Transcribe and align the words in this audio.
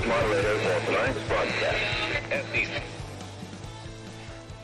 For 0.00 0.86
tonight's 0.86 1.18
broadcast. 1.28 1.78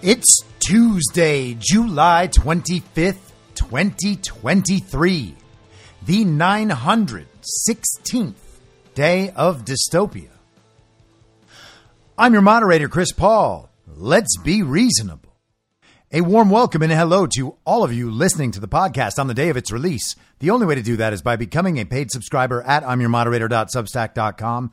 It's 0.01 0.41
Tuesday, 0.59 1.55
July 1.59 2.29
25th, 2.29 3.19
2023, 3.55 5.35
the 6.07 6.25
916th 6.25 8.35
day 8.95 9.31
of 9.31 9.65
dystopia. 9.65 10.31
I'm 12.17 12.33
your 12.33 12.43
moderator, 12.43 12.89
Chris 12.89 13.11
Paul. 13.13 13.69
Let's 13.87 14.39
be 14.39 14.63
reasonable. 14.63 15.29
A 16.11 16.23
warm 16.23 16.49
welcome 16.49 16.81
and 16.81 16.91
hello 16.91 17.27
to 17.37 17.55
all 17.67 17.85
of 17.85 17.93
you 17.93 18.11
listening 18.11 18.51
to 18.53 18.61
the 18.61 18.69
podcast 18.69 19.19
on 19.19 19.27
the 19.27 19.35
day 19.35 19.51
of 19.51 19.59
its 19.59 19.71
release. 19.71 20.17
The 20.39 20.49
only 20.49 20.65
way 20.65 20.77
to 20.77 20.83
do 20.83 20.97
that 20.97 21.13
is 21.13 21.21
by 21.21 21.37
becoming 21.37 21.77
a 21.77 21.85
paid 21.85 22.11
subscriber 22.11 22.63
at 22.63 22.83
I'mYourModerator.substack.com. 22.83 24.73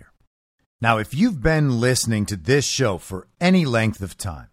Now, 0.81 0.97
if 0.97 1.13
you've 1.13 1.43
been 1.43 1.79
listening 1.79 2.25
to 2.25 2.35
this 2.35 2.65
show 2.65 2.97
for 2.97 3.27
any 3.39 3.65
length 3.65 4.01
of 4.01 4.17
time, 4.17 4.47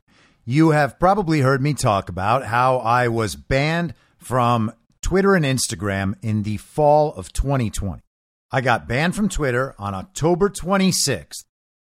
you 0.44 0.70
have 0.70 1.00
probably 1.00 1.40
heard 1.40 1.62
me 1.62 1.72
talk 1.72 2.10
about 2.10 2.44
how 2.44 2.78
I 2.78 3.08
was 3.08 3.34
banned 3.34 3.94
from 4.18 4.70
Twitter 5.00 5.34
and 5.34 5.44
Instagram 5.44 6.16
in 6.20 6.42
the 6.42 6.58
fall 6.58 7.14
of 7.14 7.32
2020. 7.32 8.02
I 8.52 8.60
got 8.60 8.86
banned 8.86 9.16
from 9.16 9.30
Twitter 9.30 9.74
on 9.78 9.94
October 9.94 10.50
26th 10.50 11.44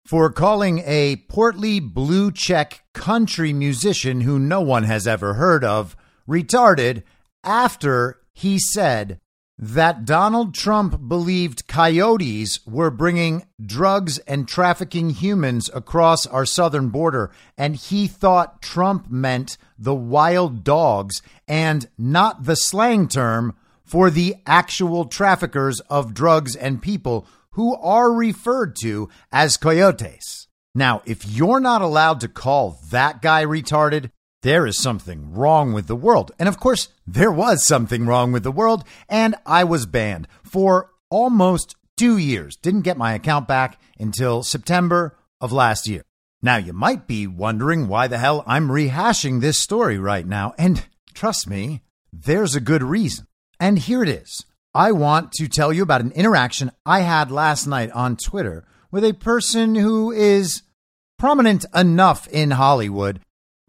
for 0.07 0.31
calling 0.31 0.81
a 0.87 1.17
portly 1.29 1.81
blue 1.81 2.31
check 2.31 2.85
country 2.95 3.53
musician 3.53 4.21
who 4.21 4.39
no 4.39 4.61
one 4.61 4.85
has 4.85 5.09
ever 5.09 5.35
heard 5.35 5.65
of 5.65 5.97
retarded 6.29 7.03
after 7.43 8.21
he 8.33 8.61
said 8.61 9.19
that 9.63 10.07
Donald 10.07 10.55
Trump 10.55 11.07
believed 11.07 11.69
coyotes 11.69 12.67
were 12.67 12.91
bringing 12.91 13.45
drugs 13.65 14.17
and 14.21 14.49
trafficking 14.49 15.11
humans 15.11 15.69
across 15.75 16.25
our 16.27 16.47
southern 16.47 16.89
border, 16.89 17.31
and 17.59 17.77
he 17.77 18.07
thought 18.07 18.63
Trump 18.63 19.11
meant 19.11 19.59
the 19.79 19.95
wild 19.95 20.65
dogs 20.65 21.21
and 21.47 21.87
not 21.99 22.45
the 22.45 22.57
slang 22.57 23.07
term 23.07 23.55
for 23.85 24.09
the 24.09 24.35
actual 24.47 25.05
traffickers 25.05 25.81
of 25.91 26.15
drugs 26.15 26.57
and 26.57 26.81
people 26.81 27.27
who 27.51 27.77
are 27.77 28.11
referred 28.11 28.75
to 28.75 29.11
as 29.31 29.59
coyotes. 29.59 30.49
Now, 30.75 31.03
if 31.05 31.29
you're 31.29 31.61
not 31.61 31.83
allowed 31.83 32.21
to 32.21 32.29
call 32.29 32.79
that 32.91 33.21
guy 33.21 33.45
retarded, 33.45 34.11
there 34.43 34.67
is 34.67 34.79
something 34.79 35.33
wrong 35.33 35.73
with 35.73 35.87
the 35.87 35.97
world. 35.97 36.33
And 36.39 36.49
of 36.49 36.59
course, 36.59 36.89
there 37.07 37.31
was 37.31 37.67
something 37.67 38.07
wrong 38.07 38.33
with 38.33 38.43
the 38.43 38.53
world, 38.53 38.85
and 39.09 39.35
I 39.45 39.65
was 39.65 39.87
banned 39.87 40.29
for 40.43 40.91
almost 41.11 41.77
two 41.97 42.17
years. 42.17 42.57
Didn't 42.57 42.83
get 42.83 42.97
my 42.97 43.13
account 43.13 43.47
back 43.47 43.81
until 43.99 44.43
September 44.43 45.19
of 45.41 45.53
last 45.53 45.87
year. 45.87 46.03
Now, 46.43 46.57
you 46.57 46.73
might 46.73 47.07
be 47.07 47.27
wondering 47.27 47.87
why 47.87 48.07
the 48.07 48.17
hell 48.17 48.43
I'm 48.47 48.69
rehashing 48.69 49.41
this 49.41 49.59
story 49.59 49.99
right 49.99 50.27
now. 50.27 50.55
And 50.57 50.87
trust 51.13 51.47
me, 51.47 51.83
there's 52.13 52.55
a 52.55 52.61
good 52.61 52.83
reason. 52.83 53.27
And 53.59 53.79
here 53.79 54.03
it 54.03 54.09
is. 54.09 54.47
I 54.75 54.93
want 54.93 55.33
to 55.33 55.49
tell 55.49 55.73
you 55.73 55.83
about 55.83 56.01
an 56.01 56.13
interaction 56.13 56.71
I 56.87 57.01
had 57.01 57.31
last 57.31 57.67
night 57.67 57.91
on 57.91 58.17
Twitter 58.17 58.65
with 58.91 59.05
a 59.05 59.13
person 59.13 59.75
who 59.75 60.11
is 60.13 60.63
prominent 61.19 61.67
enough 61.75 62.27
in 62.29 62.53
Hollywood 62.53 63.21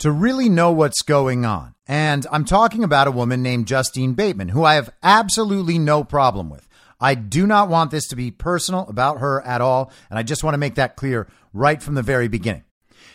to 0.01 0.11
really 0.11 0.49
know 0.49 0.71
what's 0.71 1.03
going 1.03 1.45
on. 1.45 1.75
And 1.87 2.25
I'm 2.31 2.43
talking 2.43 2.83
about 2.83 3.07
a 3.07 3.11
woman 3.11 3.43
named 3.43 3.67
Justine 3.67 4.13
Bateman, 4.13 4.49
who 4.49 4.63
I 4.63 4.73
have 4.73 4.89
absolutely 5.03 5.77
no 5.77 6.03
problem 6.03 6.49
with. 6.49 6.67
I 6.99 7.13
do 7.13 7.45
not 7.45 7.69
want 7.69 7.91
this 7.91 8.07
to 8.07 8.15
be 8.15 8.31
personal 8.31 8.87
about 8.87 9.19
her 9.19 9.41
at 9.41 9.61
all. 9.61 9.91
And 10.09 10.17
I 10.17 10.23
just 10.23 10.43
want 10.43 10.55
to 10.55 10.59
make 10.59 10.75
that 10.75 10.95
clear 10.95 11.27
right 11.53 11.81
from 11.83 11.93
the 11.93 12.01
very 12.01 12.27
beginning. 12.27 12.63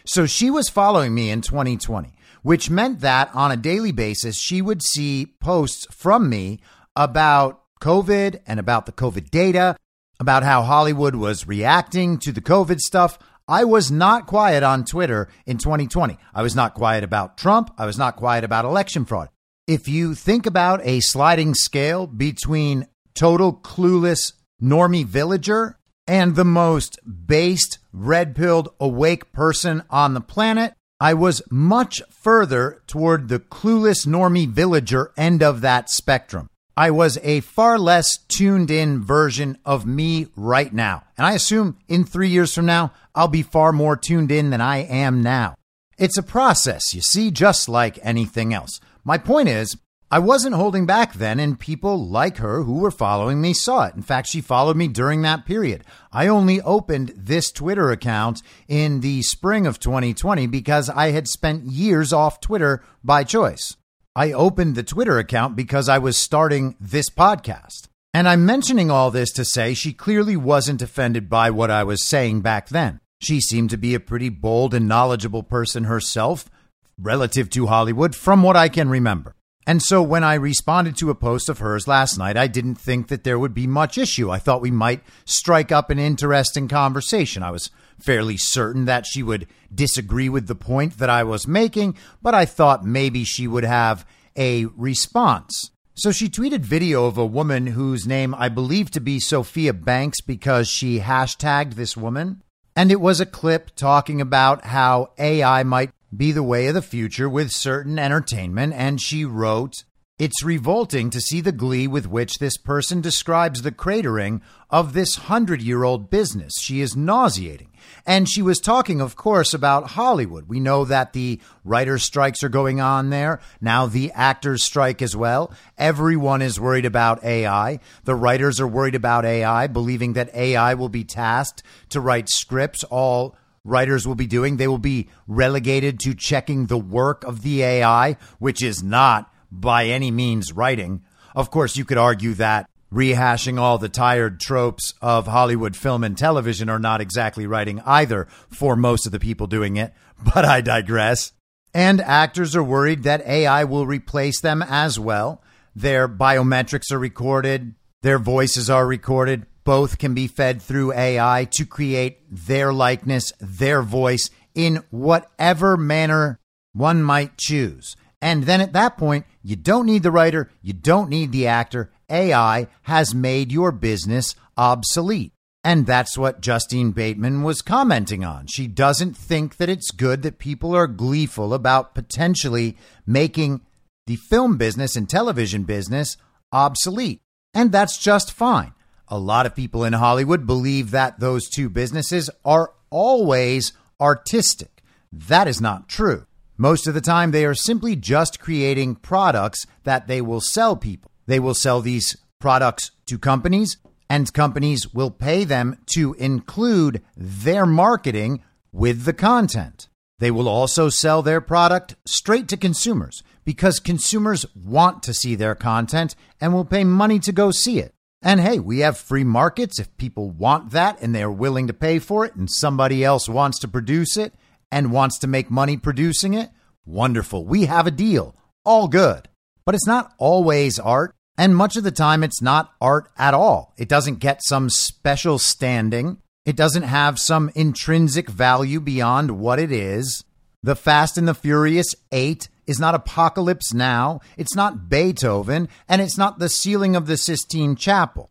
So 0.04 0.26
she 0.26 0.48
was 0.48 0.68
following 0.68 1.12
me 1.12 1.30
in 1.30 1.40
2020, 1.40 2.14
which 2.42 2.70
meant 2.70 3.00
that 3.00 3.30
on 3.34 3.50
a 3.50 3.56
daily 3.56 3.90
basis, 3.90 4.38
she 4.38 4.62
would 4.62 4.80
see 4.80 5.34
posts 5.40 5.88
from 5.90 6.28
me 6.28 6.60
about 6.94 7.62
COVID 7.80 8.40
and 8.46 8.60
about 8.60 8.86
the 8.86 8.92
COVID 8.92 9.30
data, 9.30 9.76
about 10.20 10.44
how 10.44 10.62
Hollywood 10.62 11.16
was 11.16 11.48
reacting 11.48 12.18
to 12.18 12.30
the 12.30 12.40
COVID 12.40 12.78
stuff. 12.78 13.18
I 13.48 13.62
was 13.64 13.92
not 13.92 14.26
quiet 14.26 14.64
on 14.64 14.84
Twitter 14.84 15.28
in 15.46 15.58
2020. 15.58 16.18
I 16.34 16.42
was 16.42 16.56
not 16.56 16.74
quiet 16.74 17.04
about 17.04 17.38
Trump. 17.38 17.72
I 17.78 17.86
was 17.86 17.96
not 17.96 18.16
quiet 18.16 18.42
about 18.42 18.64
election 18.64 19.04
fraud. 19.04 19.28
If 19.68 19.88
you 19.88 20.16
think 20.16 20.46
about 20.46 20.84
a 20.84 20.98
sliding 20.98 21.54
scale 21.54 22.08
between 22.08 22.88
total 23.14 23.52
clueless 23.54 24.32
normie 24.60 25.06
villager 25.06 25.78
and 26.08 26.34
the 26.34 26.44
most 26.44 26.98
based, 27.06 27.78
red 27.92 28.34
pilled, 28.34 28.68
awake 28.80 29.30
person 29.32 29.84
on 29.90 30.14
the 30.14 30.20
planet, 30.20 30.74
I 30.98 31.14
was 31.14 31.40
much 31.48 32.02
further 32.10 32.82
toward 32.88 33.28
the 33.28 33.38
clueless 33.38 34.08
normie 34.08 34.48
villager 34.48 35.12
end 35.16 35.44
of 35.44 35.60
that 35.60 35.88
spectrum. 35.88 36.48
I 36.78 36.90
was 36.90 37.18
a 37.22 37.40
far 37.40 37.78
less 37.78 38.18
tuned 38.18 38.70
in 38.70 39.02
version 39.02 39.56
of 39.64 39.86
me 39.86 40.26
right 40.36 40.72
now. 40.72 41.04
And 41.16 41.26
I 41.26 41.32
assume 41.32 41.78
in 41.88 42.04
three 42.04 42.28
years 42.28 42.54
from 42.54 42.66
now, 42.66 42.92
I'll 43.16 43.28
be 43.28 43.42
far 43.42 43.72
more 43.72 43.96
tuned 43.96 44.30
in 44.30 44.50
than 44.50 44.60
I 44.60 44.78
am 44.78 45.22
now. 45.22 45.56
It's 45.98 46.18
a 46.18 46.22
process, 46.22 46.94
you 46.94 47.00
see, 47.00 47.30
just 47.30 47.68
like 47.68 47.98
anything 48.02 48.52
else. 48.52 48.78
My 49.02 49.16
point 49.16 49.48
is, 49.48 49.78
I 50.10 50.18
wasn't 50.18 50.54
holding 50.54 50.86
back 50.86 51.14
then, 51.14 51.40
and 51.40 51.58
people 51.58 52.06
like 52.06 52.36
her 52.36 52.62
who 52.62 52.74
were 52.74 52.90
following 52.90 53.40
me 53.40 53.54
saw 53.54 53.86
it. 53.86 53.96
In 53.96 54.02
fact, 54.02 54.28
she 54.28 54.40
followed 54.40 54.76
me 54.76 54.86
during 54.86 55.22
that 55.22 55.46
period. 55.46 55.82
I 56.12 56.28
only 56.28 56.60
opened 56.60 57.14
this 57.16 57.50
Twitter 57.50 57.90
account 57.90 58.42
in 58.68 59.00
the 59.00 59.22
spring 59.22 59.66
of 59.66 59.80
2020 59.80 60.46
because 60.46 60.90
I 60.90 61.10
had 61.10 61.26
spent 61.26 61.64
years 61.64 62.12
off 62.12 62.40
Twitter 62.40 62.84
by 63.02 63.24
choice. 63.24 63.76
I 64.14 64.32
opened 64.32 64.74
the 64.74 64.82
Twitter 64.82 65.18
account 65.18 65.56
because 65.56 65.88
I 65.88 65.98
was 65.98 66.16
starting 66.16 66.76
this 66.78 67.10
podcast. 67.10 67.88
And 68.14 68.28
I'm 68.28 68.46
mentioning 68.46 68.90
all 68.90 69.10
this 69.10 69.32
to 69.32 69.44
say 69.44 69.74
she 69.74 69.92
clearly 69.92 70.36
wasn't 70.36 70.82
offended 70.82 71.28
by 71.28 71.50
what 71.50 71.70
I 71.70 71.82
was 71.82 72.06
saying 72.06 72.42
back 72.42 72.68
then. 72.68 73.00
She 73.18 73.40
seemed 73.40 73.70
to 73.70 73.76
be 73.76 73.94
a 73.94 74.00
pretty 74.00 74.28
bold 74.28 74.74
and 74.74 74.86
knowledgeable 74.88 75.42
person 75.42 75.84
herself 75.84 76.50
relative 76.98 77.50
to 77.50 77.66
Hollywood, 77.66 78.14
from 78.14 78.42
what 78.42 78.56
I 78.56 78.68
can 78.68 78.88
remember. 78.88 79.34
And 79.66 79.82
so 79.82 80.00
when 80.00 80.22
I 80.22 80.34
responded 80.34 80.96
to 80.98 81.10
a 81.10 81.14
post 81.14 81.48
of 81.48 81.58
hers 81.58 81.88
last 81.88 82.16
night, 82.16 82.36
I 82.36 82.46
didn't 82.46 82.76
think 82.76 83.08
that 83.08 83.24
there 83.24 83.38
would 83.38 83.52
be 83.52 83.66
much 83.66 83.98
issue. 83.98 84.30
I 84.30 84.38
thought 84.38 84.62
we 84.62 84.70
might 84.70 85.02
strike 85.24 85.72
up 85.72 85.90
an 85.90 85.98
interesting 85.98 86.68
conversation. 86.68 87.42
I 87.42 87.50
was 87.50 87.70
fairly 87.98 88.36
certain 88.36 88.84
that 88.84 89.06
she 89.06 89.24
would 89.24 89.48
disagree 89.74 90.28
with 90.28 90.46
the 90.46 90.54
point 90.54 90.98
that 90.98 91.10
I 91.10 91.24
was 91.24 91.48
making, 91.48 91.96
but 92.22 92.32
I 92.32 92.44
thought 92.44 92.84
maybe 92.84 93.24
she 93.24 93.48
would 93.48 93.64
have 93.64 94.06
a 94.36 94.66
response. 94.66 95.72
So 95.94 96.12
she 96.12 96.28
tweeted 96.28 96.60
video 96.60 97.06
of 97.06 97.18
a 97.18 97.26
woman 97.26 97.68
whose 97.68 98.06
name 98.06 98.34
I 98.34 98.48
believe 98.48 98.92
to 98.92 99.00
be 99.00 99.18
Sophia 99.18 99.72
Banks 99.72 100.20
because 100.20 100.68
she 100.68 101.00
hashtagged 101.00 101.74
this 101.74 101.96
woman. 101.96 102.42
And 102.76 102.92
it 102.92 103.00
was 103.00 103.20
a 103.20 103.26
clip 103.26 103.74
talking 103.74 104.20
about 104.20 104.66
how 104.66 105.10
AI 105.18 105.62
might 105.62 105.90
be 106.14 106.30
the 106.30 106.42
way 106.42 106.66
of 106.66 106.74
the 106.74 106.82
future 106.82 107.28
with 107.28 107.50
certain 107.50 107.98
entertainment. 107.98 108.74
And 108.74 109.00
she 109.00 109.24
wrote, 109.24 109.84
It's 110.18 110.42
revolting 110.42 111.10
to 111.10 111.20
see 111.20 111.42
the 111.42 111.52
glee 111.52 111.86
with 111.86 112.08
which 112.08 112.38
this 112.38 112.56
person 112.56 113.02
describes 113.02 113.60
the 113.60 113.70
cratering 113.70 114.40
of 114.70 114.94
this 114.94 115.16
hundred 115.16 115.60
year 115.60 115.84
old 115.84 116.08
business. 116.08 116.54
She 116.58 116.80
is 116.80 116.96
nauseating. 116.96 117.68
And 118.06 118.26
she 118.26 118.40
was 118.40 118.58
talking, 118.58 119.02
of 119.02 119.14
course, 119.14 119.52
about 119.52 119.90
Hollywood. 119.90 120.48
We 120.48 120.58
know 120.58 120.86
that 120.86 121.12
the 121.12 121.38
writer 121.64 121.98
strikes 121.98 122.42
are 122.42 122.48
going 122.48 122.80
on 122.80 123.10
there. 123.10 123.40
Now 123.60 123.84
the 123.84 124.10
actors 124.12 124.64
strike 124.64 125.02
as 125.02 125.14
well. 125.14 125.52
Everyone 125.76 126.40
is 126.40 126.58
worried 126.58 126.86
about 126.86 127.22
AI. 127.22 127.78
The 128.04 128.14
writers 128.14 128.58
are 128.58 128.66
worried 128.66 128.94
about 128.94 129.26
AI, 129.26 129.66
believing 129.66 130.14
that 130.14 130.34
AI 130.34 130.72
will 130.72 130.88
be 130.88 131.04
tasked 131.04 131.62
to 131.90 132.00
write 132.00 132.30
scripts. 132.30 132.84
All 132.84 133.36
writers 133.64 134.08
will 134.08 134.14
be 134.14 134.26
doing. 134.26 134.56
They 134.56 134.68
will 134.68 134.78
be 134.78 135.10
relegated 135.26 136.00
to 136.00 136.14
checking 136.14 136.66
the 136.66 136.78
work 136.78 137.22
of 137.24 137.42
the 137.42 137.62
AI, 137.62 138.16
which 138.38 138.62
is 138.62 138.82
not 138.82 139.30
by 139.50 139.86
any 139.86 140.10
means 140.10 140.52
writing. 140.52 141.02
Of 141.34 141.50
course, 141.50 141.76
you 141.76 141.84
could 141.84 141.98
argue 141.98 142.34
that 142.34 142.68
rehashing 142.92 143.58
all 143.58 143.78
the 143.78 143.88
tired 143.88 144.40
tropes 144.40 144.94
of 145.02 145.26
Hollywood 145.26 145.76
film 145.76 146.04
and 146.04 146.16
television 146.16 146.68
are 146.68 146.78
not 146.78 147.00
exactly 147.00 147.46
writing 147.46 147.80
either 147.84 148.26
for 148.48 148.76
most 148.76 149.06
of 149.06 149.12
the 149.12 149.20
people 149.20 149.46
doing 149.46 149.76
it, 149.76 149.92
but 150.34 150.44
I 150.44 150.60
digress. 150.60 151.32
And 151.74 152.00
actors 152.00 152.56
are 152.56 152.62
worried 152.62 153.02
that 153.02 153.26
AI 153.26 153.64
will 153.64 153.86
replace 153.86 154.40
them 154.40 154.62
as 154.62 154.98
well. 154.98 155.42
Their 155.74 156.08
biometrics 156.08 156.90
are 156.90 156.98
recorded, 156.98 157.74
their 158.02 158.18
voices 158.18 158.70
are 158.70 158.86
recorded. 158.86 159.46
Both 159.64 159.98
can 159.98 160.14
be 160.14 160.28
fed 160.28 160.62
through 160.62 160.92
AI 160.92 161.48
to 161.50 161.66
create 161.66 162.20
their 162.30 162.72
likeness, 162.72 163.32
their 163.40 163.82
voice 163.82 164.30
in 164.54 164.84
whatever 164.90 165.76
manner 165.76 166.38
one 166.72 167.02
might 167.02 167.36
choose. 167.36 167.96
And 168.20 168.44
then 168.44 168.60
at 168.60 168.72
that 168.72 168.96
point, 168.96 169.26
you 169.42 169.56
don't 169.56 169.86
need 169.86 170.02
the 170.02 170.10
writer, 170.10 170.50
you 170.62 170.72
don't 170.72 171.10
need 171.10 171.32
the 171.32 171.46
actor. 171.46 171.90
AI 172.08 172.68
has 172.82 173.14
made 173.14 173.52
your 173.52 173.72
business 173.72 174.34
obsolete. 174.56 175.32
And 175.64 175.84
that's 175.84 176.16
what 176.16 176.40
Justine 176.40 176.92
Bateman 176.92 177.42
was 177.42 177.60
commenting 177.60 178.24
on. 178.24 178.46
She 178.46 178.68
doesn't 178.68 179.16
think 179.16 179.56
that 179.56 179.68
it's 179.68 179.90
good 179.90 180.22
that 180.22 180.38
people 180.38 180.76
are 180.76 180.86
gleeful 180.86 181.52
about 181.52 181.92
potentially 181.92 182.76
making 183.04 183.62
the 184.06 184.14
film 184.14 184.56
business 184.58 184.94
and 184.94 185.10
television 185.10 185.64
business 185.64 186.16
obsolete. 186.52 187.20
And 187.52 187.72
that's 187.72 187.98
just 187.98 188.32
fine. 188.32 188.74
A 189.08 189.18
lot 189.18 189.46
of 189.46 189.56
people 189.56 189.82
in 189.82 189.92
Hollywood 189.92 190.46
believe 190.46 190.92
that 190.92 191.18
those 191.18 191.48
two 191.48 191.68
businesses 191.68 192.30
are 192.44 192.72
always 192.90 193.72
artistic. 194.00 194.82
That 195.12 195.48
is 195.48 195.60
not 195.60 195.88
true. 195.88 196.26
Most 196.58 196.86
of 196.86 196.94
the 196.94 197.00
time, 197.00 197.30
they 197.30 197.44
are 197.44 197.54
simply 197.54 197.96
just 197.96 198.40
creating 198.40 198.96
products 198.96 199.66
that 199.84 200.06
they 200.06 200.20
will 200.20 200.40
sell 200.40 200.76
people. 200.76 201.10
They 201.26 201.38
will 201.38 201.54
sell 201.54 201.80
these 201.80 202.16
products 202.40 202.92
to 203.06 203.18
companies, 203.18 203.76
and 204.08 204.32
companies 204.32 204.92
will 204.94 205.10
pay 205.10 205.44
them 205.44 205.78
to 205.94 206.14
include 206.14 207.02
their 207.16 207.66
marketing 207.66 208.42
with 208.72 209.04
the 209.04 209.12
content. 209.12 209.88
They 210.18 210.30
will 210.30 210.48
also 210.48 210.88
sell 210.88 211.22
their 211.22 211.42
product 211.42 211.96
straight 212.06 212.48
to 212.48 212.56
consumers 212.56 213.22
because 213.44 213.78
consumers 213.78 214.46
want 214.54 215.02
to 215.02 215.12
see 215.12 215.34
their 215.34 215.54
content 215.54 216.16
and 216.40 216.54
will 216.54 216.64
pay 216.64 216.84
money 216.84 217.18
to 217.20 217.32
go 217.32 217.50
see 217.50 217.80
it. 217.80 217.92
And 218.22 218.40
hey, 218.40 218.58
we 218.58 218.78
have 218.80 218.96
free 218.96 219.24
markets. 219.24 219.78
If 219.78 219.94
people 219.98 220.30
want 220.30 220.70
that 220.70 221.00
and 221.02 221.14
they're 221.14 221.30
willing 221.30 221.66
to 221.66 221.74
pay 221.74 221.98
for 221.98 222.24
it, 222.24 222.34
and 222.34 222.50
somebody 222.50 223.04
else 223.04 223.28
wants 223.28 223.58
to 223.60 223.68
produce 223.68 224.16
it 224.16 224.34
and 224.70 224.92
wants 224.92 225.18
to 225.18 225.26
make 225.26 225.50
money 225.50 225.76
producing 225.76 226.34
it, 226.34 226.50
wonderful. 226.84 227.44
We 227.44 227.66
have 227.66 227.86
a 227.86 227.90
deal. 227.90 228.34
All 228.64 228.88
good. 228.88 229.28
But 229.64 229.74
it's 229.74 229.86
not 229.86 230.12
always 230.18 230.78
art. 230.78 231.14
And 231.38 231.54
much 231.54 231.76
of 231.76 231.84
the 231.84 231.90
time, 231.90 232.22
it's 232.24 232.40
not 232.40 232.72
art 232.80 233.10
at 233.18 233.34
all. 233.34 233.74
It 233.76 233.88
doesn't 233.88 234.20
get 234.20 234.40
some 234.42 234.70
special 234.70 235.38
standing. 235.38 236.18
It 236.46 236.56
doesn't 236.56 236.84
have 236.84 237.18
some 237.18 237.50
intrinsic 237.54 238.30
value 238.30 238.80
beyond 238.80 239.32
what 239.32 239.58
it 239.58 239.70
is. 239.70 240.24
The 240.62 240.76
Fast 240.76 241.18
and 241.18 241.28
the 241.28 241.34
Furious 241.34 241.94
8 242.10 242.48
is 242.66 242.80
not 242.80 242.94
Apocalypse 242.94 243.74
Now. 243.74 244.20
It's 244.36 244.54
not 244.54 244.88
Beethoven. 244.88 245.68
And 245.88 246.00
it's 246.00 246.16
not 246.16 246.38
the 246.38 246.48
ceiling 246.48 246.96
of 246.96 247.06
the 247.06 247.16
Sistine 247.16 247.76
Chapel. 247.76 248.30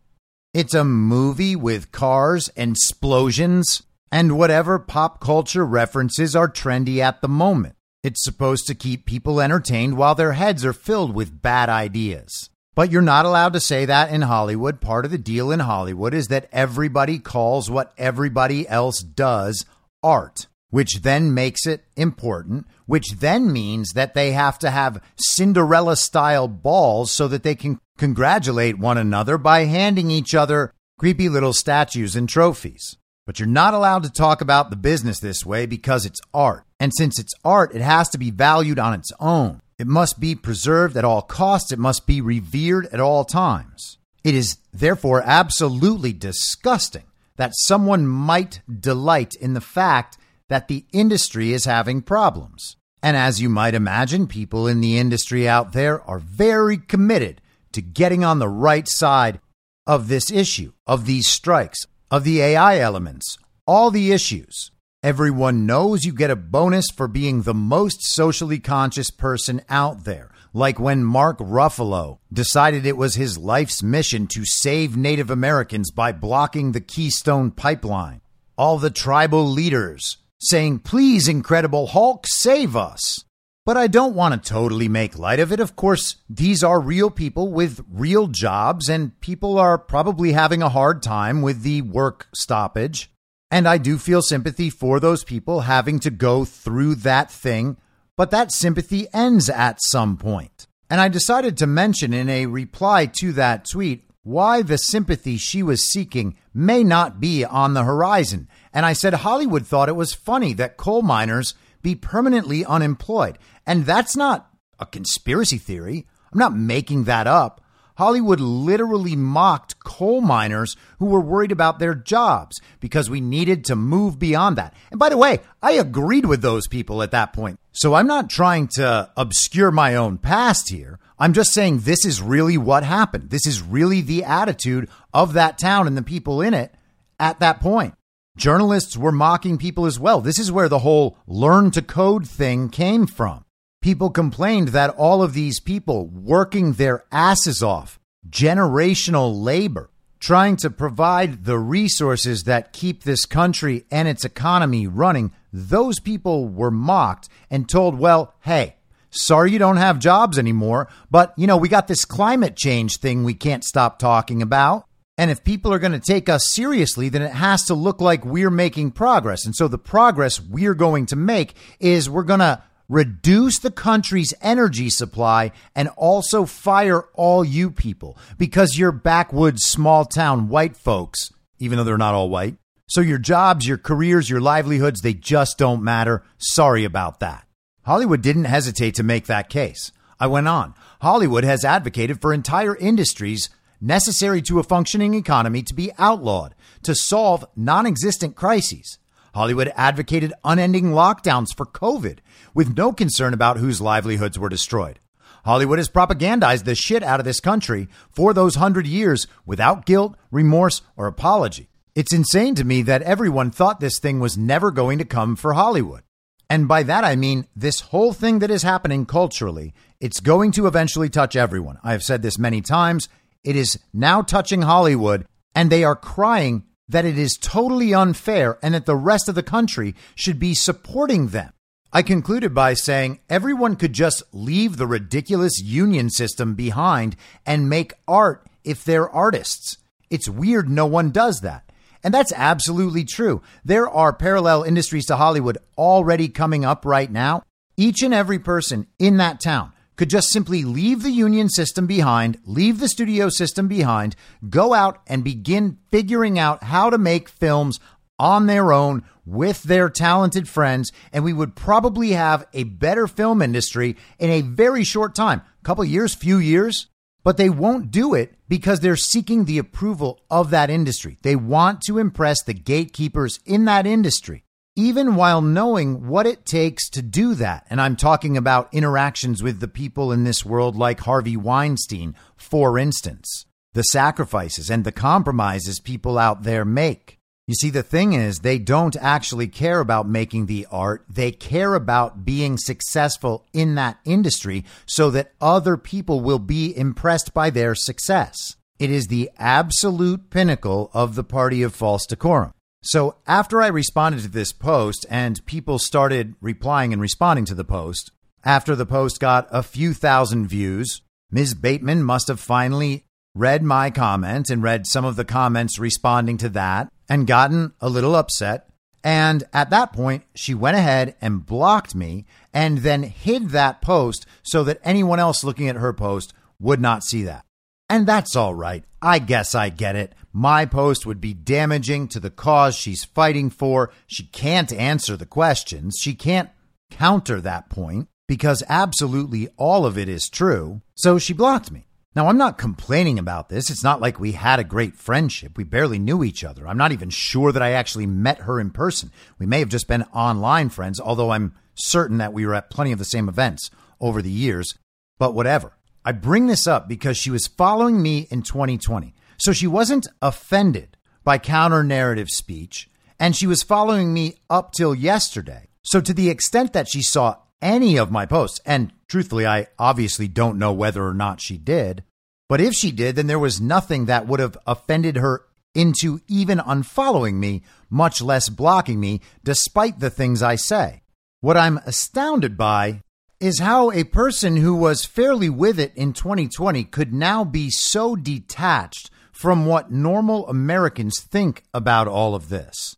It's 0.54 0.74
a 0.74 0.84
movie 0.84 1.56
with 1.56 1.92
cars 1.92 2.50
and 2.56 2.72
explosions 2.72 3.84
and 4.16 4.38
whatever 4.38 4.80
pop 4.80 5.20
culture 5.20 5.66
references 5.66 6.38
are 6.38 6.48
trendy 6.48 7.00
at 7.00 7.20
the 7.20 7.28
moment. 7.28 7.76
It's 8.02 8.24
supposed 8.24 8.66
to 8.68 8.74
keep 8.74 9.06
people 9.06 9.42
entertained 9.42 9.98
while 9.98 10.16
their 10.16 10.32
heads 10.32 10.64
are 10.64 10.72
filled 10.72 11.14
with 11.14 11.42
bad 11.42 11.68
ideas. 11.68 12.50
But 12.76 12.94
you're 12.94 13.02
not 13.02 13.26
allowed 13.26 13.52
to 13.52 13.60
say 13.60 13.84
that 13.84 14.12
in 14.12 14.22
Hollywood. 14.22 14.80
Part 14.80 15.04
of 15.04 15.12
the 15.12 15.18
deal 15.18 15.52
in 15.52 15.60
Hollywood 15.60 16.14
is 16.14 16.28
that 16.28 16.48
everybody 16.54 17.20
calls 17.20 17.70
what 17.70 17.94
everybody 17.98 18.66
else 18.70 19.02
does 19.02 19.66
art, 20.02 20.48
which 20.70 21.02
then 21.02 21.34
makes 21.34 21.68
it 21.68 21.84
important, 21.98 22.68
which 22.86 23.16
then 23.20 23.52
means 23.52 23.92
that 23.96 24.14
they 24.14 24.32
have 24.32 24.58
to 24.60 24.72
have 24.72 25.04
Cinderella 25.18 25.98
style 25.98 26.48
balls 26.48 27.12
so 27.12 27.28
that 27.28 27.44
they 27.44 27.56
can 27.56 27.82
congratulate 27.98 28.80
one 28.80 28.98
another 28.98 29.38
by 29.38 29.66
handing 29.66 30.10
each 30.10 30.34
other 30.34 30.74
creepy 30.98 31.28
little 31.28 31.52
statues 31.52 32.16
and 32.16 32.30
trophies. 32.30 32.96
But 33.26 33.40
you're 33.40 33.48
not 33.48 33.74
allowed 33.74 34.04
to 34.04 34.12
talk 34.12 34.42
about 34.42 34.70
the 34.70 34.76
business 34.76 35.20
this 35.20 35.46
way 35.46 35.66
because 35.66 36.06
it's 36.06 36.22
art. 36.34 36.64
And 36.80 36.92
since 36.96 37.20
it's 37.20 37.34
art, 37.44 37.74
it 37.74 37.82
has 37.82 38.10
to 38.10 38.18
be 38.18 38.30
valued 38.30 38.78
on 38.78 38.94
its 38.94 39.12
own. 39.20 39.62
It 39.80 39.88
must 39.88 40.20
be 40.20 40.36
preserved 40.36 40.96
at 40.96 41.04
all 41.04 41.22
costs. 41.22 41.72
It 41.72 41.80
must 41.80 42.06
be 42.06 42.22
revered 42.22 42.86
at 42.88 43.00
all 43.00 43.26
times. 43.26 43.98
It 44.24 44.36
is 44.36 44.58
therefore 44.72 45.22
absolutely 45.26 46.14
disgusting 46.14 47.04
that 47.38 47.54
someone 47.56 48.08
might 48.08 48.62
delight 48.80 49.36
in 49.36 49.54
the 49.54 49.62
fact 49.62 50.18
that 50.48 50.68
the 50.68 50.86
industry 50.94 51.52
is 51.52 51.66
having 51.66 52.02
problems. 52.02 52.78
And 53.02 53.18
as 53.18 53.42
you 53.42 53.50
might 53.50 53.74
imagine, 53.74 54.28
people 54.28 54.68
in 54.68 54.82
the 54.82 54.98
industry 54.98 55.48
out 55.48 55.74
there 55.74 56.02
are 56.04 56.20
very 56.20 56.78
committed 56.78 57.42
to 57.74 57.82
getting 57.82 58.24
on 58.24 58.40
the 58.40 58.48
right 58.48 58.88
side 58.88 59.40
of 59.86 60.08
this 60.08 60.32
issue, 60.32 60.72
of 60.88 61.06
these 61.06 61.28
strikes, 61.28 61.86
of 62.10 62.24
the 62.24 62.42
AI 62.42 62.80
elements, 62.80 63.38
all 63.66 63.92
the 63.92 64.12
issues. 64.12 64.72
Everyone 65.04 65.66
knows 65.66 66.06
you 66.06 66.14
get 66.14 66.32
a 66.32 66.36
bonus 66.36 66.86
for 66.96 67.08
being 67.08 67.42
the 67.42 67.54
most 67.54 68.02
socially 68.04 68.60
conscious 68.60 69.12
person 69.12 69.62
out 69.70 70.04
there. 70.04 70.32
Like 70.54 70.80
when 70.80 71.04
Mark 71.04 71.38
Ruffalo 71.40 72.20
decided 72.32 72.86
it 72.86 72.96
was 72.96 73.16
his 73.16 73.38
life's 73.38 73.84
mission 73.84 74.26
to 74.28 74.46
save 74.46 74.96
Native 74.96 75.30
Americans 75.30 75.92
by 75.92 76.12
blocking 76.12 76.72
the 76.72 76.82
Keystone 76.82 77.52
Pipeline. 77.52 78.22
All 78.58 78.78
the 78.78 78.90
tribal 78.90 79.46
leaders 79.46 80.18
saying, 80.40 80.80
Please, 80.80 81.28
Incredible 81.28 81.88
Hulk, 81.88 82.26
save 82.26 82.76
us. 82.76 83.25
But 83.66 83.78
I 83.78 83.88
don't 83.88 84.14
want 84.14 84.44
to 84.44 84.50
totally 84.50 84.88
make 84.88 85.18
light 85.18 85.40
of 85.40 85.52
it. 85.52 85.60
Of 85.60 85.76
course, 85.76 86.18
these 86.30 86.64
are 86.64 86.80
real 86.80 87.10
people 87.10 87.52
with 87.52 87.84
real 87.92 88.28
jobs, 88.28 88.88
and 88.88 89.20
people 89.22 89.58
are 89.58 89.80
probably 89.80 90.34
having 90.34 90.62
a 90.62 90.70
hard 90.70 91.02
time 91.02 91.42
with 91.42 91.64
the 91.64 91.82
work 91.82 92.28
stoppage. 92.36 93.10
And 93.50 93.68
I 93.68 93.80
do 93.80 93.98
feel 93.98 94.22
sympathy 94.22 94.70
for 94.70 95.00
those 95.00 95.24
people 95.24 95.62
having 95.62 96.00
to 96.02 96.12
go 96.12 96.46
through 96.46 96.96
that 96.96 97.32
thing, 97.32 97.78
but 98.16 98.30
that 98.30 98.52
sympathy 98.52 99.08
ends 99.14 99.50
at 99.50 99.82
some 99.82 100.16
point. 100.16 100.68
And 100.88 101.02
I 101.02 101.08
decided 101.08 101.58
to 101.58 101.68
mention 101.68 102.14
in 102.14 102.30
a 102.30 102.46
reply 102.46 103.08
to 103.20 103.32
that 103.34 103.68
tweet 103.68 104.04
why 104.22 104.62
the 104.62 104.78
sympathy 104.78 105.38
she 105.38 105.64
was 105.64 105.92
seeking 105.92 106.38
may 106.54 106.84
not 106.84 107.20
be 107.20 107.44
on 107.44 107.74
the 107.74 107.84
horizon. 107.84 108.48
And 108.74 108.86
I 108.86 108.94
said 108.94 109.14
Hollywood 109.14 109.66
thought 109.66 109.90
it 109.90 109.96
was 109.96 110.14
funny 110.14 110.54
that 110.54 110.78
coal 110.78 111.02
miners 111.02 111.54
be 111.86 111.96
permanently 111.96 112.66
unemployed. 112.66 113.38
And 113.66 113.86
that's 113.86 114.18
not 114.18 114.50
a 114.80 114.88
conspiracy 114.88 115.60
theory. 115.60 116.08
I'm 116.34 116.40
not 116.40 116.58
making 116.58 117.04
that 117.04 117.28
up. 117.28 117.62
Hollywood 117.98 118.42
literally 118.42 119.16
mocked 119.16 119.80
coal 119.80 120.20
miners 120.20 120.76
who 121.00 121.06
were 121.06 121.22
worried 121.22 121.52
about 121.52 121.80
their 121.80 121.96
jobs 121.96 122.60
because 122.82 123.10
we 123.10 123.22
needed 123.22 123.64
to 123.66 123.76
move 123.76 124.20
beyond 124.20 124.58
that. 124.58 124.74
And 124.92 125.00
by 125.00 125.10
the 125.10 125.16
way, 125.16 125.40
I 125.62 125.74
agreed 125.74 126.26
with 126.26 126.42
those 126.42 126.68
people 126.68 127.02
at 127.02 127.12
that 127.12 127.32
point. 127.32 127.60
So 127.72 127.94
I'm 127.94 128.08
not 128.08 128.30
trying 128.30 128.68
to 128.76 129.10
obscure 129.16 129.72
my 129.72 129.96
own 129.96 130.18
past 130.18 130.70
here. 130.70 131.00
I'm 131.18 131.34
just 131.34 131.54
saying 131.54 131.80
this 131.80 132.04
is 132.04 132.22
really 132.22 132.58
what 132.58 132.84
happened. 132.84 133.30
This 133.30 133.48
is 133.48 133.62
really 133.62 134.02
the 134.02 134.26
attitude 134.26 134.90
of 135.14 135.34
that 135.34 135.58
town 135.58 135.88
and 135.88 135.96
the 135.96 136.02
people 136.02 136.42
in 136.42 136.54
it 136.54 136.74
at 137.18 137.40
that 137.40 137.62
point. 137.62 137.95
Journalists 138.38 138.98
were 138.98 139.14
mocking 139.14 139.58
people 139.58 139.86
as 139.86 139.98
well. 139.98 140.20
This 140.20 140.40
is 140.40 140.52
where 140.52 140.68
the 140.68 140.80
whole 140.80 141.18
learn 141.26 141.72
to 141.72 141.82
code 141.82 142.28
thing 142.28 142.70
came 142.70 143.08
from. 143.08 143.46
People 143.82 144.10
complained 144.10 144.70
that 144.70 144.90
all 144.92 145.24
of 145.24 145.34
these 145.34 145.62
people 145.62 146.08
working 146.08 146.74
their 146.74 147.06
asses 147.14 147.64
off, 147.64 147.98
generational 148.30 149.42
labor, 149.42 149.90
trying 150.20 150.58
to 150.58 150.70
provide 150.70 151.46
the 151.46 151.58
resources 151.58 152.44
that 152.44 152.74
keep 152.74 153.04
this 153.04 153.26
country 153.26 153.86
and 153.90 154.08
its 154.08 154.26
economy 154.26 154.86
running, 154.86 155.32
those 155.54 156.00
people 156.02 156.50
were 156.50 156.72
mocked 156.72 157.30
and 157.50 157.70
told, 157.70 157.98
well, 157.98 158.34
hey, 158.42 158.76
sorry 159.12 159.52
you 159.52 159.60
don't 159.60 159.78
have 159.78 160.00
jobs 160.00 160.38
anymore, 160.38 160.90
but 161.10 161.34
you 161.38 161.48
know, 161.48 161.58
we 161.58 161.70
got 161.70 161.88
this 161.88 162.04
climate 162.04 162.58
change 162.58 162.98
thing 162.98 163.24
we 163.24 163.34
can't 163.34 163.64
stop 163.64 163.98
talking 163.98 164.42
about. 164.42 164.88
And 165.18 165.32
if 165.32 165.44
people 165.44 165.72
are 165.72 165.80
going 165.80 165.94
to 165.94 166.00
take 166.00 166.28
us 166.28 166.52
seriously, 166.52 167.08
then 167.08 167.22
it 167.22 167.32
has 167.32 167.64
to 167.66 167.74
look 167.74 168.02
like 168.02 168.26
we're 168.26 168.50
making 168.50 168.92
progress. 168.92 169.46
And 169.46 169.56
so 169.56 169.68
the 169.68 169.78
progress 169.78 170.42
we're 170.42 170.74
going 170.74 171.06
to 171.08 171.16
make 171.16 171.56
is 171.80 172.10
we're 172.10 172.24
going 172.24 172.42
to 172.42 172.62
reduce 172.90 173.60
the 173.60 173.72
country's 173.72 174.34
energy 174.42 174.90
supply 174.90 175.52
and 175.74 175.90
also 175.96 176.46
fire 176.46 177.06
all 177.14 177.44
you 177.44 177.72
people 177.72 178.18
because 178.38 178.78
you're 178.78 178.92
backwoods, 178.92 179.64
small 179.64 180.06
town 180.06 180.50
white 180.50 180.76
folks, 180.76 181.32
even 181.60 181.78
though 181.78 181.84
they're 181.84 181.98
not 181.98 182.14
all 182.14 182.30
white. 182.30 182.58
So 182.88 183.02
your 183.02 183.18
jobs, 183.18 183.68
your 183.68 183.78
careers, 183.78 184.30
your 184.30 184.42
livelihoods, 184.42 185.02
they 185.02 185.14
just 185.14 185.58
don't 185.58 185.84
matter. 185.84 186.24
Sorry 186.38 186.84
about 186.84 187.20
that. 187.22 187.48
Hollywood 187.84 188.22
didn't 188.22 188.46
hesitate 188.46 188.96
to 188.96 189.04
make 189.04 189.26
that 189.26 189.50
case. 189.50 189.92
I 190.20 190.28
went 190.28 190.48
on. 190.48 190.74
Hollywood 191.02 191.44
has 191.44 191.66
advocated 191.66 192.22
for 192.22 192.34
entire 192.34 192.76
industries 192.76 193.50
necessary 193.86 194.42
to 194.42 194.60
a 194.60 194.64
functioning 194.64 195.14
economy 195.14 195.62
to 195.64 195.74
be 195.74 195.92
outlawed 196.00 196.56
to 196.84 196.96
solve 196.96 197.46
non 197.56 197.86
existent 197.86 198.36
crises. 198.36 198.98
Hollywood 199.34 199.72
advocated 199.76 200.34
unending 200.44 200.92
lockdowns 200.92 201.56
for 201.56 201.66
COVID 201.66 202.20
with 202.54 202.78
no 202.78 202.94
concern 202.94 203.34
about 203.34 203.58
whose 203.58 203.82
livelihoods 203.82 204.40
were 204.40 204.50
destroyed. 204.50 205.00
Hollywood 205.44 205.78
has 205.78 205.90
propagandized 205.90 206.64
the 206.64 206.74
shit 206.74 207.04
out 207.04 207.20
of 207.20 207.26
this 207.26 207.40
country 207.40 207.88
for 208.10 208.34
those 208.34 208.56
hundred 208.56 208.88
years 208.88 209.28
without 209.46 209.86
guilt, 209.86 210.16
remorse, 210.32 210.82
or 210.98 211.06
apology. 211.06 211.70
It's 211.94 212.14
insane 212.14 212.56
to 212.56 212.64
me 212.64 212.82
that 212.82 213.04
everyone 213.04 213.52
thought 213.52 213.80
this 213.80 214.00
thing 214.00 214.20
was 214.20 214.38
never 214.38 214.72
going 214.72 214.98
to 214.98 215.06
come 215.06 215.36
for 215.36 215.54
Hollywood. 215.54 216.02
And 216.50 216.68
by 216.68 216.84
that 216.84 217.04
I 217.04 217.16
mean 217.16 217.48
this 217.56 217.80
whole 217.82 218.14
thing 218.14 218.40
that 218.40 218.52
is 218.52 218.64
happening 218.64 219.06
culturally, 219.06 219.74
it's 220.00 220.20
going 220.20 220.52
to 220.54 220.68
eventually 220.68 221.10
touch 221.10 221.36
everyone. 221.36 221.78
I 221.84 221.92
have 221.92 222.04
said 222.04 222.22
this 222.22 222.38
many 222.40 222.62
times. 222.62 223.08
It 223.46 223.56
is 223.56 223.80
now 223.94 224.24
touching 224.24 224.64
Hollywood, 224.64 225.28
and 225.54 225.70
they 225.70 225.84
are 225.84 225.96
crying 225.96 226.64
that 226.90 227.06
it 227.06 227.18
is 227.18 227.38
totally 227.40 227.94
unfair 227.94 228.58
and 228.64 228.74
that 228.74 228.88
the 228.88 228.96
rest 228.96 229.30
of 229.30 229.36
the 229.36 229.44
country 229.44 229.94
should 230.16 230.40
be 230.40 230.56
supporting 230.56 231.28
them. 231.28 231.52
I 231.94 232.02
concluded 232.02 232.56
by 232.56 232.74
saying 232.74 233.20
everyone 233.30 233.76
could 233.76 233.94
just 233.94 234.24
leave 234.34 234.78
the 234.78 234.88
ridiculous 234.88 235.62
union 235.62 236.10
system 236.10 236.56
behind 236.56 237.16
and 237.46 237.70
make 237.70 237.94
art 238.08 238.46
if 238.64 238.84
they're 238.84 239.10
artists. 239.10 239.78
It's 240.10 240.28
weird 240.28 240.68
no 240.68 240.88
one 240.88 241.12
does 241.12 241.42
that. 241.42 241.72
And 242.04 242.14
that's 242.14 242.34
absolutely 242.36 243.04
true. 243.04 243.44
There 243.64 243.88
are 243.88 244.12
parallel 244.12 244.64
industries 244.64 245.06
to 245.06 245.18
Hollywood 245.18 245.58
already 245.78 246.30
coming 246.30 246.66
up 246.66 246.84
right 246.84 247.12
now. 247.12 247.44
Each 247.78 248.02
and 248.02 248.14
every 248.14 248.40
person 248.40 248.88
in 249.00 249.18
that 249.18 249.40
town 249.40 249.72
could 249.96 250.10
just 250.10 250.30
simply 250.30 250.64
leave 250.64 251.04
the 251.04 251.12
union 251.12 251.50
system 251.50 251.88
behind, 251.88 252.38
leave 252.46 252.80
the 252.80 252.90
studio 252.90 253.30
system 253.30 253.68
behind, 253.68 254.16
go 254.50 254.74
out 254.74 255.02
and 255.08 255.24
begin 255.24 255.78
figuring 255.92 256.38
out 256.38 256.64
how 256.64 256.90
to 256.90 256.98
make 256.98 257.30
films 257.30 257.80
on 258.18 258.48
their 258.48 258.72
own 258.72 259.04
with 259.26 259.64
their 259.64 259.90
talented 259.90 260.48
friends. 260.48 260.92
And 261.12 261.24
we 261.24 261.34
would 261.34 261.56
probably 261.56 262.12
have 262.12 262.48
a 262.54 262.64
better 262.64 263.08
film 263.08 263.42
industry 263.42 263.98
in 264.20 264.30
a 264.30 264.42
very 264.42 264.84
short 264.84 265.16
time, 265.16 265.42
a 265.62 265.64
couple 265.64 265.84
years, 265.84 266.14
few 266.14 266.38
years. 266.38 266.88
But 267.24 267.38
they 267.38 267.50
won't 267.50 267.90
do 267.90 268.14
it 268.14 268.36
because 268.48 268.82
they're 268.82 268.96
seeking 268.96 269.46
the 269.46 269.58
approval 269.58 270.22
of 270.30 270.52
that 270.52 270.70
industry. 270.70 271.18
They 271.24 271.36
want 271.36 271.82
to 271.82 271.98
impress 271.98 272.44
the 272.44 272.54
gatekeepers 272.54 273.40
in 273.46 273.66
that 273.66 273.88
industry 273.88 274.45
even 274.76 275.16
while 275.16 275.42
knowing 275.42 276.08
what 276.08 276.28
it 276.28 276.46
takes 276.46 276.90
to 276.90 277.02
do 277.02 277.34
that. 277.36 277.66
And 277.70 277.80
I'm 277.80 277.96
talking 277.96 278.36
about 278.36 278.74
interactions 278.74 279.42
with 279.42 279.60
the 279.60 279.68
people 279.68 280.12
in 280.12 280.24
this 280.26 280.46
world 280.46 280.76
like 280.76 281.00
Harvey 281.02 281.38
Weinstein, 281.38 282.16
for 282.36 282.78
instance, 282.78 283.46
the 283.74 283.84
sacrifices 283.84 284.70
and 284.70 284.84
the 284.84 284.92
compromises 284.92 285.80
people 285.80 286.18
out 286.18 286.44
there 286.44 286.66
make. 286.66 287.20
You 287.48 287.54
see, 287.54 287.70
the 287.70 287.84
thing 287.84 288.14
is, 288.14 288.40
they 288.40 288.58
don't 288.58 288.96
actually 288.96 289.48
care 289.48 289.80
about 289.80 290.10
making 290.10 290.48
the 290.48 290.66
art. 290.72 291.06
They 291.08 291.32
care 291.32 291.76
about 291.76 292.26
being 292.26 292.58
successful 292.58 293.46
in 293.54 293.76
that 293.76 294.00
industry 294.04 294.66
so 294.88 295.12
that 295.12 295.34
other 295.40 295.78
people 295.78 296.22
will 296.22 296.40
be 296.40 296.76
impressed 296.76 297.36
by 297.36 297.52
their 297.52 297.76
success. 297.76 298.56
It 298.80 298.90
is 298.90 299.08
the 299.08 299.30
absolute 299.38 300.32
pinnacle 300.32 300.90
of 300.92 301.14
the 301.14 301.24
party 301.24 301.62
of 301.62 301.76
false 301.76 302.08
decorum. 302.08 302.55
So 302.86 303.16
after 303.26 303.64
I 303.64 303.68
responded 303.68 304.22
to 304.22 304.28
this 304.28 304.54
post 304.54 305.08
and 305.10 305.44
people 305.48 305.80
started 305.80 306.36
replying 306.40 306.94
and 306.94 307.02
responding 307.02 307.44
to 307.46 307.56
the 307.56 307.64
post, 307.64 308.12
after 308.44 308.76
the 308.76 308.86
post 308.86 309.20
got 309.20 309.48
a 309.50 309.64
few 309.64 309.96
thousand 309.96 310.48
views, 310.48 311.02
Ms. 311.32 311.56
Bateman 311.56 312.04
must 312.04 312.28
have 312.28 312.40
finally 312.40 313.06
read 313.34 313.64
my 313.64 313.90
comment 313.90 314.52
and 314.52 314.62
read 314.62 314.86
some 314.86 315.04
of 315.04 315.16
the 315.16 315.26
comments 315.26 315.80
responding 315.80 316.38
to 316.38 316.50
that 316.50 316.88
and 317.10 317.26
gotten 317.26 317.74
a 317.82 317.90
little 317.90 318.16
upset. 318.16 318.70
And 319.04 319.44
at 319.52 319.72
that 319.72 319.92
point, 319.92 320.24
she 320.36 320.54
went 320.54 320.78
ahead 320.78 321.16
and 321.20 321.44
blocked 321.44 321.96
me 321.96 322.28
and 322.54 322.80
then 322.80 323.02
hid 323.02 323.50
that 323.50 323.82
post 323.82 324.28
so 324.44 324.64
that 324.64 324.80
anyone 324.84 325.20
else 325.20 325.44
looking 325.44 325.68
at 325.68 325.76
her 325.78 325.92
post 325.92 326.36
would 326.60 326.80
not 326.80 327.04
see 327.04 327.24
that. 327.24 327.46
And 327.90 328.08
that's 328.08 328.36
all 328.36 328.56
right. 328.56 328.84
I 329.02 329.20
guess 329.20 329.54
I 329.54 329.70
get 329.70 329.96
it. 329.96 330.14
My 330.34 330.66
post 330.66 331.06
would 331.06 331.22
be 331.22 331.34
damaging 331.34 332.08
to 332.10 332.20
the 332.20 332.30
cause 332.30 332.76
she's 332.76 333.06
fighting 333.06 333.50
for. 333.50 333.92
She 334.08 334.24
can't 334.24 334.74
answer 334.74 335.16
the 335.16 335.26
questions. 335.26 335.98
She 336.02 336.16
can't 336.16 336.50
counter 336.92 337.40
that 337.42 337.70
point 337.70 338.08
because 338.28 338.64
absolutely 338.68 339.48
all 339.58 339.86
of 339.86 339.98
it 339.98 340.10
is 340.10 340.30
true. 340.30 340.82
So 340.96 341.20
she 341.20 341.34
blocked 341.34 341.72
me. 341.72 341.86
Now, 342.16 342.28
I'm 342.28 342.38
not 342.38 342.58
complaining 342.58 343.20
about 343.20 343.50
this. 343.50 343.70
It's 343.70 343.84
not 343.84 344.00
like 344.00 344.20
we 344.20 344.32
had 344.32 344.58
a 344.60 344.64
great 344.64 344.96
friendship. 344.96 345.58
We 345.58 345.66
barely 345.66 346.00
knew 346.00 346.24
each 346.24 346.46
other. 346.46 346.66
I'm 346.66 346.78
not 346.78 346.94
even 346.94 347.10
sure 347.10 347.52
that 347.52 347.62
I 347.62 347.72
actually 347.72 348.06
met 348.06 348.40
her 348.40 348.58
in 348.58 348.72
person. 348.72 349.12
We 349.38 349.46
may 349.46 349.60
have 349.60 349.68
just 349.68 349.88
been 349.88 350.04
online 350.14 350.70
friends, 350.70 351.00
although 351.00 351.32
I'm 351.32 351.54
certain 351.76 352.18
that 352.20 352.32
we 352.32 352.46
were 352.46 352.56
at 352.56 352.70
plenty 352.70 352.94
of 352.94 353.00
the 353.00 353.06
same 353.06 353.28
events 353.28 353.70
over 354.00 354.22
the 354.22 354.32
years. 354.32 354.74
But 355.20 355.34
whatever. 355.34 355.74
I 356.06 356.12
bring 356.12 356.46
this 356.46 356.68
up 356.68 356.88
because 356.88 357.18
she 357.18 357.32
was 357.32 357.48
following 357.48 358.02
me 358.02 358.28
in 358.30 358.44
2020. 358.44 359.16
So 359.38 359.52
she 359.52 359.68
wasn't 359.68 360.08
offended 360.22 360.96
by 361.24 361.40
counter 361.40 361.84
narrative 361.84 362.30
speech, 362.30 362.90
and 363.20 363.36
she 363.36 363.48
was 363.48 363.64
following 363.64 364.14
me 364.14 364.36
up 364.50 364.72
till 364.72 364.94
yesterday. 364.94 365.68
So, 365.82 366.00
to 366.02 366.14
the 366.14 366.30
extent 366.30 366.74
that 366.74 366.88
she 366.88 367.02
saw 367.02 367.38
any 367.62 367.98
of 367.98 368.12
my 368.12 368.26
posts, 368.26 368.62
and 368.66 368.94
truthfully, 369.08 369.46
I 369.46 369.68
obviously 369.78 370.28
don't 370.28 370.60
know 370.60 370.72
whether 370.72 371.06
or 371.06 371.14
not 371.14 371.42
she 371.42 371.58
did, 371.58 372.04
but 372.48 372.62
if 372.62 372.74
she 372.74 372.92
did, 372.92 373.16
then 373.16 373.28
there 373.28 373.40
was 373.40 373.60
nothing 373.60 374.06
that 374.06 374.28
would 374.28 374.40
have 374.40 374.58
offended 374.68 375.18
her 375.18 375.46
into 375.74 376.22
even 376.28 376.60
unfollowing 376.60 377.34
me, 377.34 377.64
much 377.90 378.22
less 378.22 378.50
blocking 378.50 379.00
me, 379.00 379.22
despite 379.44 380.00
the 380.00 380.10
things 380.10 380.42
I 380.42 380.56
say. 380.56 381.02
What 381.42 381.58
I'm 381.58 381.78
astounded 381.86 382.58
by 382.58 383.02
is 383.40 383.60
how 383.60 383.92
a 383.92 384.04
person 384.04 384.58
who 384.58 384.76
was 384.76 385.06
fairly 385.06 385.50
with 385.50 385.80
it 385.80 385.94
in 385.96 386.14
2020 386.14 386.84
could 386.86 387.14
now 387.14 387.44
be 387.44 387.70
so 387.70 388.16
detached 388.16 389.10
from 389.32 389.66
what 389.66 389.92
normal 389.92 390.48
Americans 390.48 391.20
think 391.22 391.64
about 391.74 392.08
all 392.08 392.36
of 392.36 392.50
this. 392.50 392.96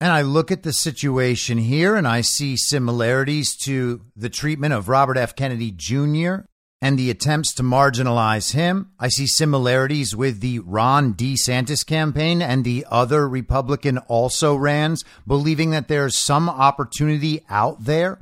And 0.00 0.12
I 0.12 0.22
look 0.22 0.50
at 0.50 0.62
the 0.62 0.72
situation 0.72 1.58
here 1.58 1.96
and 1.96 2.06
I 2.06 2.22
see 2.22 2.56
similarities 2.56 3.56
to 3.64 4.00
the 4.16 4.28
treatment 4.28 4.74
of 4.74 4.88
Robert 4.88 5.16
F. 5.16 5.36
Kennedy 5.36 5.70
Jr. 5.70 6.46
and 6.80 6.98
the 6.98 7.10
attempts 7.10 7.54
to 7.54 7.62
marginalize 7.62 8.52
him. 8.52 8.90
I 8.98 9.08
see 9.08 9.26
similarities 9.26 10.14
with 10.14 10.40
the 10.40 10.60
Ron 10.60 11.14
DeSantis 11.14 11.86
campaign 11.86 12.42
and 12.42 12.64
the 12.64 12.86
other 12.90 13.28
Republican 13.28 13.98
also 13.98 14.54
rans, 14.54 15.04
believing 15.26 15.70
that 15.70 15.88
there's 15.88 16.16
some 16.16 16.48
opportunity 16.48 17.44
out 17.48 17.84
there 17.84 18.18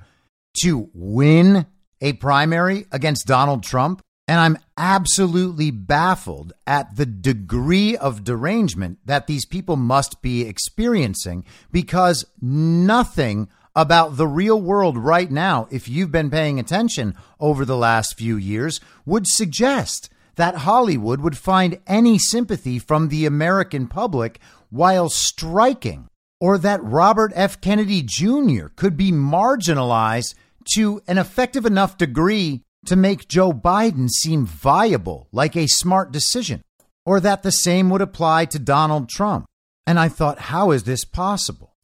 to 0.63 0.91
win 0.95 1.67
a 2.01 2.15
primary 2.15 2.87
against 2.93 3.27
Donald 3.27 3.63
Trump. 3.63 4.03
And 4.27 4.39
I'm 4.39 4.59
absolutely 4.77 5.73
baffled 5.73 6.53
at 6.67 6.95
the 6.95 7.07
degree 7.07 7.97
of 7.97 8.23
derangement 8.23 8.99
that 9.05 9.27
these 9.27 9.45
people 9.45 9.75
must 9.77 10.23
be 10.23 10.43
experiencing 10.43 11.45
because 11.73 12.25
nothing 12.41 13.49
about 13.75 14.17
the 14.17 14.27
real 14.27 14.61
world 14.61 14.97
right 14.99 15.31
now, 15.31 15.67
if 15.71 15.89
you've 15.89 16.13
been 16.13 16.31
paying 16.31 16.59
attention 16.59 17.15
over 17.39 17.65
the 17.65 17.77
last 17.77 18.17
few 18.17 18.37
years, 18.37 18.81
would 19.05 19.27
suggest 19.27 20.11
that 20.37 20.57
Hollywood 20.57 21.21
would 21.21 21.37
find 21.37 21.79
any 21.87 22.19
sympathy 22.19 22.79
from 22.79 23.09
the 23.09 23.27
American 23.27 23.87
public 23.87 24.41
while 24.71 25.09
striking, 25.09 26.09
or 26.41 26.59
that 26.59 26.83
Robert 26.83 27.33
F. 27.35 27.61
Kennedy 27.61 28.03
Jr. 28.03 28.69
could 28.75 28.97
be 28.97 29.13
marginalized 29.13 30.35
to 30.75 31.03
an 31.07 31.19
effective 31.19 31.67
enough 31.67 31.99
degree 31.99 32.63
to 32.87 32.97
make 32.97 33.29
Joe 33.29 33.53
Biden 33.53 34.09
seem 34.09 34.47
viable, 34.47 35.29
like 35.33 35.57
a 35.57 35.67
smart 35.67 36.13
decision, 36.13 36.63
or 37.05 37.21
that 37.21 37.43
the 37.43 37.53
same 37.53 37.91
would 37.91 38.01
apply 38.01 38.47
to 38.47 38.59
Donald 38.59 39.09
Trump. 39.09 39.47
And 39.87 39.99
I 39.99 40.09
thought, 40.09 40.39
how 40.39 40.71
is 40.71 40.85
this 40.85 41.05
possible? 41.05 41.77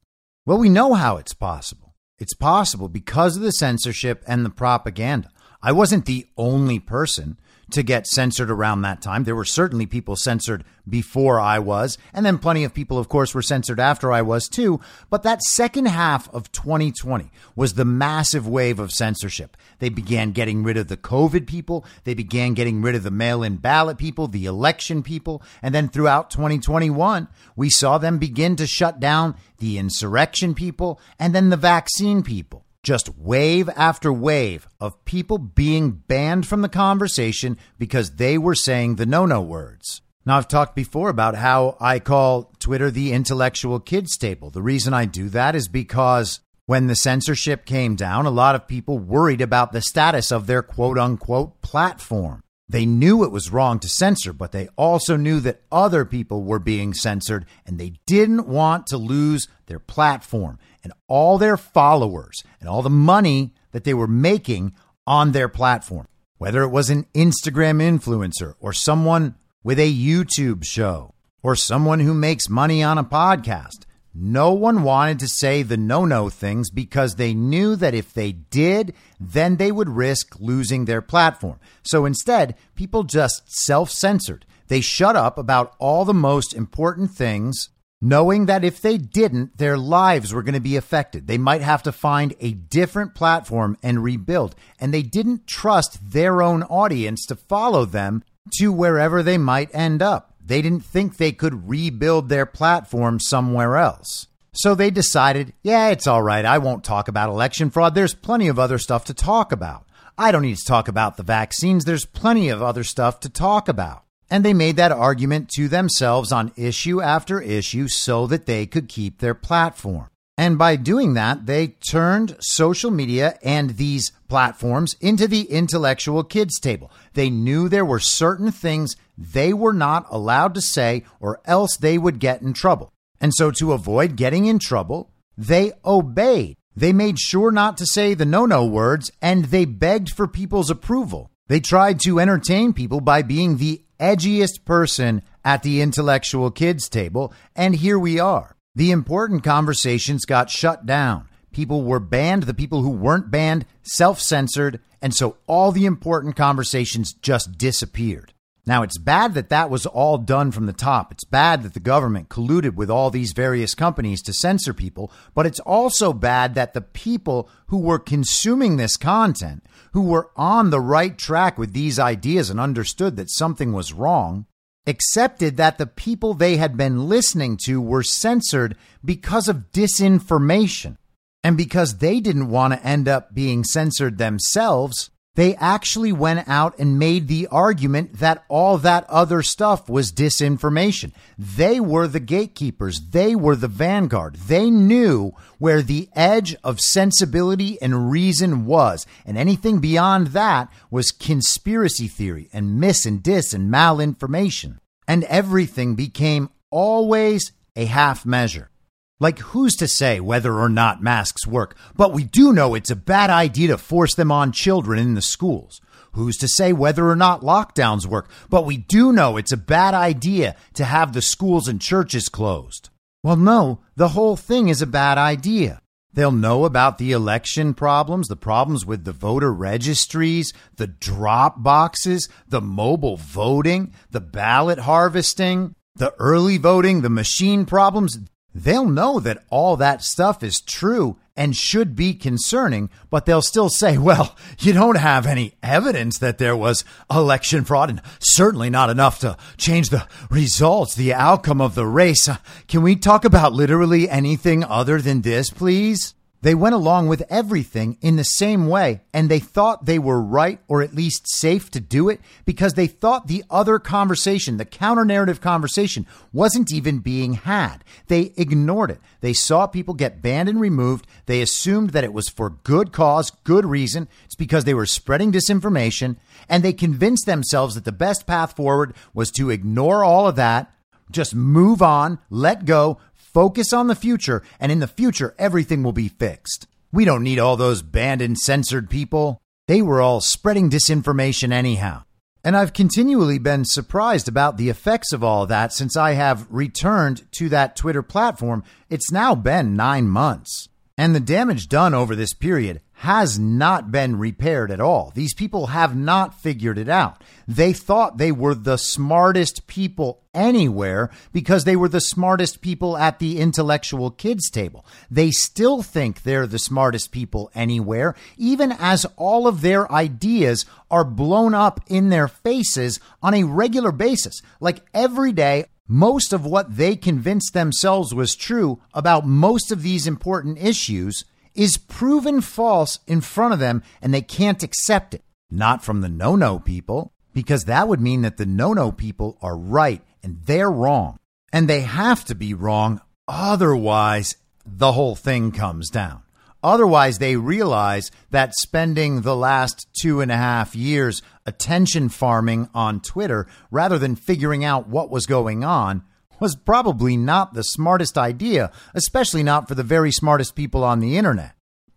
Well, 0.46 0.58
we 0.58 0.68
know 0.68 0.94
how 0.94 1.16
it's 1.16 1.34
possible. 1.34 1.94
It's 2.18 2.34
possible 2.34 2.88
because 2.88 3.36
of 3.36 3.42
the 3.42 3.52
censorship 3.52 4.24
and 4.26 4.44
the 4.44 4.50
propaganda. 4.50 5.28
I 5.62 5.72
wasn't 5.72 6.06
the 6.06 6.26
only 6.36 6.78
person 6.78 7.38
to 7.70 7.82
get 7.82 8.06
censored 8.06 8.50
around 8.50 8.82
that 8.82 9.02
time. 9.02 9.24
There 9.24 9.34
were 9.34 9.44
certainly 9.44 9.86
people 9.86 10.16
censored 10.16 10.64
before 10.88 11.40
I 11.40 11.58
was, 11.58 11.98
and 12.12 12.24
then 12.24 12.38
plenty 12.38 12.62
of 12.62 12.72
people, 12.72 12.98
of 12.98 13.08
course, 13.08 13.34
were 13.34 13.42
censored 13.42 13.80
after 13.80 14.12
I 14.12 14.22
was 14.22 14.48
too. 14.48 14.80
But 15.10 15.24
that 15.24 15.42
second 15.42 15.86
half 15.86 16.32
of 16.32 16.52
2020 16.52 17.30
was 17.56 17.74
the 17.74 17.84
massive 17.84 18.46
wave 18.46 18.78
of 18.78 18.92
censorship. 18.92 19.56
They 19.80 19.88
began 19.88 20.30
getting 20.30 20.62
rid 20.62 20.76
of 20.76 20.88
the 20.88 20.96
COVID 20.96 21.46
people, 21.46 21.84
they 22.04 22.14
began 22.14 22.54
getting 22.54 22.82
rid 22.82 22.94
of 22.94 23.02
the 23.02 23.10
mail 23.10 23.42
in 23.42 23.56
ballot 23.56 23.98
people, 23.98 24.28
the 24.28 24.46
election 24.46 25.02
people, 25.02 25.42
and 25.62 25.74
then 25.74 25.88
throughout 25.88 26.30
2021, 26.30 27.26
we 27.56 27.70
saw 27.70 27.98
them 27.98 28.18
begin 28.18 28.54
to 28.56 28.66
shut 28.66 29.00
down 29.00 29.34
the 29.58 29.78
insurrection 29.78 30.54
people 30.54 31.00
and 31.18 31.34
then 31.34 31.50
the 31.50 31.56
vaccine 31.56 32.22
people 32.22 32.65
just 32.86 33.18
wave 33.18 33.68
after 33.70 34.12
wave 34.12 34.68
of 34.80 35.04
people 35.04 35.38
being 35.38 35.90
banned 35.90 36.46
from 36.46 36.62
the 36.62 36.68
conversation 36.68 37.58
because 37.80 38.12
they 38.12 38.38
were 38.38 38.54
saying 38.54 38.94
the 38.94 39.04
no 39.04 39.26
no 39.26 39.42
words. 39.42 40.02
Now, 40.24 40.36
I've 40.36 40.46
talked 40.46 40.76
before 40.76 41.08
about 41.08 41.34
how 41.34 41.76
I 41.80 41.98
call 41.98 42.52
Twitter 42.60 42.92
the 42.92 43.12
intellectual 43.12 43.80
kids 43.80 44.16
table. 44.16 44.50
The 44.50 44.62
reason 44.62 44.94
I 44.94 45.04
do 45.04 45.28
that 45.30 45.56
is 45.56 45.66
because 45.66 46.40
when 46.66 46.86
the 46.86 46.94
censorship 46.94 47.64
came 47.64 47.96
down, 47.96 48.24
a 48.24 48.30
lot 48.30 48.54
of 48.54 48.68
people 48.68 48.98
worried 49.00 49.40
about 49.40 49.72
the 49.72 49.82
status 49.82 50.30
of 50.30 50.46
their 50.46 50.62
quote 50.62 50.96
unquote 50.96 51.60
platform. 51.62 52.40
They 52.68 52.84
knew 52.84 53.22
it 53.22 53.30
was 53.30 53.52
wrong 53.52 53.78
to 53.80 53.88
censor, 53.88 54.32
but 54.32 54.50
they 54.50 54.68
also 54.76 55.16
knew 55.16 55.38
that 55.40 55.62
other 55.70 56.04
people 56.04 56.42
were 56.42 56.58
being 56.58 56.94
censored 56.94 57.46
and 57.64 57.78
they 57.78 57.94
didn't 58.06 58.48
want 58.48 58.86
to 58.88 58.96
lose 58.96 59.46
their 59.66 59.78
platform 59.78 60.58
and 60.82 60.92
all 61.06 61.38
their 61.38 61.56
followers 61.56 62.42
and 62.60 62.68
all 62.68 62.82
the 62.82 62.90
money 62.90 63.54
that 63.70 63.84
they 63.84 63.94
were 63.94 64.08
making 64.08 64.74
on 65.06 65.32
their 65.32 65.48
platform. 65.48 66.08
Whether 66.38 66.62
it 66.62 66.70
was 66.70 66.90
an 66.90 67.06
Instagram 67.14 67.80
influencer 67.80 68.54
or 68.58 68.72
someone 68.72 69.36
with 69.62 69.78
a 69.78 69.92
YouTube 69.92 70.64
show 70.64 71.14
or 71.42 71.54
someone 71.54 72.00
who 72.00 72.14
makes 72.14 72.48
money 72.48 72.82
on 72.82 72.98
a 72.98 73.04
podcast, 73.04 73.85
no 74.18 74.52
one 74.52 74.82
wanted 74.82 75.18
to 75.18 75.28
say 75.28 75.62
the 75.62 75.76
no 75.76 76.04
no 76.04 76.30
things 76.30 76.70
because 76.70 77.16
they 77.16 77.34
knew 77.34 77.76
that 77.76 77.94
if 77.94 78.14
they 78.14 78.32
did, 78.32 78.94
then 79.20 79.56
they 79.56 79.70
would 79.70 79.90
risk 79.90 80.40
losing 80.40 80.84
their 80.84 81.02
platform. 81.02 81.60
So 81.82 82.06
instead, 82.06 82.56
people 82.74 83.02
just 83.02 83.42
self 83.46 83.90
censored. 83.90 84.46
They 84.68 84.80
shut 84.80 85.16
up 85.16 85.36
about 85.36 85.74
all 85.78 86.04
the 86.04 86.14
most 86.14 86.54
important 86.54 87.10
things 87.10 87.68
knowing 88.00 88.46
that 88.46 88.64
if 88.64 88.80
they 88.80 88.98
didn't, 88.98 89.58
their 89.58 89.78
lives 89.78 90.32
were 90.32 90.42
going 90.42 90.54
to 90.54 90.60
be 90.60 90.76
affected. 90.76 91.26
They 91.26 91.38
might 91.38 91.62
have 91.62 91.82
to 91.84 91.92
find 91.92 92.34
a 92.40 92.52
different 92.52 93.14
platform 93.14 93.76
and 93.82 94.02
rebuild. 94.02 94.54
And 94.78 94.92
they 94.92 95.02
didn't 95.02 95.46
trust 95.46 96.12
their 96.12 96.42
own 96.42 96.62
audience 96.64 97.24
to 97.26 97.36
follow 97.36 97.84
them 97.84 98.22
to 98.58 98.72
wherever 98.72 99.22
they 99.22 99.38
might 99.38 99.74
end 99.74 100.02
up. 100.02 100.35
They 100.46 100.62
didn't 100.62 100.84
think 100.84 101.16
they 101.16 101.32
could 101.32 101.68
rebuild 101.68 102.28
their 102.28 102.46
platform 102.46 103.18
somewhere 103.18 103.76
else. 103.76 104.28
So 104.52 104.74
they 104.74 104.90
decided, 104.90 105.52
yeah, 105.62 105.88
it's 105.88 106.06
all 106.06 106.22
right. 106.22 106.44
I 106.44 106.58
won't 106.58 106.84
talk 106.84 107.08
about 107.08 107.28
election 107.28 107.68
fraud. 107.68 107.94
There's 107.94 108.14
plenty 108.14 108.48
of 108.48 108.58
other 108.58 108.78
stuff 108.78 109.04
to 109.06 109.14
talk 109.14 109.52
about. 109.52 109.86
I 110.16 110.32
don't 110.32 110.42
need 110.42 110.56
to 110.56 110.64
talk 110.64 110.88
about 110.88 111.16
the 111.16 111.22
vaccines. 111.22 111.84
There's 111.84 112.06
plenty 112.06 112.48
of 112.48 112.62
other 112.62 112.84
stuff 112.84 113.20
to 113.20 113.28
talk 113.28 113.68
about. 113.68 114.04
And 114.30 114.44
they 114.44 114.54
made 114.54 114.76
that 114.76 114.92
argument 114.92 115.50
to 115.56 115.68
themselves 115.68 116.32
on 116.32 116.52
issue 116.56 117.02
after 117.02 117.40
issue 117.40 117.88
so 117.88 118.26
that 118.28 118.46
they 118.46 118.66
could 118.66 118.88
keep 118.88 119.18
their 119.18 119.34
platform. 119.34 120.08
And 120.38 120.58
by 120.58 120.76
doing 120.76 121.14
that, 121.14 121.46
they 121.46 121.68
turned 121.68 122.36
social 122.40 122.90
media 122.90 123.38
and 123.42 123.70
these 123.70 124.12
platforms 124.28 124.94
into 125.00 125.26
the 125.26 125.42
intellectual 125.42 126.24
kids 126.24 126.60
table. 126.60 126.90
They 127.14 127.30
knew 127.30 127.68
there 127.68 127.86
were 127.86 128.00
certain 128.00 128.52
things 128.52 128.96
they 129.16 129.54
were 129.54 129.72
not 129.72 130.06
allowed 130.10 130.54
to 130.54 130.60
say 130.60 131.04
or 131.20 131.40
else 131.46 131.76
they 131.76 131.96
would 131.96 132.18
get 132.18 132.42
in 132.42 132.52
trouble. 132.52 132.92
And 133.18 133.32
so 133.34 133.50
to 133.52 133.72
avoid 133.72 134.16
getting 134.16 134.44
in 134.44 134.58
trouble, 134.58 135.10
they 135.38 135.72
obeyed. 135.84 136.56
They 136.74 136.92
made 136.92 137.18
sure 137.18 137.50
not 137.50 137.78
to 137.78 137.86
say 137.86 138.12
the 138.12 138.26
no 138.26 138.44
no 138.44 138.66
words 138.66 139.10
and 139.22 139.46
they 139.46 139.64
begged 139.64 140.10
for 140.10 140.28
people's 140.28 140.68
approval. 140.68 141.30
They 141.48 141.60
tried 141.60 142.00
to 142.00 142.20
entertain 142.20 142.74
people 142.74 143.00
by 143.00 143.22
being 143.22 143.56
the 143.56 143.82
edgiest 143.98 144.64
person 144.66 145.22
at 145.44 145.62
the 145.62 145.80
intellectual 145.80 146.50
kids 146.50 146.88
table, 146.88 147.32
and 147.54 147.74
here 147.74 147.98
we 147.98 148.18
are. 148.18 148.55
The 148.76 148.90
important 148.90 149.42
conversations 149.42 150.26
got 150.26 150.50
shut 150.50 150.84
down. 150.84 151.30
People 151.50 151.82
were 151.82 151.98
banned, 151.98 152.42
the 152.42 152.52
people 152.52 152.82
who 152.82 152.90
weren't 152.90 153.30
banned 153.30 153.64
self 153.82 154.20
censored, 154.20 154.80
and 155.00 155.14
so 155.14 155.38
all 155.46 155.72
the 155.72 155.86
important 155.86 156.36
conversations 156.36 157.14
just 157.14 157.56
disappeared. 157.56 158.34
Now, 158.66 158.82
it's 158.82 158.98
bad 158.98 159.32
that 159.32 159.48
that 159.48 159.70
was 159.70 159.86
all 159.86 160.18
done 160.18 160.52
from 160.52 160.66
the 160.66 160.74
top. 160.74 161.10
It's 161.10 161.24
bad 161.24 161.62
that 161.62 161.72
the 161.72 161.80
government 161.80 162.28
colluded 162.28 162.74
with 162.74 162.90
all 162.90 163.10
these 163.10 163.32
various 163.32 163.74
companies 163.74 164.20
to 164.24 164.34
censor 164.34 164.74
people, 164.74 165.10
but 165.34 165.46
it's 165.46 165.60
also 165.60 166.12
bad 166.12 166.54
that 166.54 166.74
the 166.74 166.82
people 166.82 167.48
who 167.68 167.78
were 167.78 167.98
consuming 167.98 168.76
this 168.76 168.98
content, 168.98 169.64
who 169.92 170.02
were 170.02 170.30
on 170.36 170.68
the 170.68 170.80
right 170.80 171.16
track 171.16 171.56
with 171.56 171.72
these 171.72 171.98
ideas 171.98 172.50
and 172.50 172.60
understood 172.60 173.16
that 173.16 173.30
something 173.30 173.72
was 173.72 173.94
wrong, 173.94 174.44
accepted 174.86 175.56
that 175.56 175.78
the 175.78 175.86
people 175.86 176.34
they 176.34 176.56
had 176.56 176.76
been 176.76 177.08
listening 177.08 177.58
to 177.64 177.80
were 177.80 178.02
censored 178.02 178.76
because 179.04 179.48
of 179.48 179.72
disinformation. 179.72 180.96
And 181.42 181.56
because 181.56 181.98
they 181.98 182.18
didn't 182.20 182.50
want 182.50 182.74
to 182.74 182.84
end 182.84 183.06
up 183.06 183.32
being 183.32 183.62
censored 183.62 184.18
themselves, 184.18 185.10
They 185.36 185.54
actually 185.56 186.12
went 186.12 186.48
out 186.48 186.78
and 186.78 186.98
made 186.98 187.28
the 187.28 187.46
argument 187.48 188.14
that 188.14 188.44
all 188.48 188.78
that 188.78 189.04
other 189.08 189.42
stuff 189.42 189.88
was 189.88 190.10
disinformation. 190.10 191.12
They 191.38 191.78
were 191.78 192.08
the 192.08 192.20
gatekeepers. 192.20 193.00
They 193.10 193.36
were 193.36 193.54
the 193.54 193.68
vanguard. 193.68 194.36
They 194.36 194.70
knew 194.70 195.32
where 195.58 195.82
the 195.82 196.08
edge 196.16 196.56
of 196.64 196.80
sensibility 196.80 197.80
and 197.82 198.10
reason 198.10 198.64
was. 198.64 199.06
And 199.26 199.36
anything 199.36 199.78
beyond 199.78 200.28
that 200.28 200.72
was 200.90 201.12
conspiracy 201.12 202.08
theory 202.08 202.48
and 202.52 202.80
mis 202.80 203.04
and 203.04 203.22
dis 203.22 203.52
and 203.52 203.70
malinformation. 203.70 204.78
And 205.06 205.22
everything 205.24 205.96
became 205.96 206.48
always 206.70 207.52
a 207.76 207.84
half 207.84 208.24
measure. 208.24 208.70
Like, 209.18 209.38
who's 209.38 209.74
to 209.76 209.88
say 209.88 210.20
whether 210.20 210.58
or 210.58 210.68
not 210.68 211.02
masks 211.02 211.46
work? 211.46 211.74
But 211.96 212.12
we 212.12 212.24
do 212.24 212.52
know 212.52 212.74
it's 212.74 212.90
a 212.90 212.96
bad 212.96 213.30
idea 213.30 213.68
to 213.68 213.78
force 213.78 214.14
them 214.14 214.30
on 214.30 214.52
children 214.52 214.98
in 214.98 215.14
the 215.14 215.22
schools. 215.22 215.80
Who's 216.12 216.36
to 216.38 216.48
say 216.48 216.72
whether 216.72 217.08
or 217.08 217.16
not 217.16 217.40
lockdowns 217.40 218.06
work? 218.06 218.30
But 218.50 218.66
we 218.66 218.76
do 218.76 219.12
know 219.12 219.36
it's 219.36 219.52
a 219.52 219.56
bad 219.56 219.94
idea 219.94 220.54
to 220.74 220.84
have 220.84 221.12
the 221.12 221.22
schools 221.22 221.66
and 221.66 221.80
churches 221.80 222.28
closed. 222.28 222.90
Well, 223.22 223.36
no, 223.36 223.80
the 223.96 224.08
whole 224.08 224.36
thing 224.36 224.68
is 224.68 224.82
a 224.82 224.86
bad 224.86 225.18
idea. 225.18 225.80
They'll 226.12 226.32
know 226.32 226.64
about 226.64 226.96
the 226.98 227.12
election 227.12 227.74
problems, 227.74 228.28
the 228.28 228.36
problems 228.36 228.86
with 228.86 229.04
the 229.04 229.12
voter 229.12 229.52
registries, 229.52 230.54
the 230.76 230.86
drop 230.86 231.62
boxes, 231.62 232.28
the 232.48 232.62
mobile 232.62 233.16
voting, 233.16 233.92
the 234.10 234.20
ballot 234.20 234.80
harvesting, 234.80 235.74
the 235.94 236.14
early 236.18 236.56
voting, 236.56 237.02
the 237.02 237.10
machine 237.10 237.66
problems 237.66 238.18
they'll 238.64 238.88
know 238.88 239.20
that 239.20 239.44
all 239.50 239.76
that 239.76 240.02
stuff 240.02 240.42
is 240.42 240.60
true 240.60 241.16
and 241.36 241.54
should 241.54 241.94
be 241.94 242.14
concerning, 242.14 242.88
but 243.10 243.26
they'll 243.26 243.42
still 243.42 243.68
say, 243.68 243.98
well, 243.98 244.34
you 244.58 244.72
don't 244.72 244.96
have 244.96 245.26
any 245.26 245.54
evidence 245.62 246.18
that 246.18 246.38
there 246.38 246.56
was 246.56 246.84
election 247.10 247.64
fraud 247.64 247.90
and 247.90 248.02
certainly 248.18 248.70
not 248.70 248.88
enough 248.88 249.18
to 249.20 249.36
change 249.58 249.90
the 249.90 250.08
results, 250.30 250.94
the 250.94 251.12
outcome 251.12 251.60
of 251.60 251.74
the 251.74 251.86
race. 251.86 252.28
Uh, 252.28 252.38
can 252.66 252.82
we 252.82 252.96
talk 252.96 253.24
about 253.24 253.52
literally 253.52 254.08
anything 254.08 254.64
other 254.64 255.00
than 255.00 255.20
this, 255.20 255.50
please? 255.50 256.15
They 256.46 256.54
went 256.54 256.76
along 256.76 257.08
with 257.08 257.24
everything 257.28 257.98
in 258.00 258.14
the 258.14 258.22
same 258.22 258.68
way, 258.68 259.00
and 259.12 259.28
they 259.28 259.40
thought 259.40 259.84
they 259.84 259.98
were 259.98 260.22
right 260.22 260.60
or 260.68 260.80
at 260.80 260.94
least 260.94 261.26
safe 261.26 261.72
to 261.72 261.80
do 261.80 262.08
it 262.08 262.20
because 262.44 262.74
they 262.74 262.86
thought 262.86 263.26
the 263.26 263.42
other 263.50 263.80
conversation, 263.80 264.56
the 264.56 264.64
counter 264.64 265.04
narrative 265.04 265.40
conversation, 265.40 266.06
wasn't 266.32 266.72
even 266.72 267.00
being 267.00 267.32
had. 267.32 267.78
They 268.06 268.32
ignored 268.36 268.92
it. 268.92 269.00
They 269.22 269.32
saw 269.32 269.66
people 269.66 269.94
get 269.94 270.22
banned 270.22 270.48
and 270.48 270.60
removed. 270.60 271.08
They 271.26 271.42
assumed 271.42 271.90
that 271.90 272.04
it 272.04 272.12
was 272.12 272.28
for 272.28 272.50
good 272.50 272.92
cause, 272.92 273.32
good 273.42 273.66
reason. 273.66 274.06
It's 274.26 274.36
because 274.36 274.62
they 274.62 274.74
were 274.74 274.86
spreading 274.86 275.32
disinformation, 275.32 276.14
and 276.48 276.62
they 276.62 276.72
convinced 276.72 277.26
themselves 277.26 277.74
that 277.74 277.84
the 277.84 277.90
best 277.90 278.24
path 278.24 278.54
forward 278.54 278.94
was 279.12 279.32
to 279.32 279.50
ignore 279.50 280.04
all 280.04 280.28
of 280.28 280.36
that 280.36 280.72
just 281.10 281.34
move 281.34 281.82
on, 281.82 282.18
let 282.30 282.64
go, 282.64 282.98
Focus 283.36 283.74
on 283.74 283.86
the 283.86 283.94
future, 283.94 284.42
and 284.58 284.72
in 284.72 284.78
the 284.78 284.86
future, 284.86 285.34
everything 285.38 285.82
will 285.82 285.92
be 285.92 286.08
fixed. 286.08 286.66
We 286.90 287.04
don't 287.04 287.22
need 287.22 287.38
all 287.38 287.58
those 287.58 287.82
banned 287.82 288.22
and 288.22 288.38
censored 288.38 288.88
people. 288.88 289.42
They 289.68 289.82
were 289.82 290.00
all 290.00 290.22
spreading 290.22 290.70
disinformation 290.70 291.52
anyhow. 291.52 292.04
And 292.42 292.56
I've 292.56 292.72
continually 292.72 293.38
been 293.38 293.66
surprised 293.66 294.26
about 294.26 294.56
the 294.56 294.70
effects 294.70 295.12
of 295.12 295.22
all 295.22 295.42
of 295.42 295.50
that 295.50 295.74
since 295.74 295.98
I 295.98 296.12
have 296.12 296.46
returned 296.48 297.30
to 297.32 297.50
that 297.50 297.76
Twitter 297.76 298.02
platform. 298.02 298.64
It's 298.88 299.12
now 299.12 299.34
been 299.34 299.76
nine 299.76 300.08
months. 300.08 300.70
And 300.98 301.14
the 301.14 301.20
damage 301.20 301.68
done 301.68 301.92
over 301.92 302.16
this 302.16 302.32
period 302.32 302.80
has 303.00 303.38
not 303.38 303.90
been 303.90 304.18
repaired 304.18 304.70
at 304.70 304.80
all. 304.80 305.12
These 305.14 305.34
people 305.34 305.66
have 305.66 305.94
not 305.94 306.40
figured 306.40 306.78
it 306.78 306.88
out. 306.88 307.22
They 307.46 307.74
thought 307.74 308.16
they 308.16 308.32
were 308.32 308.54
the 308.54 308.78
smartest 308.78 309.66
people 309.66 310.22
anywhere 310.32 311.10
because 311.34 311.64
they 311.64 311.76
were 311.76 311.90
the 311.90 312.00
smartest 312.00 312.62
people 312.62 312.96
at 312.96 313.18
the 313.18 313.38
intellectual 313.38 314.10
kids 314.10 314.48
table. 314.48 314.86
They 315.10 315.30
still 315.30 315.82
think 315.82 316.22
they're 316.22 316.46
the 316.46 316.58
smartest 316.58 317.12
people 317.12 317.50
anywhere, 317.54 318.14
even 318.38 318.72
as 318.72 319.04
all 319.16 319.46
of 319.46 319.60
their 319.60 319.92
ideas 319.92 320.64
are 320.90 321.04
blown 321.04 321.52
up 321.52 321.80
in 321.88 322.08
their 322.08 322.28
faces 322.28 323.00
on 323.22 323.34
a 323.34 323.44
regular 323.44 323.92
basis. 323.92 324.40
Like 324.60 324.82
every 324.94 325.32
day, 325.32 325.66
most 325.88 326.32
of 326.32 326.44
what 326.44 326.76
they 326.76 326.96
convinced 326.96 327.54
themselves 327.54 328.14
was 328.14 328.34
true 328.34 328.80
about 328.92 329.26
most 329.26 329.70
of 329.70 329.82
these 329.82 330.06
important 330.06 330.58
issues 330.58 331.24
is 331.54 331.78
proven 331.78 332.40
false 332.40 332.98
in 333.06 333.20
front 333.20 333.54
of 333.54 333.60
them 333.60 333.82
and 334.02 334.12
they 334.12 334.22
can't 334.22 334.62
accept 334.62 335.14
it. 335.14 335.22
Not 335.50 335.84
from 335.84 336.00
the 336.00 336.08
no 336.08 336.34
no 336.34 336.58
people, 336.58 337.12
because 337.32 337.64
that 337.64 337.86
would 337.86 338.00
mean 338.00 338.22
that 338.22 338.36
the 338.36 338.46
no 338.46 338.72
no 338.72 338.90
people 338.90 339.38
are 339.40 339.56
right 339.56 340.02
and 340.22 340.42
they're 340.42 340.70
wrong. 340.70 341.18
And 341.52 341.68
they 341.68 341.82
have 341.82 342.24
to 342.26 342.34
be 342.34 342.52
wrong. 342.52 343.00
Otherwise, 343.28 344.36
the 344.64 344.92
whole 344.92 345.14
thing 345.14 345.52
comes 345.52 345.88
down. 345.88 346.22
Otherwise, 346.66 347.18
they 347.18 347.36
realize 347.36 348.10
that 348.32 348.52
spending 348.56 349.20
the 349.20 349.36
last 349.36 349.86
two 350.00 350.20
and 350.20 350.32
a 350.32 350.36
half 350.36 350.74
years 350.74 351.22
attention 351.46 352.08
farming 352.08 352.68
on 352.74 352.98
Twitter 352.98 353.46
rather 353.70 354.00
than 354.00 354.16
figuring 354.16 354.64
out 354.64 354.88
what 354.88 355.08
was 355.08 355.26
going 355.26 355.62
on 355.62 356.02
was 356.40 356.56
probably 356.56 357.16
not 357.16 357.54
the 357.54 357.62
smartest 357.62 358.18
idea, 358.18 358.72
especially 358.94 359.44
not 359.44 359.68
for 359.68 359.76
the 359.76 359.84
very 359.84 360.10
smartest 360.10 360.56
people 360.56 360.82
on 360.82 360.98
the 360.98 361.16
internet. 361.16 361.52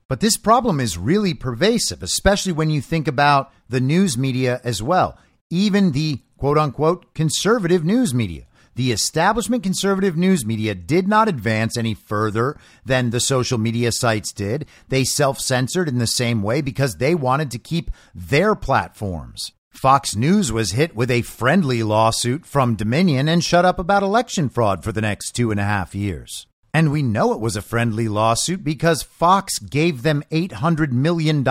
But 0.07 0.19
this 0.19 0.37
problem 0.37 0.79
is 0.79 0.99
really 0.99 1.33
pervasive, 1.33 2.03
especially 2.03 2.51
when 2.51 2.69
you 2.69 2.79
think 2.79 3.07
about 3.07 3.51
the 3.69 3.81
news 3.81 4.19
media 4.19 4.61
as 4.63 4.83
well, 4.83 5.17
even 5.49 5.93
the 5.93 6.21
quote 6.37 6.59
unquote 6.59 7.15
conservative 7.15 7.83
news 7.83 8.13
media. 8.13 8.45
The 8.79 8.93
establishment 8.93 9.61
conservative 9.61 10.15
news 10.15 10.45
media 10.45 10.73
did 10.73 11.05
not 11.05 11.27
advance 11.27 11.75
any 11.75 11.93
further 11.93 12.57
than 12.85 13.09
the 13.09 13.19
social 13.19 13.57
media 13.57 13.91
sites 13.91 14.31
did. 14.31 14.67
They 14.87 15.03
self 15.03 15.37
censored 15.41 15.89
in 15.89 15.97
the 15.97 16.07
same 16.07 16.41
way 16.41 16.61
because 16.61 16.95
they 16.95 17.13
wanted 17.13 17.51
to 17.51 17.59
keep 17.59 17.91
their 18.15 18.55
platforms. 18.55 19.51
Fox 19.69 20.15
News 20.15 20.53
was 20.53 20.71
hit 20.71 20.95
with 20.95 21.11
a 21.11 21.23
friendly 21.23 21.83
lawsuit 21.83 22.45
from 22.45 22.75
Dominion 22.75 23.27
and 23.27 23.43
shut 23.43 23.65
up 23.65 23.79
about 23.79 24.01
election 24.01 24.47
fraud 24.47 24.81
for 24.81 24.93
the 24.93 25.01
next 25.01 25.31
two 25.31 25.51
and 25.51 25.59
a 25.59 25.63
half 25.63 25.93
years. 25.93 26.47
And 26.73 26.89
we 26.89 27.03
know 27.03 27.33
it 27.33 27.41
was 27.41 27.57
a 27.57 27.61
friendly 27.61 28.07
lawsuit 28.07 28.63
because 28.63 29.03
Fox 29.03 29.59
gave 29.59 30.03
them 30.03 30.23
$800 30.31 30.93
million 30.93 31.43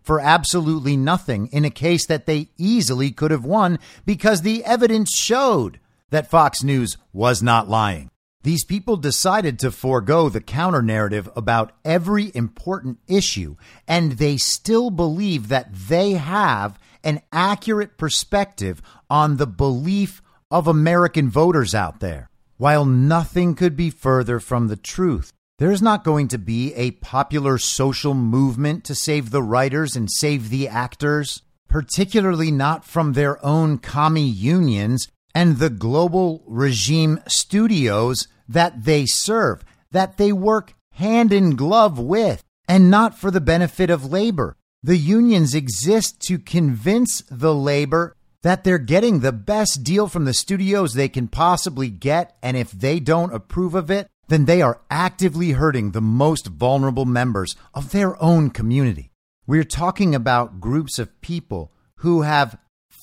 for 0.00 0.20
absolutely 0.20 0.96
nothing 0.96 1.48
in 1.48 1.64
a 1.64 1.70
case 1.70 2.06
that 2.06 2.26
they 2.26 2.50
easily 2.56 3.10
could 3.10 3.32
have 3.32 3.44
won 3.44 3.80
because 4.06 4.42
the 4.42 4.64
evidence 4.64 5.10
showed 5.12 5.80
that 6.12 6.30
Fox 6.30 6.62
News 6.62 6.96
was 7.12 7.42
not 7.42 7.68
lying. 7.68 8.10
These 8.42 8.64
people 8.64 8.96
decided 8.96 9.58
to 9.58 9.70
forego 9.70 10.28
the 10.28 10.40
counter 10.40 10.82
narrative 10.82 11.28
about 11.34 11.72
every 11.84 12.30
important 12.34 12.98
issue, 13.08 13.56
and 13.88 14.12
they 14.12 14.36
still 14.36 14.90
believe 14.90 15.48
that 15.48 15.72
they 15.72 16.12
have 16.12 16.78
an 17.04 17.22
accurate 17.32 17.96
perspective 17.96 18.82
on 19.08 19.36
the 19.36 19.46
belief 19.46 20.20
of 20.50 20.66
American 20.66 21.30
voters 21.30 21.74
out 21.74 22.00
there. 22.00 22.28
While 22.58 22.84
nothing 22.84 23.54
could 23.54 23.76
be 23.76 23.90
further 23.90 24.38
from 24.38 24.68
the 24.68 24.76
truth, 24.76 25.32
there's 25.58 25.82
not 25.82 26.04
going 26.04 26.28
to 26.28 26.38
be 26.38 26.74
a 26.74 26.90
popular 26.92 27.58
social 27.58 28.14
movement 28.14 28.84
to 28.84 28.94
save 28.94 29.30
the 29.30 29.42
writers 29.42 29.96
and 29.96 30.10
save 30.10 30.50
the 30.50 30.68
actors, 30.68 31.42
particularly 31.68 32.50
not 32.50 32.84
from 32.84 33.12
their 33.12 33.44
own 33.44 33.78
commie 33.78 34.28
unions 34.28 35.08
and 35.34 35.58
the 35.58 35.70
global 35.70 36.42
regime 36.46 37.20
studios 37.26 38.28
that 38.48 38.84
they 38.84 39.06
serve, 39.06 39.64
that 39.90 40.16
they 40.16 40.32
work 40.32 40.74
hand 40.92 41.32
in 41.32 41.56
glove 41.56 41.98
with, 41.98 42.42
and 42.68 42.90
not 42.90 43.18
for 43.18 43.30
the 43.30 43.40
benefit 43.40 43.90
of 43.90 44.04
labor. 44.04 44.56
The 44.82 44.96
unions 44.96 45.54
exist 45.54 46.20
to 46.22 46.38
convince 46.38 47.22
the 47.30 47.54
labor 47.54 48.16
that 48.42 48.64
they're 48.64 48.78
getting 48.78 49.20
the 49.20 49.32
best 49.32 49.84
deal 49.84 50.08
from 50.08 50.24
the 50.24 50.34
studios 50.34 50.94
they 50.94 51.08
can 51.08 51.28
possibly 51.28 51.88
get. 51.88 52.36
And 52.42 52.56
if 52.56 52.72
they 52.72 52.98
don't 52.98 53.32
approve 53.32 53.74
of 53.74 53.90
it, 53.90 54.08
then 54.28 54.44
they 54.44 54.60
are 54.62 54.80
actively 54.90 55.52
hurting 55.52 55.90
the 55.90 56.00
most 56.00 56.48
vulnerable 56.48 57.04
members 57.04 57.54
of 57.74 57.92
their 57.92 58.20
own 58.22 58.50
community. 58.50 59.12
We're 59.46 59.64
talking 59.64 60.14
about 60.14 60.60
groups 60.60 60.98
of 60.98 61.20
people 61.20 61.72
who 61.96 62.22
have 62.22 62.58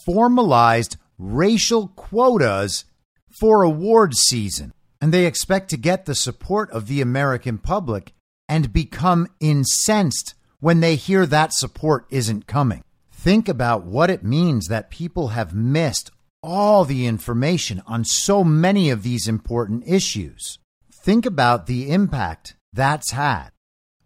formalized 0.06 0.98
racial 1.20 1.90
quotas 1.90 2.86
for 3.40 3.62
awards 3.62 4.18
season, 4.22 4.74
and 5.00 5.14
they 5.14 5.26
expect 5.26 5.70
to 5.70 5.78
get 5.78 6.06
the 6.06 6.16
support 6.16 6.72
of 6.72 6.88
the 6.88 7.02
American 7.02 7.58
public 7.60 8.14
and 8.48 8.74
become 8.74 9.28
incensed 9.40 10.34
when 10.60 10.80
they 10.80 10.96
hear 10.96 11.26
that 11.26 11.54
support 11.54 12.06
isn't 12.10 12.48
coming. 12.48 12.84
Think 13.12 13.48
about 13.48 13.84
what 13.84 14.10
it 14.10 14.24
means 14.24 14.68
that 14.68 14.90
people 14.90 15.30
have 15.30 15.54
missed 15.54 16.10
all 16.42 16.86
the 16.86 17.06
information 17.06 17.84
on 17.86 18.06
so 18.06 18.44
many 18.44 18.90
of 18.90 19.04
these 19.04 19.28
important 19.28 19.84
issues. 19.86 20.58
Think 20.92 21.26
about 21.26 21.68
the 21.68 21.92
impact 21.92 22.56
that's 22.72 23.12
had. 23.12 23.50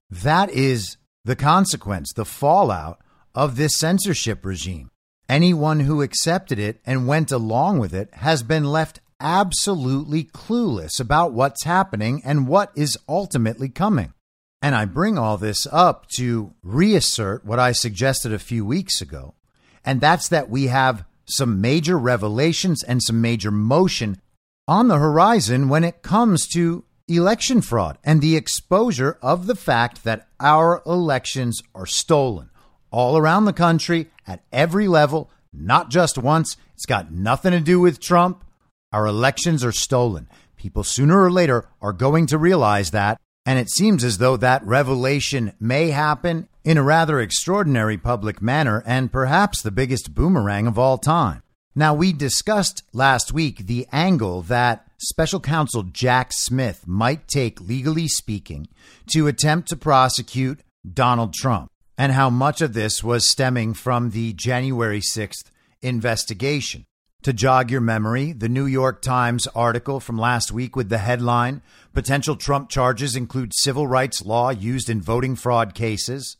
That 0.09 0.49
is 0.49 0.97
the 1.23 1.35
consequence, 1.35 2.11
the 2.13 2.25
fallout 2.25 2.99
of 3.35 3.55
this 3.55 3.77
censorship 3.77 4.45
regime. 4.45 4.89
Anyone 5.29 5.81
who 5.81 6.01
accepted 6.01 6.59
it 6.59 6.81
and 6.85 7.07
went 7.07 7.31
along 7.31 7.79
with 7.79 7.93
it 7.93 8.13
has 8.15 8.43
been 8.43 8.65
left 8.65 8.99
absolutely 9.19 10.25
clueless 10.25 10.99
about 10.99 11.31
what's 11.31 11.63
happening 11.63 12.21
and 12.25 12.47
what 12.47 12.71
is 12.75 12.97
ultimately 13.07 13.69
coming. 13.69 14.13
And 14.61 14.75
I 14.75 14.85
bring 14.85 15.17
all 15.17 15.37
this 15.37 15.65
up 15.71 16.07
to 16.15 16.53
reassert 16.61 17.45
what 17.45 17.59
I 17.59 17.71
suggested 17.71 18.33
a 18.33 18.39
few 18.39 18.65
weeks 18.65 19.01
ago, 19.01 19.35
and 19.83 19.99
that's 19.99 20.27
that 20.29 20.49
we 20.49 20.67
have 20.67 21.05
some 21.25 21.61
major 21.61 21.97
revelations 21.97 22.83
and 22.83 23.01
some 23.01 23.21
major 23.21 23.51
motion 23.51 24.21
on 24.67 24.87
the 24.87 24.97
horizon 24.97 25.69
when 25.69 25.83
it 25.83 26.01
comes 26.01 26.47
to 26.47 26.83
election 27.07 27.61
fraud 27.61 27.97
and 28.03 28.21
the 28.21 28.35
exposure 28.35 29.17
of 29.21 29.47
the 29.47 29.55
fact 29.55 30.03
that 30.03 30.27
our 30.39 30.81
elections 30.85 31.61
are 31.75 31.85
stolen 31.85 32.49
all 32.93 33.17
around 33.17 33.45
the 33.45 33.53
country 33.53 34.07
at 34.25 34.43
every 34.53 34.87
level, 34.87 35.29
not 35.51 35.89
just 35.89 36.17
once. 36.17 36.55
It's 36.75 36.85
got 36.85 37.11
nothing 37.11 37.51
to 37.51 37.59
do 37.59 37.79
with 37.79 37.99
Trump. 37.99 38.45
Our 38.93 39.07
elections 39.07 39.65
are 39.65 39.71
stolen. 39.71 40.29
People 40.55 40.83
sooner 40.83 41.21
or 41.21 41.31
later 41.31 41.67
are 41.81 41.91
going 41.91 42.27
to 42.27 42.37
realize 42.37 42.91
that. 42.91 43.19
And 43.45 43.59
it 43.59 43.69
seems 43.69 44.03
as 44.03 44.19
though 44.19 44.37
that 44.37 44.65
revelation 44.65 45.53
may 45.59 45.89
happen 45.89 46.47
in 46.63 46.77
a 46.77 46.83
rather 46.83 47.19
extraordinary 47.19 47.97
public 47.97 48.41
manner 48.41 48.83
and 48.85 49.11
perhaps 49.11 49.61
the 49.61 49.71
biggest 49.71 50.13
boomerang 50.13 50.67
of 50.67 50.79
all 50.79 50.97
time. 50.97 51.41
Now, 51.75 51.95
we 51.95 52.13
discussed 52.13 52.83
last 52.93 53.33
week 53.33 53.65
the 53.65 53.87
angle 53.91 54.43
that 54.43 54.87
special 54.99 55.39
counsel 55.39 55.83
Jack 55.83 56.31
Smith 56.31 56.87
might 56.87 57.27
take, 57.27 57.59
legally 57.59 58.07
speaking, 58.07 58.67
to 59.07 59.27
attempt 59.27 59.69
to 59.69 59.75
prosecute 59.75 60.59
Donald 60.89 61.33
Trump, 61.33 61.71
and 61.97 62.11
how 62.11 62.29
much 62.29 62.61
of 62.61 62.73
this 62.73 63.03
was 63.03 63.29
stemming 63.29 63.73
from 63.73 64.09
the 64.09 64.33
January 64.33 64.99
6th 64.99 65.51
investigation. 65.81 66.85
To 67.23 67.31
jog 67.31 67.71
your 67.71 67.81
memory, 67.81 68.33
the 68.33 68.49
New 68.49 68.65
York 68.65 69.01
Times 69.01 69.47
article 69.55 69.99
from 69.99 70.17
last 70.17 70.51
week 70.51 70.75
with 70.75 70.89
the 70.89 70.97
headline 70.97 71.61
Potential 71.93 72.35
Trump 72.35 72.69
charges 72.69 73.15
include 73.15 73.53
civil 73.53 73.87
rights 73.87 74.25
law 74.25 74.49
used 74.49 74.89
in 74.89 75.01
voting 75.01 75.35
fraud 75.35 75.73
cases. 75.73 76.37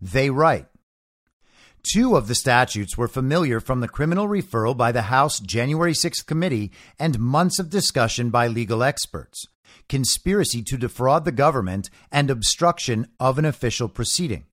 They 0.00 0.30
write 0.30 0.66
Two 1.82 2.16
of 2.16 2.28
the 2.28 2.34
statutes 2.34 2.96
were 2.96 3.08
familiar 3.08 3.58
from 3.60 3.80
the 3.80 3.88
criminal 3.88 4.28
referral 4.28 4.76
by 4.76 4.92
the 4.92 5.02
House 5.02 5.40
January 5.40 5.92
6th 5.92 6.24
committee 6.24 6.70
and 6.98 7.18
months 7.18 7.58
of 7.58 7.68
discussion 7.68 8.30
by 8.30 8.46
legal 8.46 8.82
experts 8.82 9.46
conspiracy 9.88 10.62
to 10.62 10.78
defraud 10.78 11.24
the 11.24 11.32
government 11.32 11.90
and 12.10 12.30
obstruction 12.30 13.06
of 13.18 13.38
an 13.38 13.44
official 13.44 13.88
proceeding. 13.88 14.44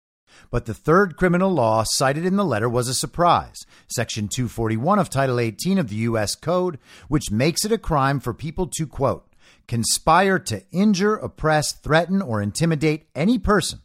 But 0.51 0.65
the 0.65 0.73
third 0.73 1.15
criminal 1.17 1.51
law 1.51 1.83
cited 1.85 2.25
in 2.25 2.35
the 2.35 2.45
letter 2.45 2.69
was 2.69 2.87
a 2.87 2.93
surprise 2.93 3.65
Section 3.87 4.27
241 4.27 4.99
of 4.99 5.09
Title 5.09 5.39
18 5.39 5.77
of 5.77 5.89
the 5.89 5.95
U.S. 5.97 6.35
Code, 6.35 6.79
which 7.07 7.31
makes 7.31 7.65
it 7.65 7.71
a 7.71 7.77
crime 7.77 8.19
for 8.19 8.33
people 8.33 8.67
to, 8.67 8.85
quote, 8.87 9.25
conspire 9.67 10.39
to 10.39 10.63
injure, 10.71 11.15
oppress, 11.15 11.73
threaten, 11.73 12.21
or 12.21 12.41
intimidate 12.41 13.07
any 13.15 13.37
person 13.37 13.79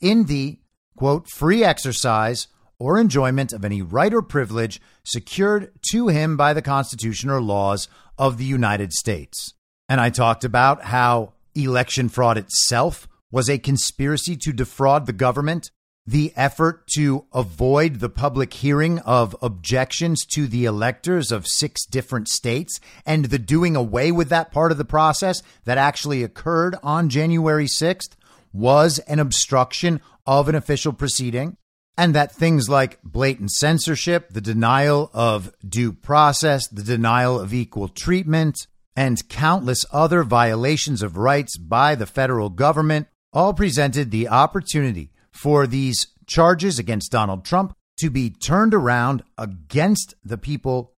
in 0.00 0.24
the, 0.24 0.58
quote, 0.96 1.28
free 1.28 1.64
exercise 1.64 2.48
or 2.78 2.98
enjoyment 2.98 3.52
of 3.52 3.64
any 3.64 3.82
right 3.82 4.12
or 4.12 4.22
privilege 4.22 4.80
secured 5.04 5.72
to 5.90 6.08
him 6.08 6.36
by 6.36 6.52
the 6.52 6.62
Constitution 6.62 7.30
or 7.30 7.40
laws 7.40 7.88
of 8.18 8.38
the 8.38 8.44
United 8.44 8.92
States. 8.92 9.54
And 9.88 10.00
I 10.00 10.10
talked 10.10 10.44
about 10.44 10.84
how 10.84 11.32
election 11.54 12.08
fraud 12.08 12.36
itself 12.36 13.08
was 13.30 13.48
a 13.48 13.58
conspiracy 13.58 14.36
to 14.36 14.52
defraud 14.52 15.06
the 15.06 15.12
government, 15.12 15.70
the 16.06 16.32
effort 16.36 16.86
to 16.86 17.24
avoid 17.32 17.96
the 17.96 18.08
public 18.08 18.54
hearing 18.54 19.00
of 19.00 19.34
objections 19.42 20.24
to 20.24 20.46
the 20.46 20.64
electors 20.64 21.32
of 21.32 21.46
six 21.46 21.84
different 21.84 22.28
states, 22.28 22.78
and 23.04 23.26
the 23.26 23.38
doing 23.38 23.74
away 23.74 24.12
with 24.12 24.28
that 24.28 24.52
part 24.52 24.70
of 24.70 24.78
the 24.78 24.84
process 24.84 25.42
that 25.64 25.78
actually 25.78 26.22
occurred 26.22 26.76
on 26.82 27.08
January 27.08 27.66
6th 27.66 28.16
was 28.52 28.98
an 29.00 29.18
obstruction 29.18 30.00
of 30.26 30.48
an 30.48 30.54
official 30.54 30.92
proceeding. 30.92 31.56
And 31.98 32.14
that 32.14 32.30
things 32.30 32.68
like 32.68 33.02
blatant 33.02 33.50
censorship, 33.52 34.28
the 34.28 34.42
denial 34.42 35.10
of 35.14 35.50
due 35.66 35.94
process, 35.94 36.68
the 36.68 36.82
denial 36.82 37.40
of 37.40 37.54
equal 37.54 37.88
treatment, 37.88 38.66
and 38.94 39.26
countless 39.30 39.84
other 39.92 40.22
violations 40.22 41.02
of 41.02 41.16
rights 41.16 41.56
by 41.56 41.94
the 41.94 42.06
federal 42.06 42.50
government 42.50 43.08
all 43.32 43.54
presented 43.54 44.10
the 44.10 44.28
opportunity 44.28 45.10
for 45.36 45.66
these 45.66 46.08
charges 46.26 46.78
against 46.78 47.12
Donald 47.12 47.44
Trump 47.44 47.72
to 47.98 48.10
be 48.10 48.30
turned 48.30 48.74
around 48.74 49.22
against 49.38 50.14
the 50.24 50.38
people 50.38 50.92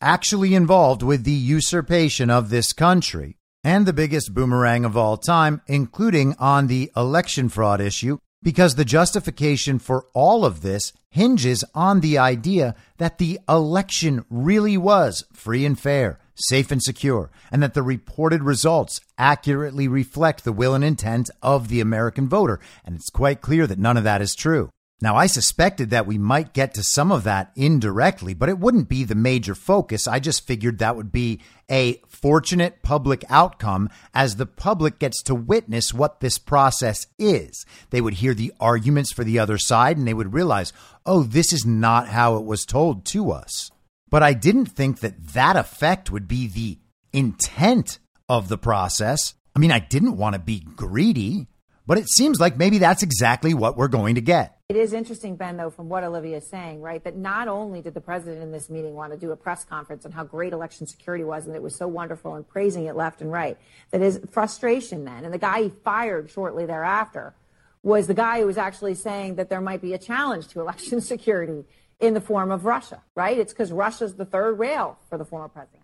actually 0.00 0.54
involved 0.54 1.02
with 1.02 1.24
the 1.24 1.32
usurpation 1.32 2.30
of 2.30 2.50
this 2.50 2.72
country. 2.72 3.36
And 3.62 3.84
the 3.84 3.92
biggest 3.92 4.32
boomerang 4.32 4.86
of 4.86 4.96
all 4.96 5.18
time, 5.18 5.60
including 5.66 6.34
on 6.38 6.66
the 6.66 6.90
election 6.96 7.50
fraud 7.50 7.80
issue, 7.80 8.16
because 8.42 8.74
the 8.74 8.86
justification 8.86 9.78
for 9.78 10.06
all 10.14 10.46
of 10.46 10.62
this 10.62 10.94
hinges 11.10 11.62
on 11.74 12.00
the 12.00 12.16
idea 12.16 12.74
that 12.96 13.18
the 13.18 13.38
election 13.48 14.24
really 14.30 14.78
was 14.78 15.24
free 15.34 15.66
and 15.66 15.78
fair, 15.78 16.18
safe 16.40 16.70
and 16.70 16.82
secure, 16.82 17.30
and 17.50 17.62
that 17.62 17.74
the 17.74 17.82
reported 17.82 18.42
results 18.42 19.00
accurately 19.18 19.88
reflect 19.88 20.44
the 20.44 20.52
will 20.52 20.74
and 20.74 20.84
intent 20.84 21.30
of 21.42 21.68
the 21.68 21.80
American 21.80 22.28
voter. 22.28 22.60
And 22.84 22.96
it's 22.96 23.10
quite 23.10 23.40
clear 23.40 23.66
that 23.66 23.78
none 23.78 23.96
of 23.96 24.04
that 24.04 24.22
is 24.22 24.34
true. 24.34 24.70
Now, 25.02 25.16
I 25.16 25.28
suspected 25.28 25.88
that 25.90 26.06
we 26.06 26.18
might 26.18 26.52
get 26.52 26.74
to 26.74 26.82
some 26.82 27.10
of 27.10 27.24
that 27.24 27.52
indirectly, 27.56 28.34
but 28.34 28.50
it 28.50 28.58
wouldn't 28.58 28.90
be 28.90 29.02
the 29.04 29.14
major 29.14 29.54
focus. 29.54 30.06
I 30.06 30.18
just 30.18 30.46
figured 30.46 30.78
that 30.78 30.94
would 30.94 31.10
be 31.10 31.40
a 31.70 32.02
fortunate 32.06 32.82
public 32.82 33.24
outcome 33.30 33.88
as 34.12 34.36
the 34.36 34.44
public 34.44 34.98
gets 34.98 35.22
to 35.22 35.34
witness 35.34 35.94
what 35.94 36.20
this 36.20 36.36
process 36.36 37.06
is. 37.18 37.64
They 37.88 38.02
would 38.02 38.14
hear 38.14 38.34
the 38.34 38.52
arguments 38.60 39.10
for 39.10 39.24
the 39.24 39.38
other 39.38 39.56
side 39.56 39.96
and 39.96 40.06
they 40.06 40.12
would 40.12 40.34
realize, 40.34 40.74
oh, 41.06 41.22
this 41.22 41.50
is 41.50 41.64
not 41.64 42.08
how 42.08 42.36
it 42.36 42.44
was 42.44 42.66
told 42.66 43.06
to 43.06 43.30
us. 43.30 43.70
But 44.10 44.22
I 44.22 44.34
didn't 44.34 44.66
think 44.66 45.00
that 45.00 45.28
that 45.28 45.56
effect 45.56 46.10
would 46.10 46.26
be 46.26 46.48
the 46.48 46.78
intent 47.12 47.98
of 48.28 48.48
the 48.48 48.58
process. 48.58 49.34
I 49.54 49.58
mean, 49.58 49.72
I 49.72 49.78
didn't 49.78 50.16
want 50.16 50.34
to 50.34 50.40
be 50.40 50.60
greedy, 50.60 51.46
but 51.86 51.98
it 51.98 52.08
seems 52.08 52.38
like 52.38 52.56
maybe 52.56 52.78
that's 52.78 53.02
exactly 53.02 53.54
what 53.54 53.76
we're 53.76 53.88
going 53.88 54.16
to 54.16 54.20
get. 54.20 54.56
It 54.68 54.76
is 54.76 54.92
interesting, 54.92 55.34
Ben, 55.34 55.56
though, 55.56 55.70
from 55.70 55.88
what 55.88 56.04
Olivia 56.04 56.36
is 56.36 56.48
saying, 56.48 56.80
right, 56.80 57.02
that 57.02 57.16
not 57.16 57.48
only 57.48 57.82
did 57.82 57.94
the 57.94 58.00
president 58.00 58.42
in 58.42 58.52
this 58.52 58.70
meeting 58.70 58.94
want 58.94 59.12
to 59.12 59.18
do 59.18 59.32
a 59.32 59.36
press 59.36 59.64
conference 59.64 60.06
on 60.06 60.12
how 60.12 60.22
great 60.22 60.52
election 60.52 60.86
security 60.86 61.24
was 61.24 61.46
and 61.46 61.56
it 61.56 61.62
was 61.62 61.76
so 61.76 61.88
wonderful 61.88 62.36
and 62.36 62.48
praising 62.48 62.86
it 62.86 62.94
left 62.94 63.20
and 63.20 63.32
right, 63.32 63.58
that 63.90 64.00
his 64.00 64.20
frustration 64.30 65.04
then, 65.04 65.24
and 65.24 65.34
the 65.34 65.38
guy 65.38 65.64
he 65.64 65.68
fired 65.68 66.30
shortly 66.30 66.66
thereafter, 66.66 67.34
was 67.82 68.06
the 68.06 68.14
guy 68.14 68.40
who 68.40 68.46
was 68.46 68.58
actually 68.58 68.94
saying 68.94 69.36
that 69.36 69.48
there 69.48 69.60
might 69.60 69.80
be 69.80 69.94
a 69.94 69.98
challenge 69.98 70.46
to 70.48 70.60
election 70.60 71.00
security 71.00 71.64
in 72.00 72.14
the 72.14 72.20
form 72.20 72.50
of 72.50 72.64
Russia, 72.64 73.02
right? 73.14 73.38
It's 73.38 73.52
because 73.52 73.72
Russia's 73.72 74.14
the 74.14 74.24
third 74.24 74.58
rail 74.58 74.98
for 75.08 75.18
the 75.18 75.24
former 75.24 75.48
president. 75.48 75.82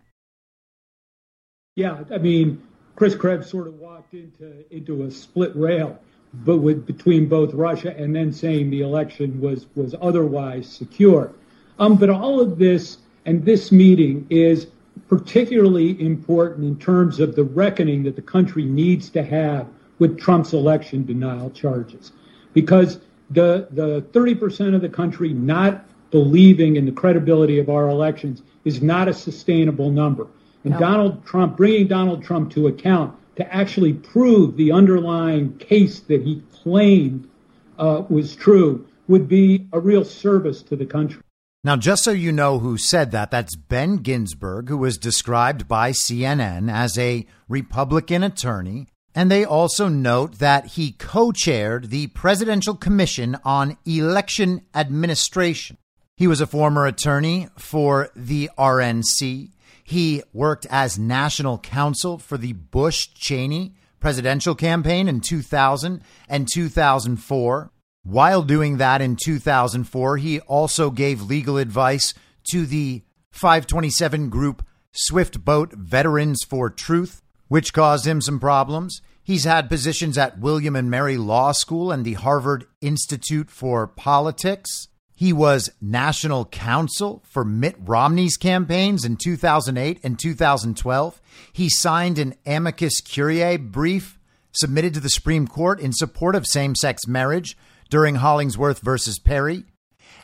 Yeah, 1.75 2.03
I 2.11 2.17
mean, 2.17 2.63
Chris 2.95 3.13
Krebs 3.13 3.49
sort 3.49 3.67
of 3.67 3.75
walked 3.75 4.13
into 4.13 4.65
into 4.73 5.03
a 5.03 5.11
split 5.11 5.55
rail 5.55 5.99
but 6.33 6.57
with, 6.57 6.85
between 6.85 7.27
both 7.27 7.53
Russia 7.53 7.95
and 7.97 8.15
then 8.15 8.31
saying 8.31 8.69
the 8.69 8.81
election 8.81 9.39
was 9.39 9.65
was 9.75 9.95
otherwise 10.01 10.67
secure. 10.67 11.33
Um, 11.79 11.95
but 11.95 12.09
all 12.09 12.39
of 12.39 12.57
this 12.57 12.97
and 13.25 13.43
this 13.45 13.71
meeting 13.71 14.25
is 14.29 14.67
particularly 15.07 15.99
important 16.01 16.65
in 16.65 16.77
terms 16.79 17.19
of 17.19 17.35
the 17.35 17.43
reckoning 17.43 18.03
that 18.03 18.15
the 18.15 18.21
country 18.21 18.65
needs 18.65 19.09
to 19.11 19.23
have 19.23 19.67
with 19.99 20.19
Trump's 20.19 20.53
election 20.53 21.05
denial 21.05 21.49
charges, 21.51 22.11
because 22.53 22.99
the 23.29 23.67
the 23.71 24.01
30% 24.11 24.75
of 24.75 24.81
the 24.81 24.89
country 24.89 25.33
not 25.33 25.85
believing 26.11 26.75
in 26.75 26.85
the 26.85 26.91
credibility 26.91 27.59
of 27.59 27.69
our 27.69 27.89
elections 27.89 28.41
is 28.65 28.81
not 28.81 29.07
a 29.07 29.13
sustainable 29.13 29.91
number. 29.91 30.27
And 30.63 30.73
no. 30.73 30.79
Donald 30.79 31.25
Trump, 31.25 31.57
bringing 31.57 31.87
Donald 31.87 32.23
Trump 32.23 32.51
to 32.51 32.67
account 32.67 33.15
to 33.37 33.53
actually 33.53 33.93
prove 33.93 34.57
the 34.57 34.71
underlying 34.71 35.57
case 35.57 35.99
that 36.01 36.23
he 36.23 36.41
claimed 36.63 37.29
uh, 37.77 38.03
was 38.09 38.35
true 38.35 38.87
would 39.07 39.27
be 39.27 39.67
a 39.71 39.79
real 39.79 40.03
service 40.03 40.61
to 40.63 40.75
the 40.75 40.85
country. 40.85 41.21
Now, 41.63 41.75
just 41.75 42.03
so 42.03 42.11
you 42.11 42.31
know 42.31 42.59
who 42.59 42.77
said 42.77 43.11
that, 43.11 43.31
that's 43.31 43.55
Ben 43.55 43.97
Ginsberg, 43.97 44.69
who 44.69 44.77
was 44.77 44.97
described 44.97 45.67
by 45.67 45.91
CNN 45.91 46.71
as 46.71 46.97
a 46.97 47.25
Republican 47.47 48.23
attorney. 48.23 48.87
And 49.13 49.31
they 49.31 49.43
also 49.43 49.87
note 49.87 50.39
that 50.39 50.67
he 50.67 50.91
co 50.91 51.31
chaired 51.31 51.89
the 51.89 52.07
Presidential 52.07 52.75
Commission 52.75 53.37
on 53.43 53.77
Election 53.85 54.61
Administration. 54.75 55.77
He 56.17 56.25
was 56.25 56.41
a 56.41 56.47
former 56.47 56.87
attorney 56.87 57.47
for 57.59 58.09
the 58.15 58.49
RNC. 58.57 59.51
He 59.83 60.23
worked 60.33 60.65
as 60.71 60.97
national 60.97 61.59
counsel 61.59 62.17
for 62.17 62.39
the 62.39 62.53
Bush 62.53 63.09
Cheney 63.13 63.75
presidential 63.99 64.55
campaign 64.55 65.07
in 65.07 65.21
2000 65.21 66.01
and 66.27 66.47
2004. 66.51 67.71
While 68.03 68.41
doing 68.41 68.77
that 68.77 68.99
in 68.99 69.15
2004, 69.15 70.17
he 70.17 70.39
also 70.41 70.89
gave 70.89 71.21
legal 71.21 71.57
advice 71.57 72.15
to 72.51 72.65
the 72.65 73.03
527 73.31 74.29
group 74.29 74.65
Swift 74.93 75.45
Boat 75.45 75.73
Veterans 75.73 76.43
for 76.43 76.71
Truth, 76.71 77.21
which 77.47 77.73
caused 77.73 78.07
him 78.07 78.21
some 78.21 78.39
problems. 78.39 79.01
He's 79.21 79.43
had 79.43 79.69
positions 79.69 80.17
at 80.17 80.39
William 80.39 80.75
and 80.75 80.89
Mary 80.89 81.17
Law 81.17 81.51
School 81.51 81.91
and 81.91 82.03
the 82.03 82.13
Harvard 82.13 82.65
Institute 82.81 83.51
for 83.51 83.85
Politics. 83.85 84.87
He 85.17 85.33
was 85.33 85.71
national 85.81 86.45
counsel 86.45 87.23
for 87.27 87.43
Mitt 87.43 87.75
Romney's 87.79 88.37
campaigns 88.37 89.03
in 89.03 89.15
2008 89.15 89.99
and 90.03 90.19
2012. 90.19 91.21
He 91.51 91.69
signed 91.69 92.19
an 92.19 92.35
amicus 92.45 93.01
curiae 93.01 93.57
brief 93.57 94.19
submitted 94.51 94.93
to 94.93 94.99
the 94.99 95.09
Supreme 95.09 95.47
Court 95.47 95.79
in 95.79 95.91
support 95.91 96.35
of 96.35 96.45
same 96.45 96.75
sex 96.75 97.07
marriage 97.07 97.57
during 97.89 98.15
Hollingsworth 98.15 98.81
versus 98.81 99.17
Perry. 99.17 99.63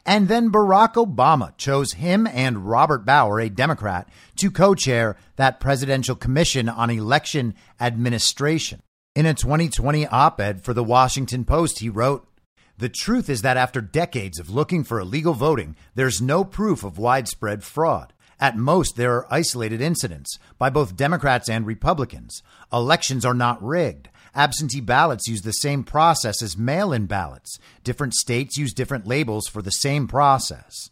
And 0.06 0.28
then 0.28 0.52
Barack 0.52 0.94
Obama 0.94 1.58
chose 1.58 1.94
him 1.94 2.28
and 2.28 2.70
Robert 2.70 3.04
Bauer, 3.04 3.40
a 3.40 3.50
Democrat, 3.50 4.08
to 4.36 4.52
co 4.52 4.76
chair 4.76 5.18
that 5.38 5.60
presidential 5.60 6.16
commission 6.16 6.70
on 6.70 6.92
election 6.92 7.56
administration. 7.82 8.80
In 9.16 9.26
a 9.26 9.34
2020 9.34 10.06
op 10.06 10.40
ed 10.40 10.64
for 10.64 10.76
the 10.76 10.84
Washington 10.84 11.46
Post, 11.46 11.80
he 11.80 11.90
wrote, 11.90 12.28
the 12.78 12.90
truth 12.90 13.30
is 13.30 13.42
that 13.44 13.58
after 13.58 13.82
decades 13.82 14.40
of 14.40 14.50
looking 14.50 14.84
for 14.84 15.00
illegal 15.00 15.34
voting, 15.34 15.76
there's 15.96 16.22
no 16.22 16.44
proof 16.44 16.84
of 16.84 16.98
widespread 16.98 17.64
fraud. 17.64 18.14
At 18.40 18.58
most, 18.58 18.96
there 18.96 19.14
are 19.14 19.34
isolated 19.34 19.80
incidents 19.80 20.38
by 20.58 20.70
both 20.70 20.96
Democrats 20.96 21.48
and 21.48 21.66
Republicans. 21.66 22.42
Elections 22.72 23.24
are 23.26 23.36
not 23.36 23.64
rigged. 23.64 24.10
Absentee 24.36 24.82
ballots 24.82 25.28
use 25.28 25.42
the 25.44 25.54
same 25.54 25.84
process 25.84 26.42
as 26.42 26.58
mail 26.58 26.92
in 26.92 27.06
ballots. 27.06 27.60
Different 27.84 28.16
states 28.16 28.58
use 28.58 28.74
different 28.74 29.06
labels 29.06 29.48
for 29.48 29.62
the 29.62 29.72
same 29.72 30.08
process. 30.08 30.90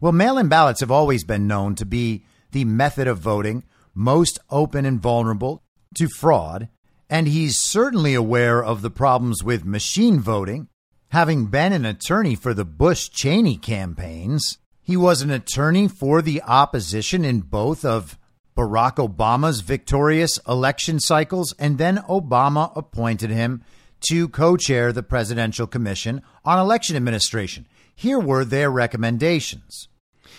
Well, 0.00 0.12
mail 0.12 0.36
in 0.36 0.48
ballots 0.48 0.80
have 0.80 0.90
always 0.90 1.24
been 1.24 1.46
known 1.46 1.74
to 1.76 1.86
be 1.86 2.24
the 2.50 2.64
method 2.66 3.08
of 3.08 3.18
voting 3.18 3.64
most 3.94 4.38
open 4.50 4.84
and 4.84 5.00
vulnerable 5.00 5.62
to 5.96 6.08
fraud, 6.08 6.68
and 7.08 7.26
he's 7.26 7.58
certainly 7.58 8.14
aware 8.14 8.62
of 8.62 8.82
the 8.82 8.90
problems 8.90 9.42
with 9.42 9.64
machine 9.64 10.20
voting 10.20 10.68
Having 11.12 11.48
been 11.48 11.74
an 11.74 11.84
attorney 11.84 12.34
for 12.34 12.54
the 12.54 12.64
Bush 12.64 13.10
Cheney 13.10 13.58
campaigns, 13.58 14.56
he 14.80 14.96
was 14.96 15.20
an 15.20 15.30
attorney 15.30 15.86
for 15.86 16.22
the 16.22 16.40
opposition 16.40 17.22
in 17.22 17.40
both 17.40 17.84
of 17.84 18.18
Barack 18.56 18.94
Obama's 18.94 19.60
victorious 19.60 20.38
election 20.48 20.98
cycles, 20.98 21.52
and 21.58 21.76
then 21.76 21.98
Obama 22.08 22.72
appointed 22.74 23.28
him 23.28 23.62
to 24.08 24.26
co 24.26 24.56
chair 24.56 24.90
the 24.90 25.02
Presidential 25.02 25.66
Commission 25.66 26.22
on 26.46 26.58
Election 26.58 26.96
Administration. 26.96 27.66
Here 27.94 28.18
were 28.18 28.46
their 28.46 28.70
recommendations 28.70 29.88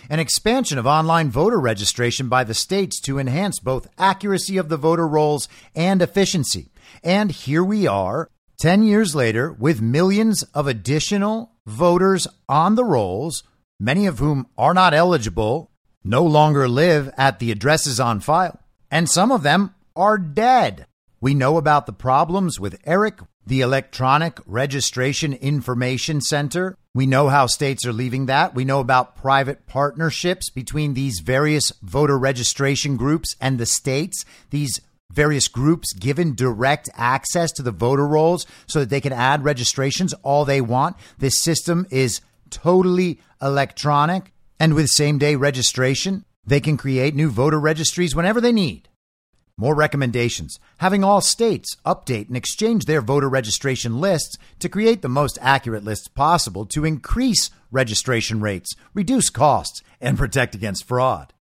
an 0.10 0.20
expansion 0.20 0.78
of 0.78 0.86
online 0.86 1.30
voter 1.30 1.60
registration 1.60 2.30
by 2.30 2.44
the 2.44 2.54
states 2.54 3.00
to 3.02 3.20
enhance 3.20 3.60
both 3.60 3.88
accuracy 3.98 4.58
of 4.58 4.70
the 4.70 4.78
voter 4.78 5.08
rolls 5.08 5.48
and 5.76 6.02
efficiency. 6.02 6.72
And 7.04 7.32
here 7.32 7.64
we 7.64 7.88
are 7.88 8.30
10 8.64 8.84
years 8.84 9.14
later, 9.14 9.52
with 9.52 9.82
millions 9.82 10.42
of 10.54 10.68
additional 10.68 11.52
voters 11.66 12.30
on 12.48 12.76
the 12.76 12.86
rolls, 12.86 13.44
many 13.78 14.06
of 14.06 14.20
whom 14.20 14.48
are 14.58 14.74
not 14.74 14.94
eligible, 14.94 15.70
no 16.02 16.24
longer 16.24 16.66
live 16.70 17.12
at 17.18 17.40
the 17.40 17.52
addresses 17.52 18.00
on 18.00 18.22
file, 18.22 18.58
and 18.90 19.10
some 19.10 19.34
of 19.34 19.44
them 19.44 19.76
are 19.98 20.18
dead. 20.18 20.86
We 21.20 21.34
know 21.34 21.58
about 21.58 21.88
the 21.88 21.92
problems 21.92 22.58
with 22.58 22.80
ERIC, 22.88 23.20
the 23.46 23.60
Electronic 23.60 24.40
Registration 24.46 25.34
Information 25.34 26.22
Center. 26.22 26.78
We 26.96 27.06
know 27.06 27.28
how 27.28 27.48
states 27.48 27.86
are 27.86 27.92
leaving 27.92 28.28
that. 28.28 28.56
We 28.56 28.64
know 28.64 28.80
about 28.80 29.18
private 29.18 29.68
partnerships 29.68 30.50
between 30.50 30.94
these 30.94 31.20
various 31.20 31.74
voter 31.82 32.18
registration 32.18 32.96
groups 32.96 33.36
and 33.42 33.58
the 33.58 33.66
states. 33.66 34.24
These 34.52 34.80
various 35.14 35.48
groups 35.48 35.94
given 35.94 36.36
direct 36.36 36.90
access 36.96 37.52
to 37.54 37.62
the 37.62 37.72
voter 37.72 38.08
rolls 38.08 38.46
so 38.68 38.80
that 38.80 38.90
they 38.90 39.02
can 39.02 39.14
add 39.14 39.44
registrations 39.44 40.14
all 40.24 40.44
they 40.44 40.62
want. 40.62 40.96
This 41.18 41.42
system 41.42 41.88
is 41.90 42.22
totally 42.50 43.20
electronic. 43.42 44.34
And 44.60 44.76
with 44.76 44.88
same 44.88 45.18
day 45.18 45.36
registration, 45.36 46.26
they 46.46 46.60
can 46.60 46.78
create 46.78 47.16
new 47.16 47.30
voter 47.30 47.60
registries 47.60 48.16
whenever 48.16 48.40
they 48.42 48.52
need. 48.52 48.90
More 49.56 49.76
recommendations 49.76 50.60
having 50.78 51.04
all 51.04 51.22
states 51.22 51.76
update 51.86 52.28
and 52.28 52.36
exchange 52.36 52.86
their 52.86 53.02
voter 53.02 53.30
registration 53.30 54.02
lists 54.02 54.36
to 54.60 54.70
create 54.70 55.04
the 55.04 55.10
most 55.10 55.38
accurate 55.42 55.84
lists 55.84 56.08
possible 56.08 56.66
to 56.68 56.86
increase 56.86 57.52
registration 57.72 58.42
rates, 58.42 58.76
reduce 58.96 59.30
costs, 59.30 59.84
and 60.02 60.18
protect 60.18 60.56
against 60.56 60.88
fraud. 60.88 61.34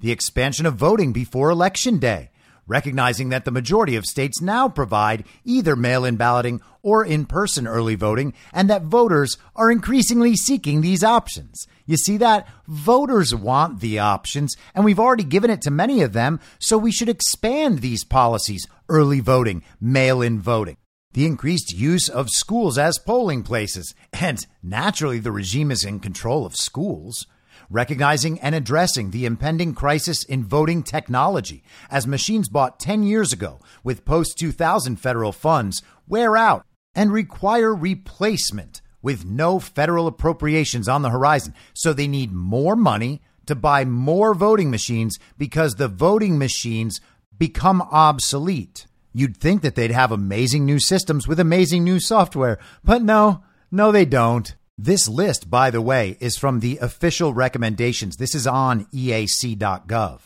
The 0.00 0.10
expansion 0.10 0.64
of 0.64 0.74
voting 0.74 1.12
before 1.12 1.50
Election 1.50 1.98
Day 1.98 2.30
recognizing 2.66 3.28
that 3.28 3.44
the 3.44 3.50
majority 3.50 3.96
of 3.96 4.04
states 4.04 4.40
now 4.40 4.68
provide 4.68 5.24
either 5.44 5.76
mail 5.76 6.04
in 6.04 6.16
balloting 6.16 6.60
or 6.82 7.04
in 7.04 7.24
person 7.24 7.66
early 7.66 7.94
voting, 7.94 8.34
and 8.52 8.68
that 8.68 8.82
voters 8.82 9.38
are 9.56 9.70
increasingly 9.70 10.36
seeking 10.36 10.80
these 10.80 11.02
options. 11.02 11.66
You 11.86 11.96
see 11.96 12.16
that? 12.18 12.46
Voters 12.66 13.34
want 13.34 13.80
the 13.80 13.98
options, 13.98 14.54
and 14.74 14.84
we've 14.84 15.00
already 15.00 15.24
given 15.24 15.50
it 15.50 15.62
to 15.62 15.70
many 15.70 16.02
of 16.02 16.12
them, 16.12 16.40
so 16.58 16.76
we 16.76 16.92
should 16.92 17.08
expand 17.08 17.78
these 17.78 18.04
policies 18.04 18.66
early 18.88 19.20
voting, 19.20 19.62
mail 19.80 20.20
in 20.20 20.40
voting. 20.40 20.76
The 21.12 21.26
increased 21.26 21.72
use 21.72 22.08
of 22.08 22.28
schools 22.28 22.76
as 22.76 22.98
polling 22.98 23.44
places, 23.44 23.94
and 24.12 24.44
naturally, 24.62 25.20
the 25.20 25.32
regime 25.32 25.70
is 25.70 25.84
in 25.84 26.00
control 26.00 26.44
of 26.44 26.56
schools 26.56 27.26
recognizing 27.70 28.40
and 28.40 28.54
addressing 28.54 29.10
the 29.10 29.26
impending 29.26 29.74
crisis 29.74 30.24
in 30.24 30.44
voting 30.44 30.82
technology 30.82 31.62
as 31.90 32.06
machines 32.06 32.48
bought 32.48 32.80
10 32.80 33.02
years 33.02 33.32
ago 33.32 33.60
with 33.82 34.04
post 34.04 34.38
2000 34.38 34.96
federal 34.96 35.32
funds 35.32 35.82
wear 36.06 36.36
out 36.36 36.64
and 36.94 37.12
require 37.12 37.74
replacement 37.74 38.80
with 39.02 39.24
no 39.24 39.58
federal 39.58 40.06
appropriations 40.06 40.88
on 40.88 41.02
the 41.02 41.10
horizon. 41.10 41.54
So 41.74 41.92
they 41.92 42.08
need 42.08 42.32
more 42.32 42.76
money 42.76 43.20
to 43.46 43.54
buy 43.54 43.84
more 43.84 44.34
voting 44.34 44.70
machines 44.70 45.18
because 45.36 45.74
the 45.74 45.88
voting 45.88 46.38
machines 46.38 47.00
become 47.36 47.82
obsolete. 47.82 48.86
You'd 49.12 49.36
think 49.36 49.62
that 49.62 49.74
they'd 49.74 49.90
have 49.90 50.10
amazing 50.10 50.64
new 50.64 50.80
systems 50.80 51.28
with 51.28 51.38
amazing 51.38 51.84
new 51.84 52.00
software, 52.00 52.58
but 52.82 53.02
no, 53.02 53.44
no, 53.70 53.92
they 53.92 54.04
don't. 54.04 54.54
This 54.76 55.08
list, 55.08 55.48
by 55.48 55.70
the 55.70 55.80
way, 55.80 56.16
is 56.18 56.36
from 56.36 56.58
the 56.58 56.78
official 56.78 57.32
recommendations. 57.32 58.16
This 58.16 58.34
is 58.34 58.44
on 58.44 58.86
EAC.gov. 58.86 60.20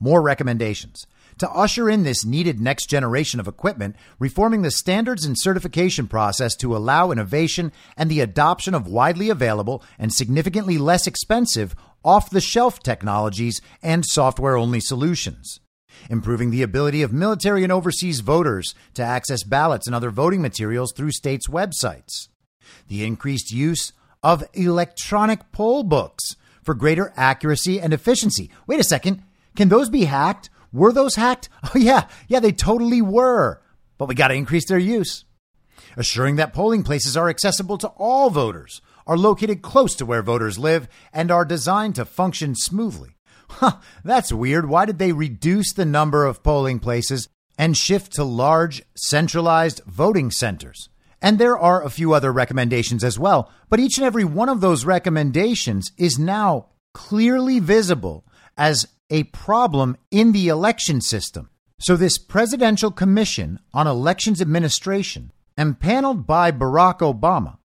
More 0.00 0.22
recommendations. 0.22 1.06
To 1.38 1.50
usher 1.50 1.90
in 1.90 2.02
this 2.02 2.24
needed 2.24 2.58
next 2.58 2.88
generation 2.88 3.38
of 3.38 3.46
equipment, 3.46 3.96
reforming 4.18 4.62
the 4.62 4.70
standards 4.70 5.26
and 5.26 5.38
certification 5.38 6.08
process 6.08 6.56
to 6.56 6.74
allow 6.74 7.10
innovation 7.10 7.70
and 7.98 8.10
the 8.10 8.20
adoption 8.20 8.74
of 8.74 8.86
widely 8.86 9.28
available 9.28 9.82
and 9.98 10.10
significantly 10.10 10.78
less 10.78 11.06
expensive 11.06 11.76
off 12.02 12.30
the 12.30 12.40
shelf 12.40 12.82
technologies 12.82 13.60
and 13.82 14.06
software 14.06 14.56
only 14.56 14.80
solutions. 14.80 15.60
Improving 16.08 16.50
the 16.50 16.62
ability 16.62 17.02
of 17.02 17.12
military 17.12 17.62
and 17.62 17.72
overseas 17.72 18.20
voters 18.20 18.74
to 18.94 19.02
access 19.02 19.42
ballots 19.42 19.86
and 19.86 19.94
other 19.94 20.10
voting 20.10 20.40
materials 20.40 20.94
through 20.96 21.10
states' 21.10 21.48
websites 21.48 22.28
the 22.88 23.04
increased 23.04 23.50
use 23.50 23.92
of 24.22 24.44
electronic 24.54 25.52
poll 25.52 25.82
books 25.82 26.36
for 26.62 26.74
greater 26.74 27.12
accuracy 27.16 27.80
and 27.80 27.92
efficiency. 27.92 28.50
Wait 28.66 28.80
a 28.80 28.84
second. 28.84 29.22
Can 29.54 29.68
those 29.68 29.88
be 29.88 30.04
hacked? 30.04 30.50
Were 30.72 30.92
those 30.92 31.14
hacked? 31.14 31.48
Oh, 31.74 31.78
yeah. 31.78 32.06
Yeah, 32.28 32.40
they 32.40 32.52
totally 32.52 33.02
were. 33.02 33.60
But 33.98 34.08
we 34.08 34.14
got 34.14 34.28
to 34.28 34.34
increase 34.34 34.66
their 34.68 34.78
use. 34.78 35.24
Assuring 35.96 36.36
that 36.36 36.52
polling 36.52 36.82
places 36.82 37.16
are 37.16 37.28
accessible 37.28 37.78
to 37.78 37.88
all 37.96 38.30
voters, 38.30 38.82
are 39.06 39.16
located 39.16 39.62
close 39.62 39.94
to 39.96 40.06
where 40.06 40.22
voters 40.22 40.58
live, 40.58 40.88
and 41.12 41.30
are 41.30 41.44
designed 41.44 41.94
to 41.94 42.04
function 42.04 42.54
smoothly. 42.54 43.16
Huh, 43.48 43.76
that's 44.04 44.32
weird. 44.32 44.68
Why 44.68 44.84
did 44.84 44.98
they 44.98 45.12
reduce 45.12 45.72
the 45.72 45.84
number 45.84 46.26
of 46.26 46.42
polling 46.42 46.80
places 46.80 47.28
and 47.56 47.76
shift 47.76 48.12
to 48.14 48.24
large, 48.24 48.82
centralized 48.96 49.80
voting 49.86 50.30
centers? 50.30 50.88
And 51.26 51.40
there 51.40 51.58
are 51.58 51.82
a 51.82 51.90
few 51.90 52.12
other 52.12 52.32
recommendations 52.32 53.02
as 53.02 53.18
well, 53.18 53.50
but 53.68 53.80
each 53.80 53.98
and 53.98 54.06
every 54.06 54.24
one 54.24 54.48
of 54.48 54.60
those 54.60 54.84
recommendations 54.84 55.90
is 55.98 56.20
now 56.20 56.66
clearly 56.94 57.58
visible 57.58 58.24
as 58.56 58.86
a 59.10 59.24
problem 59.24 59.96
in 60.12 60.30
the 60.30 60.46
election 60.46 61.00
system. 61.00 61.50
So, 61.80 61.96
this 61.96 62.16
Presidential 62.16 62.92
Commission 62.92 63.58
on 63.74 63.88
Elections 63.88 64.40
Administration, 64.40 65.32
empaneled 65.58 66.28
by 66.28 66.52
Barack 66.52 66.98
Obama, 66.98 67.58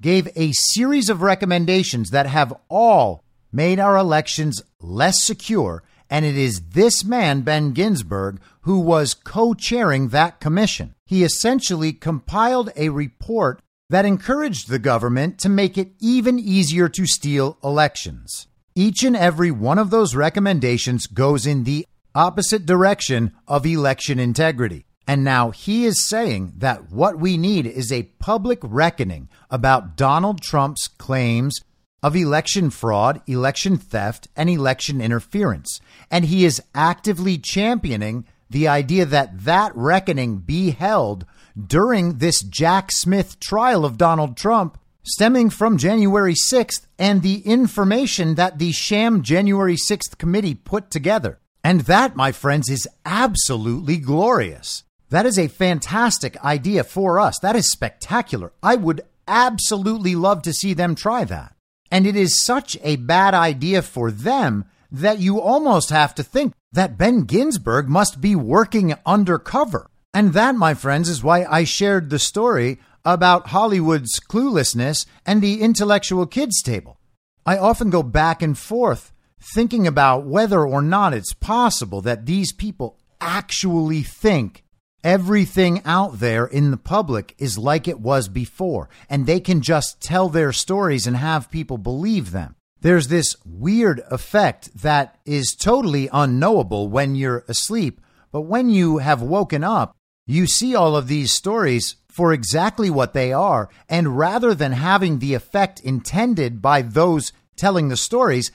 gave 0.00 0.26
a 0.34 0.50
series 0.50 1.08
of 1.08 1.22
recommendations 1.22 2.10
that 2.10 2.26
have 2.26 2.52
all 2.68 3.22
made 3.52 3.78
our 3.78 3.96
elections 3.96 4.60
less 4.80 5.22
secure. 5.22 5.84
And 6.10 6.24
it 6.24 6.36
is 6.36 6.70
this 6.70 7.04
man, 7.04 7.42
Ben 7.42 7.72
Ginsberg, 7.72 8.40
who 8.62 8.80
was 8.80 9.14
co 9.14 9.54
chairing 9.54 10.08
that 10.08 10.40
commission 10.40 10.94
he 11.06 11.22
essentially 11.22 11.92
compiled 11.92 12.70
a 12.76 12.88
report 12.88 13.60
that 13.90 14.06
encouraged 14.06 14.68
the 14.68 14.78
government 14.78 15.38
to 15.38 15.48
make 15.48 15.76
it 15.76 15.92
even 16.00 16.38
easier 16.38 16.88
to 16.88 17.06
steal 17.06 17.58
elections. 17.62 18.46
Each 18.74 19.04
and 19.04 19.16
every 19.16 19.50
one 19.50 19.78
of 19.78 19.90
those 19.90 20.14
recommendations 20.14 21.06
goes 21.06 21.46
in 21.46 21.64
the 21.64 21.86
opposite 22.14 22.64
direction 22.64 23.32
of 23.46 23.66
election 23.66 24.18
integrity. 24.18 24.86
And 25.06 25.22
now 25.22 25.50
he 25.50 25.84
is 25.84 26.08
saying 26.08 26.54
that 26.56 26.90
what 26.90 27.18
we 27.18 27.36
need 27.36 27.66
is 27.66 27.92
a 27.92 28.04
public 28.18 28.58
reckoning 28.62 29.28
about 29.50 29.96
Donald 29.96 30.40
Trump's 30.40 30.88
claims 30.88 31.60
of 32.04 32.14
election 32.14 32.68
fraud, 32.68 33.22
election 33.26 33.78
theft, 33.78 34.28
and 34.36 34.50
election 34.50 35.00
interference. 35.00 35.80
And 36.10 36.26
he 36.26 36.44
is 36.44 36.62
actively 36.74 37.38
championing 37.38 38.26
the 38.50 38.68
idea 38.68 39.06
that 39.06 39.44
that 39.44 39.74
reckoning 39.74 40.36
be 40.36 40.72
held 40.72 41.24
during 41.56 42.18
this 42.18 42.42
Jack 42.42 42.92
Smith 42.92 43.40
trial 43.40 43.86
of 43.86 43.96
Donald 43.96 44.36
Trump 44.36 44.76
stemming 45.02 45.48
from 45.48 45.78
January 45.78 46.34
6th 46.34 46.86
and 46.98 47.22
the 47.22 47.38
information 47.40 48.34
that 48.34 48.58
the 48.58 48.72
sham 48.72 49.22
January 49.22 49.76
6th 49.76 50.18
committee 50.18 50.54
put 50.54 50.90
together. 50.90 51.38
And 51.64 51.80
that, 51.82 52.16
my 52.16 52.32
friends, 52.32 52.68
is 52.68 52.86
absolutely 53.06 53.96
glorious. 53.96 54.82
That 55.08 55.24
is 55.24 55.38
a 55.38 55.48
fantastic 55.48 56.36
idea 56.44 56.84
for 56.84 57.18
us. 57.18 57.38
That 57.40 57.56
is 57.56 57.70
spectacular. 57.70 58.52
I 58.62 58.76
would 58.76 59.00
absolutely 59.26 60.14
love 60.14 60.42
to 60.42 60.52
see 60.52 60.74
them 60.74 60.94
try 60.94 61.24
that. 61.24 61.53
And 61.94 62.08
it 62.08 62.16
is 62.16 62.42
such 62.42 62.76
a 62.82 62.96
bad 62.96 63.34
idea 63.34 63.80
for 63.80 64.10
them 64.10 64.64
that 64.90 65.20
you 65.20 65.40
almost 65.40 65.90
have 65.90 66.12
to 66.16 66.24
think 66.24 66.52
that 66.72 66.98
Ben 66.98 67.20
Ginsberg 67.20 67.88
must 67.88 68.20
be 68.20 68.34
working 68.34 68.96
undercover. 69.06 69.88
And 70.12 70.32
that, 70.32 70.56
my 70.56 70.74
friends, 70.74 71.08
is 71.08 71.22
why 71.22 71.44
I 71.44 71.62
shared 71.62 72.10
the 72.10 72.18
story 72.18 72.80
about 73.04 73.50
Hollywood's 73.50 74.18
cluelessness 74.18 75.06
and 75.24 75.40
the 75.40 75.60
intellectual 75.60 76.26
kids 76.26 76.62
table. 76.62 76.98
I 77.46 77.58
often 77.58 77.90
go 77.90 78.02
back 78.02 78.42
and 78.42 78.58
forth 78.58 79.12
thinking 79.40 79.86
about 79.86 80.26
whether 80.26 80.66
or 80.66 80.82
not 80.82 81.14
it's 81.14 81.32
possible 81.32 82.00
that 82.00 82.26
these 82.26 82.52
people 82.52 82.98
actually 83.20 84.02
think 84.02 84.63
everything 85.04 85.82
out 85.84 86.18
there 86.18 86.46
in 86.46 86.70
the 86.70 86.76
public 86.76 87.34
is 87.38 87.58
like 87.58 87.86
it 87.86 88.00
was 88.00 88.28
before, 88.28 88.88
and 89.08 89.26
they 89.26 89.38
can 89.38 89.60
just 89.60 90.00
tell 90.00 90.28
their 90.28 90.52
stories 90.52 91.06
and 91.06 91.16
have 91.16 91.50
people 91.50 91.78
believe 91.78 92.32
them. 92.32 92.56
There's 92.80 93.08
this 93.08 93.36
weird 93.44 94.02
effect 94.10 94.70
that 94.82 95.18
is 95.24 95.56
totally 95.58 96.08
unknowable 96.12 96.88
when 96.88 97.14
you're 97.14 97.44
asleep, 97.46 98.00
but 98.32 98.42
when 98.42 98.70
you 98.70 98.98
have 98.98 99.22
woken 99.22 99.62
up, 99.62 99.94
you 100.26 100.46
see 100.46 100.74
all 100.74 100.96
of 100.96 101.06
these 101.06 101.32
stories 101.32 101.96
for 102.08 102.32
exactly 102.32 102.90
what 102.90 103.12
they 103.12 103.32
are, 103.32 103.68
and 103.88 104.16
rather 104.16 104.54
than 104.54 104.72
having 104.72 105.18
the 105.18 105.34
effect 105.34 105.80
intended 105.80 106.62
by 106.62 106.80
those 106.80 107.32
telling 107.56 107.88
the 107.88 107.96
stories, 107.96 108.50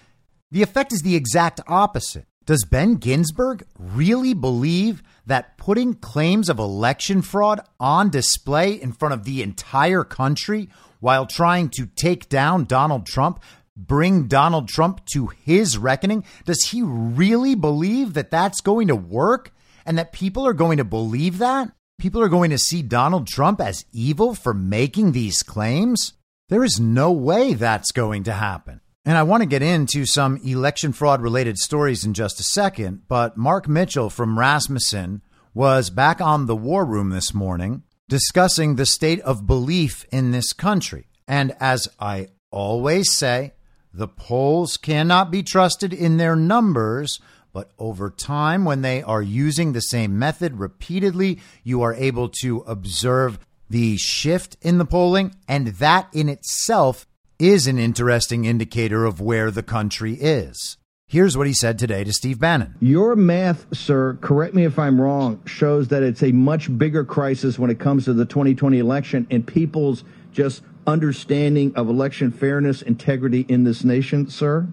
the 0.52 0.64
effect 0.64 0.91
is 0.91 1.02
the 1.02 1.16
exact 1.16 1.60
opposite. 1.68 2.26
Does 2.45 2.66
Ben 2.66 2.95
Ginsberg 2.95 3.64
really 3.78 4.34
believe 4.34 5.04
that 5.26 5.57
putting 5.57 5.93
claims 5.93 6.49
of 6.49 6.59
election 6.59 7.22
fraud 7.22 7.61
on 7.80 8.09
display 8.09 8.74
in 8.74 8.91
front 8.91 9.13
of 9.13 9.24
the 9.24 9.41
entire 9.41 10.03
country 10.03 10.70
while 10.99 11.26
trying 11.26 11.70
to 11.70 11.86
take 11.86 12.30
down 12.30 12.65
Donald 12.65 13.05
Trump, 13.05 13.41
bring 13.76 14.28
Donald 14.28 14.67
Trump 14.67 15.05
to 15.13 15.28
his 15.28 15.78
reckoning, 15.78 16.24
does 16.45 16.65
he 16.65 16.82
really 16.82 17.55
believe 17.55 18.13
that 18.13 18.32
that's 18.32 18.61
going 18.61 18.88
to 18.88 18.95
work 18.95 19.53
and 19.86 19.97
that 19.97 20.11
people 20.11 20.45
are 20.45 20.53
going 20.53 20.78
to 20.78 20.84
believe 20.84 21.38
that? 21.38 21.72
People 21.99 22.22
are 22.22 22.30
going 22.30 22.51
to 22.51 22.57
see 22.57 22.82
Donald 22.82 23.28
Trump 23.28 23.59
as 23.61 23.86
evil 23.91 24.34
for 24.34 24.53
making 24.53 25.11
these 25.11 25.43
claims? 25.43 26.13
There 26.49 26.63
is 26.63 26.80
no 26.80 27.11
way 27.11 27.53
that's 27.53 27.91
going 27.91 28.24
to 28.24 28.34
happen. 28.34 28.82
And 29.10 29.18
I 29.18 29.24
want 29.24 29.41
to 29.41 29.49
get 29.49 29.64
into 29.64 30.05
some 30.05 30.38
election 30.43 30.93
fraud 30.93 31.24
related 31.24 31.57
stories 31.57 32.05
in 32.05 32.14
just 32.14 32.39
a 32.39 32.43
second, 32.43 33.07
but 33.07 33.36
Mark 33.36 33.68
Mitchell 33.68 34.12
from 34.12 34.38
Rasmussen 34.38 35.24
was 35.51 35.89
back 35.89 36.22
on 36.22 36.45
the 36.45 36.55
war 36.55 36.86
room 36.86 37.10
this 37.10 37.34
morning 37.34 37.82
discussing 38.07 38.76
the 38.76 38.86
state 38.86 39.20
of 39.22 39.47
belief 39.47 40.05
in 40.12 40.30
this 40.30 40.53
country. 40.53 41.07
And 41.28 41.55
as 41.60 41.88
I 41.99 42.28
always 42.51 43.12
say, 43.12 43.53
the 43.91 44.07
polls 44.07 44.78
cannot 44.78 45.32
be 45.32 45.41
trusted 45.41 45.91
in 45.91 46.18
their 46.18 46.36
numbers, 46.36 47.20
but 47.51 47.72
over 47.80 48.12
time, 48.12 48.64
when 48.64 48.84
they 48.84 49.01
are 49.01 49.24
using 49.24 49.74
the 49.74 49.82
same 49.82 50.20
method 50.20 50.60
repeatedly, 50.60 51.39
you 51.64 51.82
are 51.82 51.95
able 51.95 52.30
to 52.43 52.60
observe 52.68 53.39
the 53.72 53.97
shift 53.97 54.55
in 54.62 54.78
the 54.78 54.86
polling, 54.86 55.34
and 55.47 55.70
that 55.80 56.10
in 56.14 56.30
itself 56.30 57.07
is 57.40 57.68
an 57.68 57.80
interesting 57.80 58.44
indicator 58.44 59.06
of 59.06 59.22
where 59.22 59.50
the 59.50 59.64
country 59.64 60.16
is. 60.16 60.78
Here's 61.08 61.38
what 61.38 61.48
he 61.48 61.54
said 61.54 61.80
today 61.80 62.04
to 62.04 62.12
Steve 62.12 62.38
Bannon. 62.38 62.76
Your 62.82 63.16
math, 63.16 63.66
sir, 63.76 64.18
correct 64.20 64.54
me 64.54 64.66
if 64.66 64.78
I'm 64.78 65.00
wrong, 65.00 65.42
shows 65.46 65.88
that 65.88 66.04
it's 66.04 66.22
a 66.22 66.34
much 66.34 66.78
bigger 66.78 67.06
crisis 67.06 67.58
when 67.58 67.72
it 67.72 67.80
comes 67.80 68.06
to 68.06 68.14
the 68.14 68.26
2020 68.26 68.78
election 68.78 69.26
and 69.32 69.48
people's 69.48 70.04
just 70.34 70.64
understanding 70.86 71.74
of 71.76 71.88
election 71.88 72.30
fairness, 72.30 72.82
integrity 72.82 73.46
in 73.48 73.64
this 73.64 73.86
nation, 73.86 74.30
sir? 74.30 74.68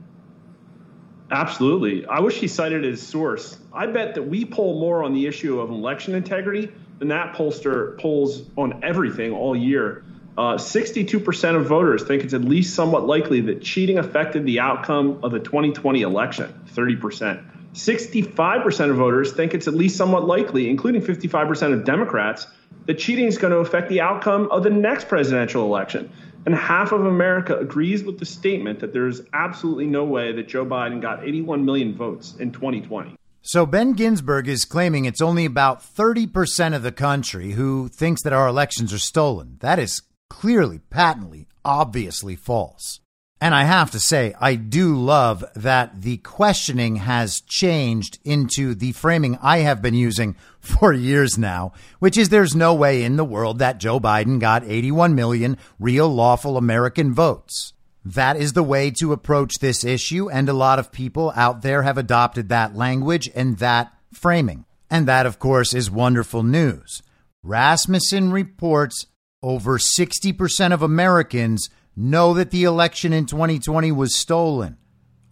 Absolutely. 1.30 2.04
I 2.06 2.18
wish 2.18 2.40
he 2.40 2.48
cited 2.48 2.82
his 2.82 3.00
source. 3.00 3.58
I 3.72 3.86
bet 3.86 4.16
that 4.16 4.22
we 4.24 4.44
poll 4.44 4.80
more 4.80 5.04
on 5.04 5.14
the 5.14 5.26
issue 5.26 5.60
of 5.60 5.70
election 5.70 6.16
integrity 6.16 6.72
than 6.98 7.08
that 7.08 7.34
pollster 7.34 7.96
polls 8.00 8.42
on 8.56 8.82
everything 8.82 9.32
all 9.32 9.54
year. 9.54 10.04
Uh, 10.38 10.56
62% 10.56 11.56
of 11.56 11.66
voters 11.66 12.02
think 12.02 12.22
it's 12.22 12.34
at 12.34 12.42
least 12.42 12.74
somewhat 12.74 13.06
likely 13.06 13.40
that 13.40 13.62
cheating 13.62 13.98
affected 13.98 14.44
the 14.44 14.60
outcome 14.60 15.18
of 15.22 15.32
the 15.32 15.38
2020 15.38 16.02
election, 16.02 16.52
30%. 16.74 17.42
65% 17.72 18.90
of 18.90 18.96
voters 18.96 19.32
think 19.32 19.54
it's 19.54 19.66
at 19.66 19.74
least 19.74 19.96
somewhat 19.96 20.26
likely, 20.26 20.68
including 20.68 21.00
55% 21.00 21.72
of 21.72 21.84
Democrats, 21.84 22.46
that 22.84 22.98
cheating 22.98 23.26
is 23.26 23.38
going 23.38 23.52
to 23.52 23.58
affect 23.58 23.88
the 23.88 24.00
outcome 24.00 24.48
of 24.50 24.62
the 24.62 24.70
next 24.70 25.08
presidential 25.08 25.64
election. 25.64 26.10
And 26.44 26.54
half 26.54 26.92
of 26.92 27.04
America 27.04 27.58
agrees 27.58 28.04
with 28.04 28.18
the 28.18 28.26
statement 28.26 28.80
that 28.80 28.92
there's 28.92 29.20
absolutely 29.32 29.86
no 29.86 30.04
way 30.04 30.32
that 30.32 30.48
Joe 30.48 30.64
Biden 30.64 31.00
got 31.00 31.24
81 31.24 31.64
million 31.64 31.94
votes 31.94 32.36
in 32.38 32.52
2020. 32.52 33.16
So 33.42 33.64
Ben 33.64 33.92
Ginsberg 33.92 34.48
is 34.48 34.64
claiming 34.64 35.04
it's 35.04 35.20
only 35.20 35.44
about 35.44 35.80
30% 35.80 36.74
of 36.74 36.82
the 36.82 36.92
country 36.92 37.52
who 37.52 37.88
thinks 37.88 38.22
that 38.22 38.32
our 38.32 38.48
elections 38.48 38.92
are 38.92 38.98
stolen. 38.98 39.56
That 39.60 39.78
is 39.78 40.02
clearly, 40.28 40.80
patently, 40.90 41.46
obviously 41.64 42.36
false. 42.36 43.00
And 43.38 43.54
I 43.54 43.64
have 43.64 43.90
to 43.90 44.00
say, 44.00 44.34
I 44.40 44.54
do 44.54 44.96
love 44.96 45.44
that 45.54 46.00
the 46.00 46.16
questioning 46.18 46.96
has 46.96 47.42
changed 47.42 48.18
into 48.24 48.74
the 48.74 48.92
framing 48.92 49.38
I 49.42 49.58
have 49.58 49.82
been 49.82 49.94
using 49.94 50.36
for 50.60 50.92
years 50.92 51.36
now, 51.36 51.72
which 51.98 52.16
is 52.16 52.30
there's 52.30 52.56
no 52.56 52.74
way 52.74 53.02
in 53.02 53.16
the 53.16 53.24
world 53.24 53.58
that 53.58 53.78
Joe 53.78 54.00
Biden 54.00 54.40
got 54.40 54.64
81 54.64 55.14
million 55.14 55.58
real 55.78 56.08
lawful 56.08 56.56
American 56.56 57.12
votes. 57.12 57.74
That 58.06 58.36
is 58.36 58.54
the 58.54 58.62
way 58.62 58.90
to 59.00 59.12
approach 59.12 59.58
this 59.58 59.84
issue, 59.84 60.30
and 60.30 60.48
a 60.48 60.52
lot 60.52 60.78
of 60.78 60.92
people 60.92 61.32
out 61.34 61.62
there 61.62 61.82
have 61.82 61.98
adopted 61.98 62.48
that 62.48 62.76
language 62.76 63.28
and 63.34 63.58
that 63.58 63.92
framing. 64.14 64.64
And 64.88 65.08
that, 65.08 65.26
of 65.26 65.40
course, 65.40 65.74
is 65.74 65.90
wonderful 65.90 66.44
news. 66.44 67.02
Rasmussen 67.42 68.30
reports 68.30 69.06
over 69.46 69.78
60% 69.78 70.72
of 70.72 70.82
Americans 70.82 71.70
know 71.94 72.34
that 72.34 72.50
the 72.50 72.64
election 72.64 73.12
in 73.12 73.26
2020 73.26 73.92
was 73.92 74.16
stolen. 74.16 74.76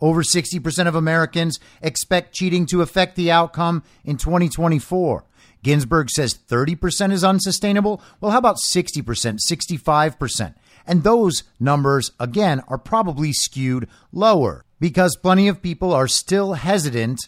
Over 0.01 0.23
60% 0.23 0.87
of 0.87 0.95
Americans 0.95 1.59
expect 1.83 2.33
cheating 2.33 2.65
to 2.67 2.81
affect 2.81 3.17
the 3.17 3.33
outcome 3.33 3.83
in 4.05 4.17
2024. 4.17 5.25
Ginsberg 5.65 6.11
says 6.11 6.33
30% 6.33 7.11
is 7.11 7.25
unsustainable. 7.25 8.01
Well, 8.21 8.31
how 8.31 8.39
about 8.39 8.59
60%, 8.65 9.03
65%? 9.51 10.55
And 10.87 11.03
those 11.03 11.43
numbers, 11.59 12.13
again, 12.21 12.63
are 12.69 12.79
probably 12.79 13.33
skewed 13.33 13.89
lower 14.13 14.65
because 14.79 15.17
plenty 15.17 15.49
of 15.49 15.61
people 15.61 15.93
are 15.93 16.07
still 16.07 16.53
hesitant 16.53 17.19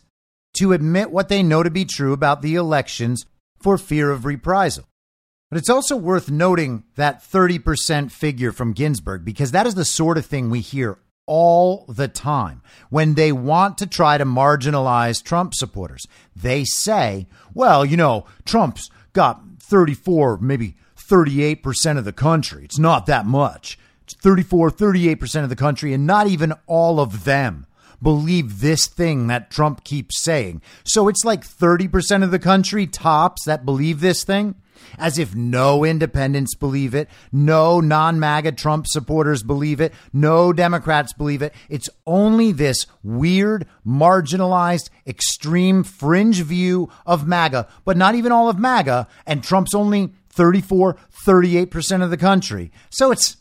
to 0.59 0.73
admit 0.73 1.11
what 1.11 1.29
they 1.29 1.43
know 1.43 1.65
to 1.65 1.71
be 1.71 1.85
true 1.85 2.13
about 2.13 2.43
the 2.43 2.55
elections 2.55 3.27
for 3.61 3.77
fear 3.77 4.13
of 4.13 4.25
reprisal. 4.25 4.85
But 5.51 5.59
it's 5.59 5.71
also 5.71 5.97
worth 5.97 6.31
noting 6.31 6.85
that 6.97 7.23
30% 7.23 8.11
figure 8.11 8.51
from 8.51 8.73
Ginsberg, 8.73 9.25
because 9.25 9.53
that 9.53 9.67
is 9.67 9.75
the 9.75 9.85
sort 9.85 10.19
of 10.19 10.27
thing 10.27 10.51
we 10.51 10.61
hear 10.61 10.99
all 11.27 11.85
the 11.89 12.09
time 12.09 12.63
when 12.89 13.15
they 13.15 13.33
want 13.33 13.79
to 13.79 13.87
try 13.87 14.17
to 14.19 14.25
marginalize 14.25 15.23
Trump 15.23 15.55
supporters. 15.55 16.07
They 16.35 16.65
say, 16.65 17.27
well, 17.55 17.85
you 17.85 17.97
know, 17.97 18.27
Trump's 18.45 18.91
got 19.13 19.41
34, 19.61 20.39
maybe 20.39 20.77
38% 20.97 21.99
of 21.99 22.05
the 22.05 22.13
country. 22.13 22.65
It's 22.65 22.79
not 22.79 23.07
that 23.07 23.27
much. 23.27 23.79
It's 24.05 24.15
34, 24.15 24.71
38% 24.71 25.43
of 25.43 25.49
the 25.49 25.57
country, 25.57 25.93
and 25.93 26.07
not 26.07 26.27
even 26.27 26.55
all 26.67 27.01
of 27.01 27.25
them 27.25 27.67
believe 28.03 28.61
this 28.61 28.87
thing 28.87 29.27
that 29.29 29.51
Trump 29.51 29.83
keeps 29.85 30.23
saying. 30.23 30.63
So 30.85 31.09
it's 31.09 31.25
like 31.25 31.47
30% 31.47 32.23
of 32.23 32.31
the 32.31 32.39
country 32.39 32.87
tops 32.87 33.45
that 33.47 33.65
believe 33.65 34.01
this 34.01 34.23
thing. 34.23 34.57
As 34.99 35.19
if 35.19 35.35
no 35.35 35.85
independents 35.85 36.55
believe 36.55 36.95
it, 36.95 37.09
no 37.33 37.81
non 37.81 38.19
MAGA 38.19 38.53
Trump 38.53 38.87
supporters 38.87 39.43
believe 39.43 39.81
it, 39.81 39.93
no 40.13 40.53
Democrats 40.53 41.13
believe 41.13 41.43
it. 41.43 41.55
It's 41.69 41.91
only 42.07 42.53
this 42.53 42.87
weird, 43.03 43.67
marginalized, 43.87 44.91
extreme 45.07 45.85
fringe 45.85 46.43
view 46.43 46.91
of 47.05 47.27
MAGA, 47.27 47.69
but 47.85 47.97
not 47.97 48.15
even 48.15 48.33
all 48.33 48.49
of 48.49 48.59
MAGA, 48.59 49.07
and 49.27 49.43
Trump's 49.43 49.75
only 49.75 50.13
34, 50.31 50.97
38% 51.27 52.03
of 52.03 52.11
the 52.11 52.17
country. 52.17 52.71
So 52.91 53.11
it's 53.11 53.39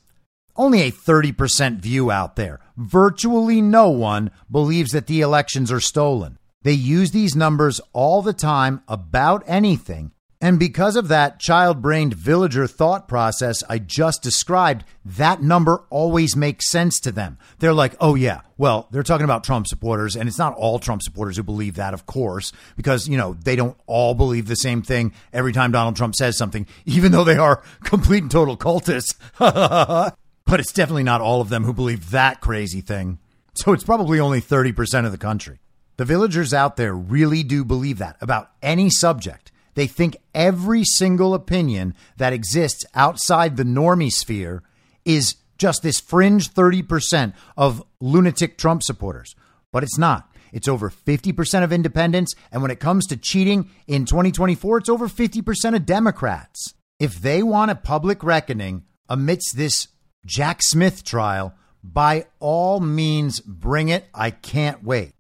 only 0.55 0.81
a 0.81 0.91
30% 0.91 1.79
view 1.79 2.09
out 2.09 2.35
there. 2.35 2.59
Virtually 2.77 3.61
no 3.61 3.89
one 3.89 4.31
believes 4.49 4.91
that 4.91 5.07
the 5.07 5.21
elections 5.21 5.71
are 5.71 5.79
stolen. 5.79 6.37
They 6.63 6.73
use 6.73 7.11
these 7.11 7.35
numbers 7.35 7.79
all 7.93 8.21
the 8.21 8.33
time 8.33 8.81
about 8.87 9.43
anything. 9.45 10.11
And 10.45 10.59
because 10.59 10.95
of 10.95 11.07
that 11.07 11.39
child 11.39 11.81
brained 11.81 12.13
villager 12.13 12.67
thought 12.67 13.07
process 13.07 13.63
I 13.67 13.79
just 13.79 14.21
described, 14.21 14.85
that 15.03 15.41
number 15.41 15.85
always 15.89 16.35
makes 16.35 16.69
sense 16.69 16.99
to 16.99 17.11
them. 17.11 17.39
They're 17.57 17.73
like, 17.73 17.95
oh, 17.99 18.13
yeah, 18.13 18.41
well, 18.55 18.87
they're 18.91 19.01
talking 19.01 19.23
about 19.23 19.43
Trump 19.43 19.65
supporters. 19.65 20.15
And 20.15 20.29
it's 20.29 20.37
not 20.37 20.53
all 20.53 20.77
Trump 20.77 21.01
supporters 21.01 21.37
who 21.37 21.41
believe 21.41 21.77
that, 21.77 21.95
of 21.95 22.05
course, 22.05 22.51
because, 22.77 23.07
you 23.07 23.17
know, 23.17 23.33
they 23.43 23.55
don't 23.55 23.75
all 23.87 24.13
believe 24.13 24.45
the 24.45 24.55
same 24.55 24.83
thing 24.83 25.13
every 25.33 25.51
time 25.51 25.71
Donald 25.71 25.95
Trump 25.95 26.13
says 26.13 26.37
something, 26.37 26.67
even 26.85 27.11
though 27.11 27.23
they 27.23 27.37
are 27.37 27.63
complete 27.83 28.21
and 28.21 28.29
total 28.29 28.55
cultists. 28.55 29.15
but 29.39 30.59
it's 30.59 30.73
definitely 30.73 31.01
not 31.01 31.21
all 31.21 31.41
of 31.41 31.49
them 31.49 31.63
who 31.63 31.73
believe 31.73 32.11
that 32.11 32.39
crazy 32.39 32.81
thing. 32.81 33.17
So 33.55 33.73
it's 33.73 33.83
probably 33.83 34.19
only 34.19 34.41
30% 34.41 35.07
of 35.07 35.11
the 35.11 35.17
country. 35.17 35.57
The 35.97 36.05
villagers 36.05 36.53
out 36.53 36.77
there 36.77 36.93
really 36.93 37.41
do 37.41 37.65
believe 37.65 37.97
that 37.97 38.17
about 38.21 38.51
any 38.61 38.91
subject. 38.91 39.51
They 39.75 39.87
think 39.87 40.17
every 40.33 40.83
single 40.83 41.33
opinion 41.33 41.93
that 42.17 42.33
exists 42.33 42.85
outside 42.95 43.55
the 43.55 43.63
normie 43.63 44.11
sphere 44.11 44.63
is 45.05 45.35
just 45.57 45.83
this 45.83 45.99
fringe 45.99 46.53
30% 46.53 47.33
of 47.55 47.83
lunatic 47.99 48.57
Trump 48.57 48.83
supporters. 48.83 49.35
But 49.71 49.83
it's 49.83 49.97
not. 49.97 50.29
It's 50.51 50.67
over 50.67 50.89
50% 50.89 51.63
of 51.63 51.73
independents. 51.73 52.33
And 52.51 52.61
when 52.61 52.71
it 52.71 52.79
comes 52.79 53.05
to 53.07 53.17
cheating 53.17 53.69
in 53.87 54.05
2024, 54.05 54.77
it's 54.77 54.89
over 54.89 55.07
50% 55.07 55.75
of 55.75 55.85
Democrats. 55.85 56.73
If 56.97 57.21
they 57.21 57.43
want 57.43 57.71
a 57.71 57.75
public 57.75 58.23
reckoning 58.23 58.85
amidst 59.09 59.57
this 59.57 59.89
Jack 60.25 60.61
Smith 60.63 61.03
trial, 61.03 61.53
by 61.83 62.27
all 62.39 62.79
means, 62.79 63.41
bring 63.41 63.89
it. 63.89 64.05
I 64.13 64.31
can't 64.31 64.83
wait. 64.83 65.14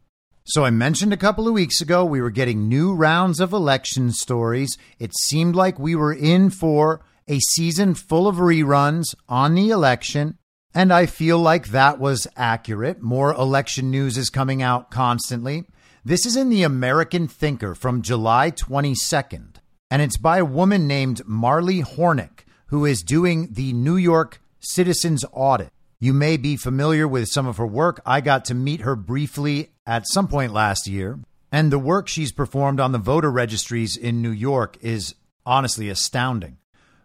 So, 0.47 0.63
I 0.63 0.69
mentioned 0.69 1.11
a 1.11 1.17
couple 1.17 1.47
of 1.47 1.55
weeks 1.55 1.81
ago 1.81 2.05
we 2.05 2.21
were 2.21 2.29
getting 2.29 2.69
new 2.69 2.93
rounds 2.93 3.39
of 3.39 3.51
election 3.51 4.11
stories. 4.11 4.77
It 4.99 5.17
seemed 5.17 5.55
like 5.55 5.79
we 5.79 5.95
were 5.95 6.13
in 6.13 6.51
for 6.51 7.01
a 7.27 7.39
season 7.39 7.95
full 7.95 8.27
of 8.27 8.35
reruns 8.35 9.15
on 9.27 9.55
the 9.55 9.71
election. 9.71 10.37
And 10.71 10.93
I 10.93 11.07
feel 11.07 11.39
like 11.39 11.69
that 11.69 11.97
was 11.97 12.27
accurate. 12.37 13.01
More 13.01 13.33
election 13.33 13.89
news 13.89 14.19
is 14.19 14.29
coming 14.29 14.61
out 14.61 14.91
constantly. 14.91 15.63
This 16.03 16.27
is 16.27 16.35
in 16.35 16.49
the 16.49 16.61
American 16.61 17.27
Thinker 17.27 17.73
from 17.73 18.03
July 18.03 18.51
22nd, 18.51 19.55
and 19.89 20.03
it's 20.03 20.17
by 20.17 20.37
a 20.37 20.45
woman 20.45 20.85
named 20.85 21.23
Marly 21.25 21.81
Hornik, 21.81 22.45
who 22.67 22.85
is 22.85 23.01
doing 23.01 23.53
the 23.53 23.73
New 23.73 23.95
York 23.95 24.39
Citizens 24.59 25.25
Audit. 25.31 25.71
You 25.99 26.13
may 26.13 26.37
be 26.37 26.57
familiar 26.57 27.07
with 27.07 27.29
some 27.29 27.47
of 27.47 27.57
her 27.57 27.65
work. 27.65 28.01
I 28.05 28.21
got 28.21 28.45
to 28.45 28.53
meet 28.53 28.81
her 28.81 28.95
briefly 28.95 29.71
at 29.85 30.07
some 30.07 30.27
point 30.27 30.51
last 30.51 30.87
year, 30.87 31.19
and 31.51 31.71
the 31.71 31.79
work 31.79 32.07
she's 32.07 32.33
performed 32.33 32.79
on 32.79 32.91
the 32.91 32.97
voter 32.97 33.31
registries 33.31 33.95
in 33.95 34.21
New 34.21 34.31
York 34.31 34.77
is 34.81 35.15
honestly 35.45 35.89
astounding. 35.89 36.57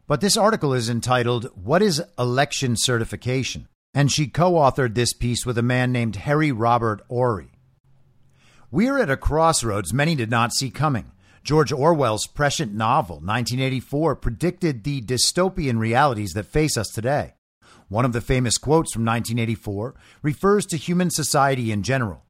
But 0.08 0.20
this 0.20 0.36
article 0.36 0.74
is 0.74 0.90
entitled, 0.90 1.44
What 1.54 1.82
is 1.82 2.02
Election 2.18 2.74
Certification? 2.76 3.68
And 3.94 4.10
she 4.10 4.26
co 4.26 4.52
authored 4.52 4.94
this 4.94 5.12
piece 5.12 5.46
with 5.46 5.56
a 5.56 5.62
man 5.62 5.92
named 5.92 6.16
Harry 6.16 6.50
Robert 6.50 7.02
Orry. 7.08 7.52
We're 8.72 8.98
at 8.98 9.10
a 9.10 9.16
crossroads 9.16 9.92
many 9.92 10.14
did 10.14 10.30
not 10.30 10.52
see 10.52 10.70
coming. 10.70 11.12
George 11.42 11.72
Orwell's 11.72 12.26
prescient 12.26 12.74
novel, 12.74 13.16
1984, 13.16 14.16
predicted 14.16 14.84
the 14.84 15.00
dystopian 15.00 15.78
realities 15.78 16.32
that 16.32 16.46
face 16.46 16.76
us 16.76 16.88
today. 16.88 17.34
One 17.90 18.04
of 18.04 18.12
the 18.12 18.20
famous 18.20 18.56
quotes 18.56 18.92
from 18.92 19.04
1984 19.04 19.96
refers 20.22 20.64
to 20.66 20.76
human 20.76 21.10
society 21.10 21.72
in 21.72 21.82
general. 21.82 22.24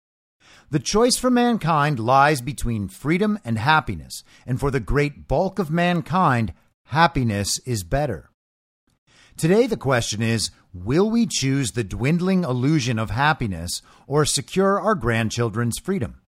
The 0.71 0.79
choice 0.79 1.19
for 1.19 1.31
mankind 1.31 2.01
lies 2.01 2.41
between 2.41 2.89
freedom 2.89 3.39
and 3.45 3.59
happiness, 3.59 4.25
and 4.47 4.59
for 4.59 4.71
the 4.71 4.81
great 4.81 5.29
bulk 5.29 5.59
of 5.59 5.71
mankind, 5.71 6.55
happiness 6.87 7.59
is 7.67 7.85
better. 7.85 8.31
Today, 9.37 9.67
the 9.67 9.77
question 9.77 10.23
is 10.23 10.51
will 10.73 11.11
we 11.11 11.27
choose 11.27 11.73
the 11.73 11.85
dwindling 11.85 12.43
illusion 12.43 12.99
of 12.99 13.11
happiness 13.11 13.83
or 14.07 14.25
secure 14.25 14.81
our 14.81 14.95
grandchildren's 14.95 15.79
freedom? 15.79 16.23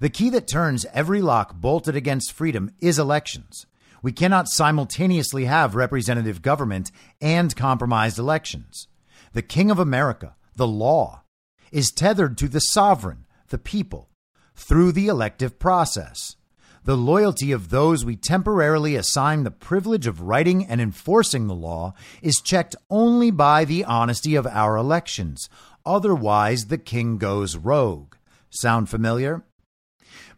The 0.00 0.10
key 0.10 0.28
that 0.30 0.46
turns 0.46 0.84
every 0.92 1.22
lock 1.22 1.54
bolted 1.54 1.96
against 1.96 2.32
freedom 2.32 2.72
is 2.78 2.98
elections. 2.98 3.64
We 4.02 4.12
cannot 4.12 4.48
simultaneously 4.48 5.44
have 5.44 5.74
representative 5.74 6.42
government 6.42 6.90
and 7.20 7.54
compromised 7.54 8.18
elections. 8.18 8.88
The 9.32 9.42
King 9.42 9.70
of 9.70 9.78
America, 9.78 10.34
the 10.56 10.66
law, 10.66 11.22
is 11.70 11.92
tethered 11.92 12.36
to 12.38 12.48
the 12.48 12.60
sovereign, 12.60 13.26
the 13.48 13.58
people, 13.58 14.08
through 14.54 14.92
the 14.92 15.08
elective 15.08 15.58
process. 15.58 16.36
The 16.84 16.96
loyalty 16.96 17.52
of 17.52 17.68
those 17.68 18.04
we 18.04 18.16
temporarily 18.16 18.96
assign 18.96 19.44
the 19.44 19.50
privilege 19.50 20.06
of 20.06 20.22
writing 20.22 20.64
and 20.64 20.80
enforcing 20.80 21.46
the 21.46 21.54
law 21.54 21.92
is 22.22 22.40
checked 22.40 22.74
only 22.88 23.30
by 23.30 23.66
the 23.66 23.84
honesty 23.84 24.34
of 24.34 24.46
our 24.46 24.76
elections. 24.76 25.50
Otherwise, 25.84 26.66
the 26.66 26.78
king 26.78 27.18
goes 27.18 27.56
rogue. 27.56 28.14
Sound 28.48 28.88
familiar? 28.88 29.44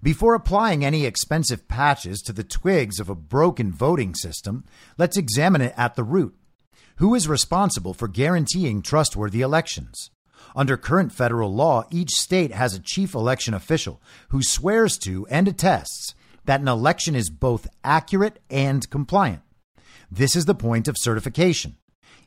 Before 0.02 0.34
applying 0.34 0.84
any 0.84 1.06
expensive 1.06 1.68
patches 1.68 2.22
to 2.22 2.32
the 2.32 2.42
twigs 2.42 2.98
of 2.98 3.08
a 3.08 3.14
broken 3.14 3.70
voting 3.70 4.16
system, 4.16 4.64
let's 4.98 5.16
examine 5.16 5.60
it 5.60 5.74
at 5.76 5.94
the 5.94 6.02
root. 6.02 6.34
Who 6.96 7.14
is 7.14 7.28
responsible 7.28 7.94
for 7.94 8.08
guaranteeing 8.08 8.82
trustworthy 8.82 9.42
elections? 9.42 10.10
Under 10.56 10.76
current 10.76 11.12
federal 11.12 11.54
law, 11.54 11.84
each 11.92 12.10
state 12.10 12.50
has 12.50 12.74
a 12.74 12.80
chief 12.80 13.14
election 13.14 13.54
official 13.54 14.02
who 14.30 14.42
swears 14.42 14.98
to 14.98 15.24
and 15.28 15.46
attests 15.46 16.16
that 16.46 16.60
an 16.60 16.66
election 16.66 17.14
is 17.14 17.30
both 17.30 17.68
accurate 17.84 18.40
and 18.50 18.90
compliant. 18.90 19.42
This 20.10 20.34
is 20.34 20.46
the 20.46 20.54
point 20.54 20.88
of 20.88 20.96
certification. 20.98 21.76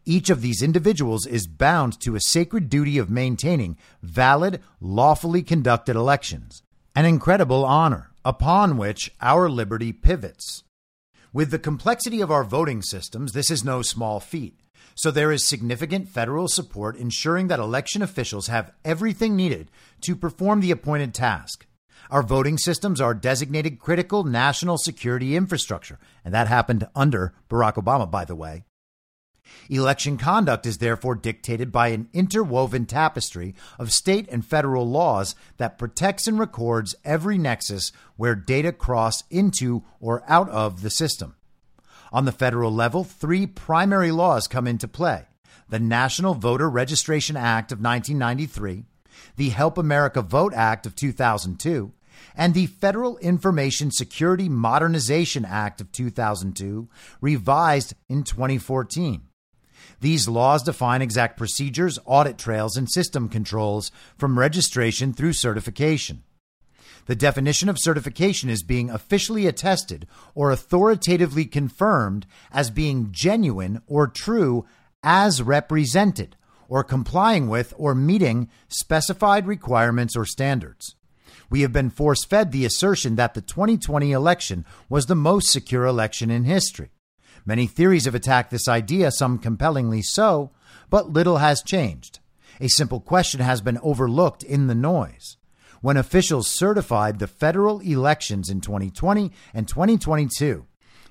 Each 0.06 0.30
of 0.30 0.42
these 0.42 0.62
individuals 0.62 1.26
is 1.26 1.46
bound 1.46 2.00
to 2.00 2.16
a 2.16 2.22
sacred 2.22 2.70
duty 2.70 2.98
of 2.98 3.10
maintaining 3.10 3.78
valid, 4.02 4.62
lawfully 4.80 5.44
conducted 5.44 5.98
elections 5.98 6.62
an 6.96 7.06
incredible 7.06 7.66
honor 7.66 8.12
upon 8.24 8.78
which 8.78 9.12
our 9.22 9.50
liberty 9.50 9.92
pivots. 9.92 10.64
With 11.34 11.52
the 11.52 11.60
complexity 11.60 12.22
of 12.22 12.32
our 12.32 12.46
voting 12.46 12.82
systems, 12.82 13.34
this 13.34 13.52
is 13.52 13.66
no 13.66 13.82
small 13.82 14.22
feat. 14.22 14.62
So 14.96 15.12
there 15.12 15.34
is 15.34 15.46
significant 15.46 16.08
federal 16.08 16.48
support 16.48 16.96
ensuring 16.96 17.50
that 17.50 17.60
election 17.60 18.02
officials 18.02 18.48
have 18.48 18.72
everything 18.86 19.36
needed 19.36 19.70
to 20.02 20.16
perform 20.16 20.62
the 20.62 20.72
appointed 20.72 21.14
task. 21.14 21.66
Our 22.10 22.24
voting 22.24 22.58
systems 22.58 23.02
are 23.02 23.14
designated 23.14 23.80
critical 23.80 24.24
national 24.24 24.78
security 24.78 25.36
infrastructure, 25.36 26.00
and 26.24 26.34
that 26.34 26.48
happened 26.48 26.88
under 26.96 27.34
Barack 27.50 27.74
Obama, 27.74 28.10
by 28.10 28.24
the 28.24 28.36
way. 28.36 28.64
Election 29.70 30.18
conduct 30.18 30.66
is 30.66 30.78
therefore 30.78 31.16
dictated 31.16 31.72
by 31.72 31.88
an 31.90 32.08
interwoven 32.14 32.86
tapestry 32.86 33.56
of 33.80 33.92
state 33.92 34.28
and 34.32 34.46
federal 34.46 34.88
laws 34.88 35.36
that 35.58 35.78
protects 35.78 36.28
and 36.28 36.40
records 36.40 36.96
every 37.04 37.38
nexus 37.38 37.92
where 38.16 38.36
data 38.36 38.72
cross 38.72 39.24
into 39.30 39.84
or 40.00 40.24
out 40.28 40.50
of 40.50 40.82
the 40.82 40.90
system. 40.90 41.36
On 42.12 42.26
the 42.26 42.32
federal 42.32 42.72
level, 42.72 43.04
three 43.04 43.48
primary 43.48 44.12
laws 44.12 44.48
come 44.48 44.68
into 44.68 44.88
play 44.88 45.26
the 45.68 45.80
National 45.80 46.36
Voter 46.36 46.70
Registration 46.70 47.36
Act 47.36 47.72
of 47.72 47.80
1993, 47.80 48.84
the 49.36 49.50
Help 49.50 49.80
America 49.80 50.22
Vote 50.22 50.54
Act 50.54 50.86
of 50.86 50.96
2002, 50.96 51.92
and 52.36 52.54
the 52.54 52.68
Federal 52.68 53.18
Information 53.18 53.90
Security 53.90 54.48
Modernization 54.48 55.44
Act 55.44 55.82
of 55.82 55.92
2002, 55.92 56.88
revised 57.20 57.96
in 58.08 58.24
2014. 58.24 59.24
These 60.02 60.28
laws 60.28 60.64
define 60.64 61.02
exact 61.02 61.38
procedures, 61.38 62.00
audit 62.06 62.38
trails, 62.38 62.78
and 62.78 62.90
system 62.90 63.30
controls 63.30 63.92
from 64.18 64.38
registration 64.38 65.14
through 65.14 65.34
certification. 65.34 66.24
The 67.06 67.16
definition 67.16 67.70
of 67.70 67.80
certification 67.80 68.50
is 68.50 68.64
being 68.64 68.90
officially 68.90 69.46
attested 69.46 70.08
or 70.34 70.52
authoritatively 70.52 71.46
confirmed 71.46 72.26
as 72.52 72.70
being 72.72 73.10
genuine 73.12 73.82
or 73.86 74.08
true 74.08 74.66
as 75.04 75.42
represented, 75.42 76.36
or 76.68 76.84
complying 76.84 77.48
with 77.48 77.76
or 77.78 77.94
meeting 77.94 78.50
specified 78.68 79.46
requirements 79.46 80.16
or 80.18 80.26
standards. 80.26 80.96
We 81.48 81.62
have 81.62 81.72
been 81.72 81.92
force 81.92 82.26
fed 82.26 82.52
the 82.52 82.66
assertion 82.66 83.18
that 83.18 83.36
the 83.36 83.42
2020 83.42 84.12
election 84.12 84.66
was 84.90 85.06
the 85.06 85.16
most 85.16 85.52
secure 85.52 85.86
election 85.86 86.32
in 86.32 86.44
history. 86.44 86.90
Many 87.46 87.68
theories 87.68 88.06
have 88.06 88.16
attacked 88.16 88.50
this 88.50 88.68
idea, 88.68 89.12
some 89.12 89.38
compellingly 89.38 90.02
so, 90.02 90.52
but 90.90 91.12
little 91.12 91.38
has 91.38 91.62
changed. 91.62 92.20
A 92.60 92.68
simple 92.68 93.00
question 93.00 93.40
has 93.40 93.62
been 93.62 93.80
overlooked 93.84 94.44
in 94.44 94.68
the 94.68 94.76
noise. 94.76 95.38
When 95.82 95.98
officials 95.98 96.48
certified 96.48 97.20
the 97.20 97.28
federal 97.28 97.80
elections 97.82 98.50
in 98.50 98.62
2020 98.62 99.32
and 99.54 99.68
2022, 99.68 100.66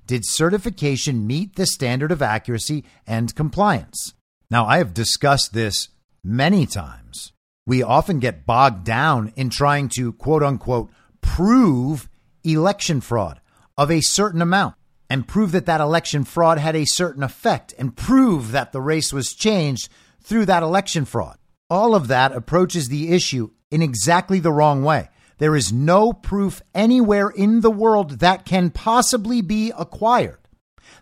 did 0.07 0.26
certification 0.26 1.26
meet 1.26 1.55
the 1.55 1.66
standard 1.66 2.11
of 2.11 2.22
accuracy 2.22 2.85
and 3.07 3.35
compliance? 3.35 4.14
Now, 4.51 4.66
I 4.66 4.78
have 4.78 4.93
discussed 4.93 5.55
this 5.55 5.89
many 6.24 6.66
times. 6.66 7.32
We 7.66 7.82
often 7.82 8.18
get 8.18 8.45
bogged 8.45 8.85
down 8.85 9.32
in 9.37 9.51
trying 9.51 9.89
to 9.91 10.12
quote 10.14 10.43
unquote 10.43 10.91
prove 11.20 12.09
election 12.43 13.01
fraud 13.01 13.41
of 13.78 13.91
a 13.91 14.01
certain 14.03 14.43
amount 14.43 14.74
and 15.09 15.28
prove 15.28 15.52
that 15.52 15.66
that 15.66 15.80
election 15.80 16.24
fraud 16.24 16.59
had 16.59 16.74
a 16.76 16.84
certain 16.84 17.22
effect 17.22 17.74
and 17.78 17.96
prove 17.96 18.52
that 18.52 18.72
the 18.72 18.80
race 18.80 19.12
was 19.12 19.34
changed 19.34 19.88
through 20.22 20.46
that 20.46 20.62
election 20.62 21.05
fraud. 21.05 21.38
All 21.68 21.94
of 21.94 22.09
that 22.09 22.32
approaches 22.32 22.88
the 22.88 23.12
issue 23.12 23.50
in 23.70 23.82
exactly 23.82 24.38
the 24.38 24.52
wrong 24.52 24.82
way. 24.82 25.09
There 25.38 25.57
is 25.57 25.72
no 25.72 26.12
proof 26.12 26.62
anywhere 26.74 27.28
in 27.28 27.61
the 27.61 27.70
world 27.70 28.20
that 28.20 28.44
can 28.44 28.70
possibly 28.70 29.42
be 29.42 29.72
acquired 29.76 30.38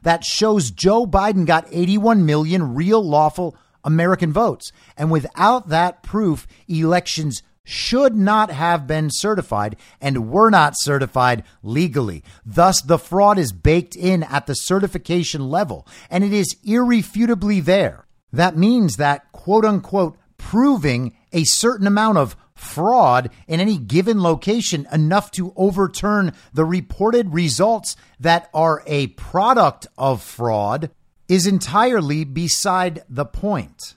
that 0.03 0.25
shows 0.25 0.71
Joe 0.71 1.07
Biden 1.07 1.47
got 1.47 1.67
81 1.71 2.27
million 2.27 2.75
real 2.75 3.03
lawful 3.03 3.57
American 3.85 4.33
votes. 4.33 4.73
And 4.97 5.11
without 5.11 5.69
that 5.69 6.03
proof, 6.03 6.47
elections 6.69 7.43
should 7.65 8.17
not 8.17 8.51
have 8.51 8.87
been 8.87 9.09
certified 9.11 9.77
and 10.01 10.31
were 10.31 10.51
not 10.51 10.75
certified 10.77 11.45
legally. 11.63 12.23
Thus, 12.45 12.81
the 12.81 12.99
fraud 12.99 13.39
is 13.39 13.53
baked 13.53 13.97
in 13.97 14.23
at 14.25 14.47
the 14.47 14.55
certification 14.55 15.49
level 15.49 15.87
and 16.11 16.25
it 16.25 16.33
is 16.33 16.57
irrefutably 16.65 17.61
there. 17.61 18.07
That 18.33 18.57
means 18.57 18.97
that, 18.97 19.31
quote 19.33 19.65
unquote, 19.65 20.17
proving 20.39 21.17
a 21.33 21.45
certain 21.45 21.87
amount 21.87 22.19
of 22.19 22.37
fraud 22.55 23.31
in 23.47 23.61
any 23.61 23.79
given 23.79 24.23
location 24.23 24.87
enough 24.93 25.31
to 25.33 25.53
overturn 25.57 26.33
the 26.53 26.65
reported 26.65 27.33
results 27.33 27.97
that 28.21 28.49
are 28.53 28.83
a 28.87 29.09
product 29.09 29.87
of 29.99 30.23
fraud 30.23 30.91
is 31.29 31.47
entirely 31.47 32.25
beside 32.25 33.03
the 33.09 33.25
point. 33.25 33.95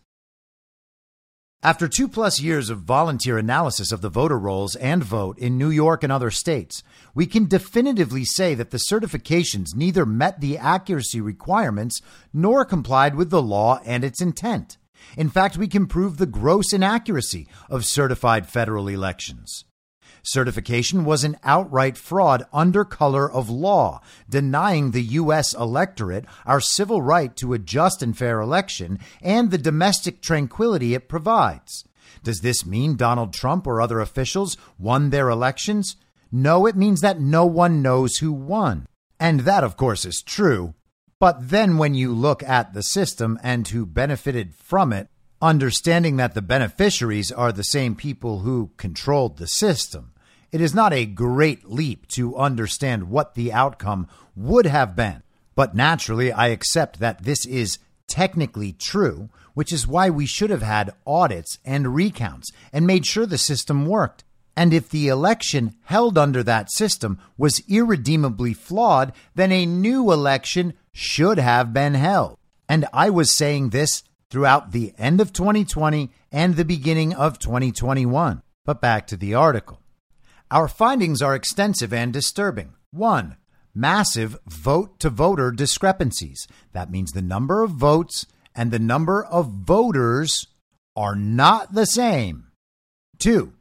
After 1.66 1.88
two 1.88 2.07
plus 2.07 2.39
years 2.39 2.70
of 2.70 2.82
volunteer 2.82 3.39
analysis 3.39 3.91
of 3.91 4.01
the 4.01 4.09
voter 4.09 4.38
rolls 4.38 4.76
and 4.76 5.03
vote 5.03 5.39
in 5.39 5.57
New 5.57 5.72
York 5.72 6.03
and 6.03 6.11
other 6.11 6.30
states, 6.30 6.84
we 7.16 7.26
can 7.26 7.47
definitively 7.47 8.24
say 8.24 8.53
that 8.53 8.70
the 8.70 8.78
certifications 8.78 9.76
neither 9.76 10.05
met 10.05 10.41
the 10.41 10.59
accuracy 10.59 11.20
requirements 11.20 12.03
nor 12.32 12.66
complied 12.66 13.16
with 13.16 13.32
the 13.32 13.41
law 13.41 13.80
and 13.84 14.03
its 14.03 14.22
intent. 14.22 14.78
In 15.18 15.28
fact, 15.28 15.57
we 15.57 15.68
can 15.68 15.88
prove 15.88 16.18
the 16.18 16.28
gross 16.28 16.72
inaccuracy 16.72 17.47
of 17.68 17.84
certified 17.84 18.47
federal 18.47 18.88
elections. 18.88 19.66
Certification 20.26 21.05
was 21.05 21.23
an 21.23 21.38
outright 21.43 21.97
fraud 21.97 22.43
under 22.51 22.84
color 22.84 23.32
of 23.32 23.49
law, 23.49 24.01
denying 24.30 24.91
the 24.91 25.03
U.S. 25.03 25.53
electorate 25.53 26.26
our 26.45 26.59
civil 26.59 27.01
right 27.01 27.36
to 27.38 27.53
a 27.53 27.59
just 27.59 28.01
and 28.01 28.17
fair 28.17 28.41
election 28.41 28.99
and 29.21 29.51
the 29.51 29.57
domestic 29.57 30.21
tranquility 30.21 30.93
it 30.93 31.07
provides. 31.07 31.86
Does 32.23 32.41
this 32.41 32.65
mean 32.65 32.95
Donald 32.95 33.34
Trump 33.34 33.67
or 33.67 33.80
other 33.80 33.99
officials 33.99 34.57
won 34.80 35.11
their 35.11 35.30
elections? 35.30 35.95
No, 36.32 36.65
it 36.65 36.76
means 36.76 37.01
that 37.01 37.19
no 37.19 37.45
one 37.45 37.84
knows 37.84 38.17
who 38.17 38.34
won. 38.34 38.88
And 39.19 39.41
that, 39.41 39.63
of 39.63 39.78
course, 39.78 40.05
is 40.05 40.23
true. 40.23 40.73
But 41.19 41.49
then 41.49 41.78
when 41.78 41.93
you 41.93 42.11
look 42.13 42.43
at 42.43 42.73
the 42.73 42.82
system 42.82 43.39
and 43.43 43.67
who 43.67 43.86
benefited 43.86 44.55
from 44.55 44.91
it, 44.91 45.07
understanding 45.41 46.17
that 46.17 46.34
the 46.34 46.41
beneficiaries 46.41 47.32
are 47.32 47.51
the 47.51 47.63
same 47.63 47.95
people 47.95 48.39
who 48.39 48.71
controlled 48.78 49.38
the 49.38 49.47
system, 49.47 50.11
it 50.52 50.62
is 50.62 50.74
not 50.74 50.93
a 50.93 51.06
great 51.06 51.70
leap 51.70 52.08
to 52.10 52.36
understand 52.36 53.10
what 53.10 53.36
the 53.36 53.52
outcome 53.52 54.08
would 54.36 54.66
have 54.66 54.96
been. 54.96 55.24
But 55.56 55.76
naturally, 55.76 56.32
I 56.32 56.48
accept 56.48 57.00
that 57.00 57.24
this 57.24 57.46
is 57.46 57.80
technically 58.08 58.74
true, 58.74 59.30
which 59.54 59.72
is 59.72 59.88
why 59.88 60.10
we 60.10 60.26
should 60.26 60.50
have 60.50 60.62
had 60.62 60.93
audits 61.08 61.58
and 61.66 61.96
recounts 61.96 62.52
and 62.74 62.86
made 62.86 63.06
sure 63.06 63.26
the 63.26 63.38
system 63.38 63.86
worked. 63.86 64.24
And 64.58 64.74
if 64.74 64.89
the 64.89 65.08
election 65.08 65.76
held 65.84 66.18
under 66.18 66.41
that 66.43 66.72
system 66.72 67.20
was 67.38 67.62
irredeemably 67.68 68.54
flawed, 68.54 69.12
then 69.34 69.52
a 69.52 69.66
new 69.66 70.12
election 70.12 70.74
should 70.93 71.38
have 71.38 71.74
been 71.74 71.93
held. 71.93 72.38
And 72.70 72.86
I 72.93 73.10
was 73.10 73.36
saying 73.36 73.70
this 73.70 74.04
throughout 74.30 74.72
the 74.72 74.93
end 74.98 75.20
of 75.20 75.34
2020 75.34 76.10
and 76.32 76.56
the 76.56 76.66
beginning 76.66 77.14
of 77.14 77.39
2021. 77.39 78.41
But 78.66 78.82
back 78.82 79.08
to 79.08 79.18
the 79.18 79.34
article. 79.34 79.82
Our 80.52 80.68
findings 80.68 81.22
are 81.22 81.36
extensive 81.36 81.91
and 81.91 82.14
disturbing. 82.14 82.74
One, 82.91 83.38
massive 83.74 84.38
vote 84.48 85.00
to 85.00 85.10
voter 85.10 85.52
discrepancies. 85.52 86.48
That 86.72 86.91
means 86.91 87.12
the 87.12 87.22
number 87.22 87.64
of 87.64 87.72
votes 87.72 88.28
and 88.54 88.72
the 88.72 88.80
number 88.80 89.24
of 89.24 89.48
voters 89.48 90.48
are 90.96 91.16
not 91.16 91.74
the 91.74 91.86
same. 91.86 92.48
Two, 93.18 93.54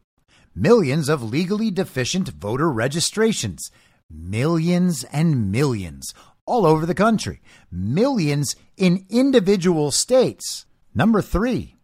millions 0.55 1.09
of 1.09 1.23
legally 1.23 1.71
deficient 1.71 2.29
voter 2.29 2.71
registrations. 2.71 3.71
Millions 4.11 5.05
and 5.05 5.51
millions 5.51 6.13
all 6.47 6.67
over 6.67 6.87
the 6.87 6.95
country. 6.95 7.41
Millions 7.73 8.55
in 8.77 9.07
individual 9.09 9.91
states. 9.91 10.67
Number 10.95 11.23
three, 11.23 11.77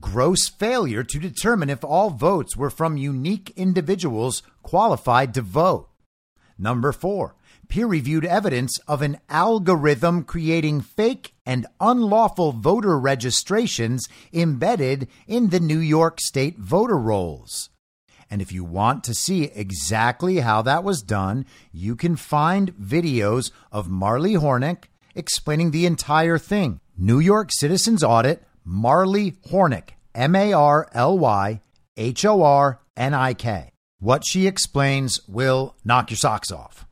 gross 0.00 0.48
failure 0.48 1.02
to 1.04 1.18
determine 1.18 1.70
if 1.70 1.84
all 1.84 2.10
votes 2.10 2.56
were 2.56 2.70
from 2.70 2.96
unique 2.96 3.52
individuals 3.56 4.42
qualified 4.62 5.34
to 5.34 5.42
vote. 5.42 5.88
Number 6.58 6.92
four, 6.92 7.34
peer 7.68 7.86
reviewed 7.86 8.24
evidence 8.24 8.78
of 8.86 9.02
an 9.02 9.18
algorithm 9.28 10.24
creating 10.24 10.80
fake 10.80 11.34
and 11.44 11.66
unlawful 11.80 12.52
voter 12.52 12.98
registrations 12.98 14.06
embedded 14.32 15.08
in 15.26 15.48
the 15.48 15.60
New 15.60 15.78
York 15.78 16.20
State 16.20 16.58
voter 16.58 16.98
rolls. 16.98 17.70
And 18.30 18.40
if 18.40 18.52
you 18.52 18.64
want 18.64 19.04
to 19.04 19.14
see 19.14 19.44
exactly 19.44 20.38
how 20.38 20.62
that 20.62 20.84
was 20.84 21.02
done, 21.02 21.44
you 21.70 21.96
can 21.96 22.16
find 22.16 22.74
videos 22.76 23.50
of 23.70 23.90
Marly 23.90 24.34
Hornik 24.34 24.84
explaining 25.14 25.70
the 25.70 25.84
entire 25.84 26.38
thing. 26.38 26.80
New 26.96 27.18
York 27.18 27.50
Citizens 27.52 28.02
Audit 28.02 28.42
Marly 28.64 29.32
Hornik, 29.50 29.90
M 30.14 30.34
A 30.34 30.52
R 30.52 30.88
L 30.92 31.18
Y 31.18 31.60
H 31.96 32.24
O 32.24 32.42
R 32.42 32.80
N 32.96 33.14
I 33.14 33.34
K. 33.34 33.70
What 33.98 34.24
she 34.26 34.46
explains 34.46 35.20
will 35.28 35.76
knock 35.84 36.10
your 36.10 36.16
socks 36.16 36.50
off. 36.50 36.86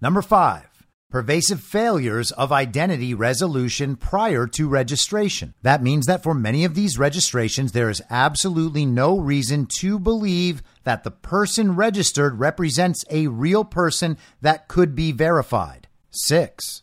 Number 0.00 0.22
five, 0.22 0.86
pervasive 1.10 1.60
failures 1.60 2.32
of 2.32 2.52
identity 2.52 3.14
resolution 3.14 3.96
prior 3.96 4.46
to 4.46 4.68
registration. 4.68 5.54
That 5.62 5.82
means 5.82 6.06
that 6.06 6.22
for 6.22 6.34
many 6.34 6.64
of 6.64 6.74
these 6.74 6.98
registrations, 6.98 7.72
there 7.72 7.90
is 7.90 8.02
absolutely 8.10 8.86
no 8.86 9.18
reason 9.18 9.66
to 9.80 9.98
believe 9.98 10.62
that 10.84 11.04
the 11.04 11.10
person 11.10 11.76
registered 11.76 12.38
represents 12.38 13.04
a 13.10 13.26
real 13.26 13.64
person 13.64 14.18
that 14.40 14.68
could 14.68 14.94
be 14.94 15.12
verified. 15.12 15.88
Six, 16.10 16.82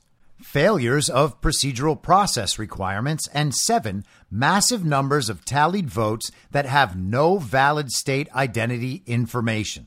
failures 0.55 1.09
of 1.09 1.41
procedural 1.41 2.01
process 2.01 2.57
requirements, 2.57 3.27
and 3.33 3.53
seven, 3.53 4.05
massive 4.31 4.85
numbers 4.85 5.29
of 5.29 5.43
tallied 5.43 5.89
votes 5.89 6.31
that 6.49 6.65
have 6.65 6.95
no 6.95 7.37
valid 7.37 7.91
state 7.91 8.33
identity 8.33 9.03
information. 9.05 9.85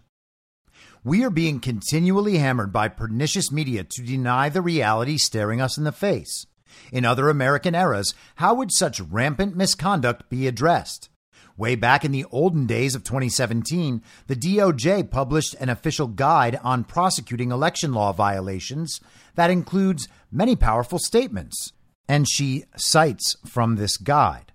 We 1.03 1.25
are 1.25 1.31
being 1.31 1.61
continually 1.61 2.37
hammered 2.37 2.71
by 2.71 2.89
pernicious 2.89 3.51
media 3.51 3.83
to 3.83 4.03
deny 4.03 4.51
the 4.51 4.61
reality 4.61 5.17
staring 5.17 5.63
us 5.63 5.79
in 5.79 5.85
the 5.85 5.91
face. 5.91 6.45
In 6.93 7.07
other 7.07 7.31
American 7.31 7.75
eras, 7.75 8.13
how 8.35 8.53
would 8.57 8.71
such 8.71 9.01
rampant 9.01 9.57
misconduct 9.57 10.29
be 10.29 10.47
addressed? 10.47 11.09
Way 11.57 11.75
back 11.75 12.05
in 12.05 12.13
the 12.13 12.25
olden 12.31 12.67
days 12.67 12.95
of 12.95 13.05
2017, 13.05 14.03
the 14.27 14.37
DOJ 14.37 15.11
published 15.11 15.55
an 15.55 15.69
official 15.69 16.07
guide 16.07 16.59
on 16.63 16.85
prosecuting 16.85 17.51
election 17.51 17.93
law 17.93 18.13
violations 18.13 19.01
that 19.35 19.51
includes 19.51 20.09
many 20.31 20.55
powerful 20.55 20.99
statements. 20.99 21.73
And 22.09 22.29
she 22.29 22.65
cites 22.77 23.37
from 23.47 23.77
this 23.77 23.97
guide 23.97 24.53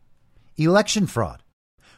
election 0.57 1.07
fraud. 1.07 1.43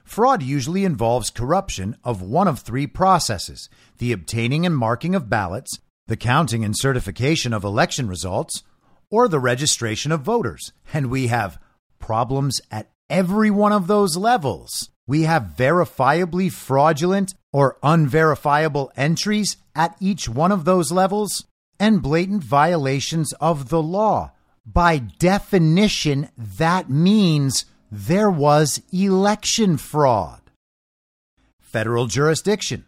Fraud 0.03 0.43
usually 0.43 0.85
involves 0.85 1.29
corruption 1.29 1.97
of 2.03 2.21
one 2.21 2.47
of 2.47 2.59
three 2.59 2.87
processes 2.87 3.69
the 3.97 4.11
obtaining 4.11 4.65
and 4.65 4.77
marking 4.77 5.15
of 5.15 5.29
ballots, 5.29 5.79
the 6.07 6.17
counting 6.17 6.63
and 6.63 6.77
certification 6.77 7.53
of 7.53 7.63
election 7.63 8.07
results, 8.07 8.63
or 9.09 9.27
the 9.27 9.39
registration 9.39 10.11
of 10.11 10.21
voters. 10.21 10.71
And 10.93 11.09
we 11.09 11.27
have 11.27 11.59
problems 11.99 12.61
at 12.69 12.91
every 13.09 13.51
one 13.51 13.71
of 13.71 13.87
those 13.87 14.17
levels 14.17 14.89
we 15.07 15.23
have 15.23 15.53
verifiably 15.55 16.51
fraudulent 16.51 17.35
or 17.53 17.77
unverifiable 17.83 18.91
entries 18.97 19.57
at 19.75 19.95
each 19.99 20.27
one 20.27 20.51
of 20.51 20.65
those 20.65 20.91
levels 20.91 21.45
and 21.79 22.01
blatant 22.01 22.43
violations 22.43 23.33
of 23.33 23.69
the 23.69 23.81
law, 23.81 24.31
by 24.65 24.97
definition, 24.97 26.29
that 26.37 26.89
means 26.89 27.65
there 27.91 28.31
was 28.31 28.81
election 28.91 29.77
fraud. 29.77 30.41
Federal 31.61 32.07
jurisdiction. 32.07 32.85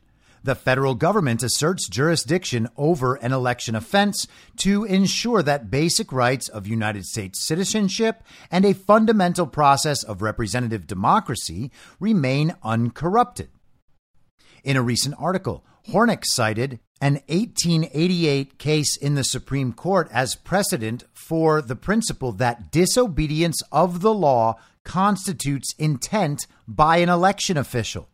The 0.47 0.55
federal 0.55 0.95
government 0.95 1.43
asserts 1.43 1.89
jurisdiction 1.89 2.69
over 2.77 3.15
an 3.15 3.33
election 3.33 3.75
offense 3.75 4.27
to 4.59 4.85
ensure 4.85 5.43
that 5.43 5.69
basic 5.69 6.13
rights 6.13 6.47
of 6.47 6.65
United 6.65 7.03
States 7.03 7.45
citizenship 7.45 8.23
and 8.49 8.63
a 8.63 8.73
fundamental 8.73 9.45
process 9.45 10.03
of 10.03 10.21
representative 10.21 10.87
democracy 10.87 11.69
remain 11.99 12.55
uncorrupted. 12.63 13.49
In 14.63 14.77
a 14.77 14.81
recent 14.81 15.15
article, 15.19 15.65
Hornik 15.89 16.23
cited 16.23 16.79
an 17.01 17.15
1888 17.27 18.57
case 18.57 18.95
in 18.95 19.15
the 19.15 19.25
Supreme 19.25 19.73
Court 19.73 20.07
as 20.13 20.35
precedent 20.35 21.03
for 21.13 21.61
the 21.61 21.75
principle 21.75 22.31
that 22.31 22.71
disobedience 22.71 23.61
of 23.69 23.99
the 23.99 24.13
law 24.13 24.55
constitutes 24.85 25.75
intent 25.77 26.47
by 26.69 26.99
an 26.99 27.09
election 27.09 27.57
official. 27.57 28.07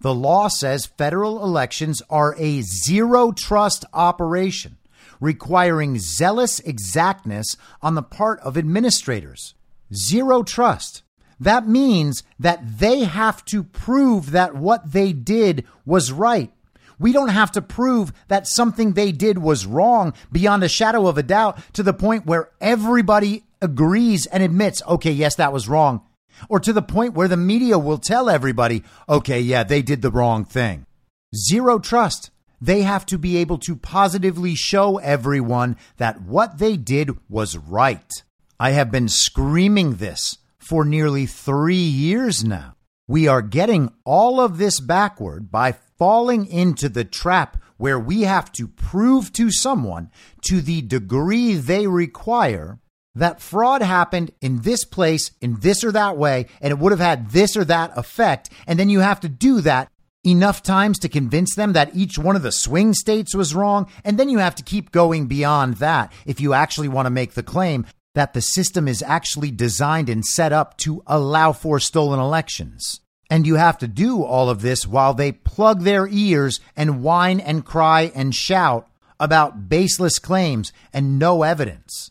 The 0.00 0.14
law 0.14 0.48
says 0.48 0.86
federal 0.86 1.44
elections 1.44 2.00
are 2.08 2.34
a 2.38 2.62
zero 2.62 3.32
trust 3.32 3.84
operation, 3.92 4.78
requiring 5.20 5.98
zealous 5.98 6.58
exactness 6.60 7.56
on 7.82 7.94
the 7.94 8.02
part 8.02 8.40
of 8.40 8.56
administrators. 8.56 9.54
Zero 9.92 10.42
trust. 10.42 11.02
That 11.38 11.68
means 11.68 12.22
that 12.38 12.78
they 12.78 13.00
have 13.00 13.44
to 13.46 13.62
prove 13.62 14.30
that 14.30 14.54
what 14.54 14.92
they 14.92 15.12
did 15.12 15.66
was 15.84 16.12
right. 16.12 16.50
We 16.98 17.12
don't 17.12 17.28
have 17.28 17.52
to 17.52 17.62
prove 17.62 18.12
that 18.28 18.46
something 18.46 18.92
they 18.92 19.12
did 19.12 19.38
was 19.38 19.66
wrong 19.66 20.14
beyond 20.32 20.62
a 20.62 20.68
shadow 20.68 21.06
of 21.08 21.18
a 21.18 21.22
doubt 21.22 21.58
to 21.74 21.82
the 21.82 21.94
point 21.94 22.26
where 22.26 22.50
everybody 22.60 23.44
agrees 23.62 24.26
and 24.26 24.42
admits, 24.42 24.82
okay, 24.86 25.12
yes, 25.12 25.34
that 25.36 25.52
was 25.52 25.68
wrong 25.68 26.02
or 26.48 26.60
to 26.60 26.72
the 26.72 26.82
point 26.82 27.14
where 27.14 27.28
the 27.28 27.36
media 27.36 27.78
will 27.78 27.98
tell 27.98 28.28
everybody, 28.28 28.82
okay, 29.08 29.40
yeah, 29.40 29.62
they 29.62 29.82
did 29.82 30.02
the 30.02 30.10
wrong 30.10 30.44
thing. 30.44 30.86
Zero 31.34 31.78
trust. 31.78 32.30
They 32.60 32.82
have 32.82 33.06
to 33.06 33.18
be 33.18 33.38
able 33.38 33.58
to 33.58 33.76
positively 33.76 34.54
show 34.54 34.98
everyone 34.98 35.76
that 35.96 36.20
what 36.20 36.58
they 36.58 36.76
did 36.76 37.10
was 37.28 37.56
right. 37.56 38.10
I 38.58 38.72
have 38.72 38.90
been 38.90 39.08
screaming 39.08 39.94
this 39.94 40.38
for 40.58 40.84
nearly 40.84 41.24
three 41.26 41.76
years 41.76 42.44
now. 42.44 42.74
We 43.08 43.26
are 43.26 43.42
getting 43.42 43.92
all 44.04 44.40
of 44.40 44.58
this 44.58 44.78
backward 44.78 45.50
by 45.50 45.72
falling 45.98 46.46
into 46.46 46.88
the 46.88 47.04
trap 47.04 47.60
where 47.76 47.98
we 47.98 48.22
have 48.22 48.52
to 48.52 48.68
prove 48.68 49.32
to 49.32 49.50
someone 49.50 50.10
to 50.42 50.60
the 50.60 50.82
degree 50.82 51.54
they 51.54 51.86
require 51.86 52.78
that 53.14 53.40
fraud 53.40 53.82
happened 53.82 54.30
in 54.40 54.62
this 54.62 54.84
place, 54.84 55.32
in 55.40 55.58
this 55.60 55.82
or 55.82 55.92
that 55.92 56.16
way, 56.16 56.46
and 56.60 56.70
it 56.70 56.78
would 56.78 56.92
have 56.92 57.00
had 57.00 57.30
this 57.30 57.56
or 57.56 57.64
that 57.64 57.96
effect. 57.96 58.50
And 58.66 58.78
then 58.78 58.90
you 58.90 59.00
have 59.00 59.20
to 59.20 59.28
do 59.28 59.60
that 59.62 59.90
enough 60.24 60.62
times 60.62 60.98
to 60.98 61.08
convince 61.08 61.54
them 61.54 61.72
that 61.72 61.94
each 61.94 62.18
one 62.18 62.36
of 62.36 62.42
the 62.42 62.52
swing 62.52 62.94
states 62.94 63.34
was 63.34 63.54
wrong. 63.54 63.88
And 64.04 64.18
then 64.18 64.28
you 64.28 64.38
have 64.38 64.54
to 64.56 64.62
keep 64.62 64.92
going 64.92 65.26
beyond 65.26 65.76
that 65.76 66.12
if 66.26 66.40
you 66.40 66.52
actually 66.52 66.88
want 66.88 67.06
to 67.06 67.10
make 67.10 67.32
the 67.32 67.42
claim 67.42 67.86
that 68.14 68.34
the 68.34 68.40
system 68.40 68.88
is 68.88 69.02
actually 69.02 69.50
designed 69.50 70.08
and 70.08 70.24
set 70.24 70.52
up 70.52 70.76
to 70.78 71.02
allow 71.06 71.52
for 71.52 71.78
stolen 71.78 72.20
elections. 72.20 73.00
And 73.30 73.46
you 73.46 73.54
have 73.54 73.78
to 73.78 73.88
do 73.88 74.24
all 74.24 74.50
of 74.50 74.60
this 74.60 74.86
while 74.86 75.14
they 75.14 75.30
plug 75.30 75.82
their 75.82 76.08
ears 76.08 76.60
and 76.76 77.02
whine 77.02 77.38
and 77.38 77.64
cry 77.64 78.10
and 78.14 78.34
shout 78.34 78.88
about 79.20 79.68
baseless 79.68 80.18
claims 80.18 80.72
and 80.92 81.18
no 81.18 81.44
evidence. 81.44 82.10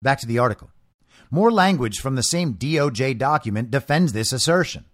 Back 0.00 0.20
to 0.20 0.26
the 0.26 0.38
article. 0.38 0.70
More 1.30 1.50
language 1.50 1.98
from 1.98 2.14
the 2.14 2.22
same 2.22 2.54
DOJ 2.54 3.18
document 3.18 3.70
defends 3.70 4.12
this 4.12 4.32
assertion. 4.32 4.84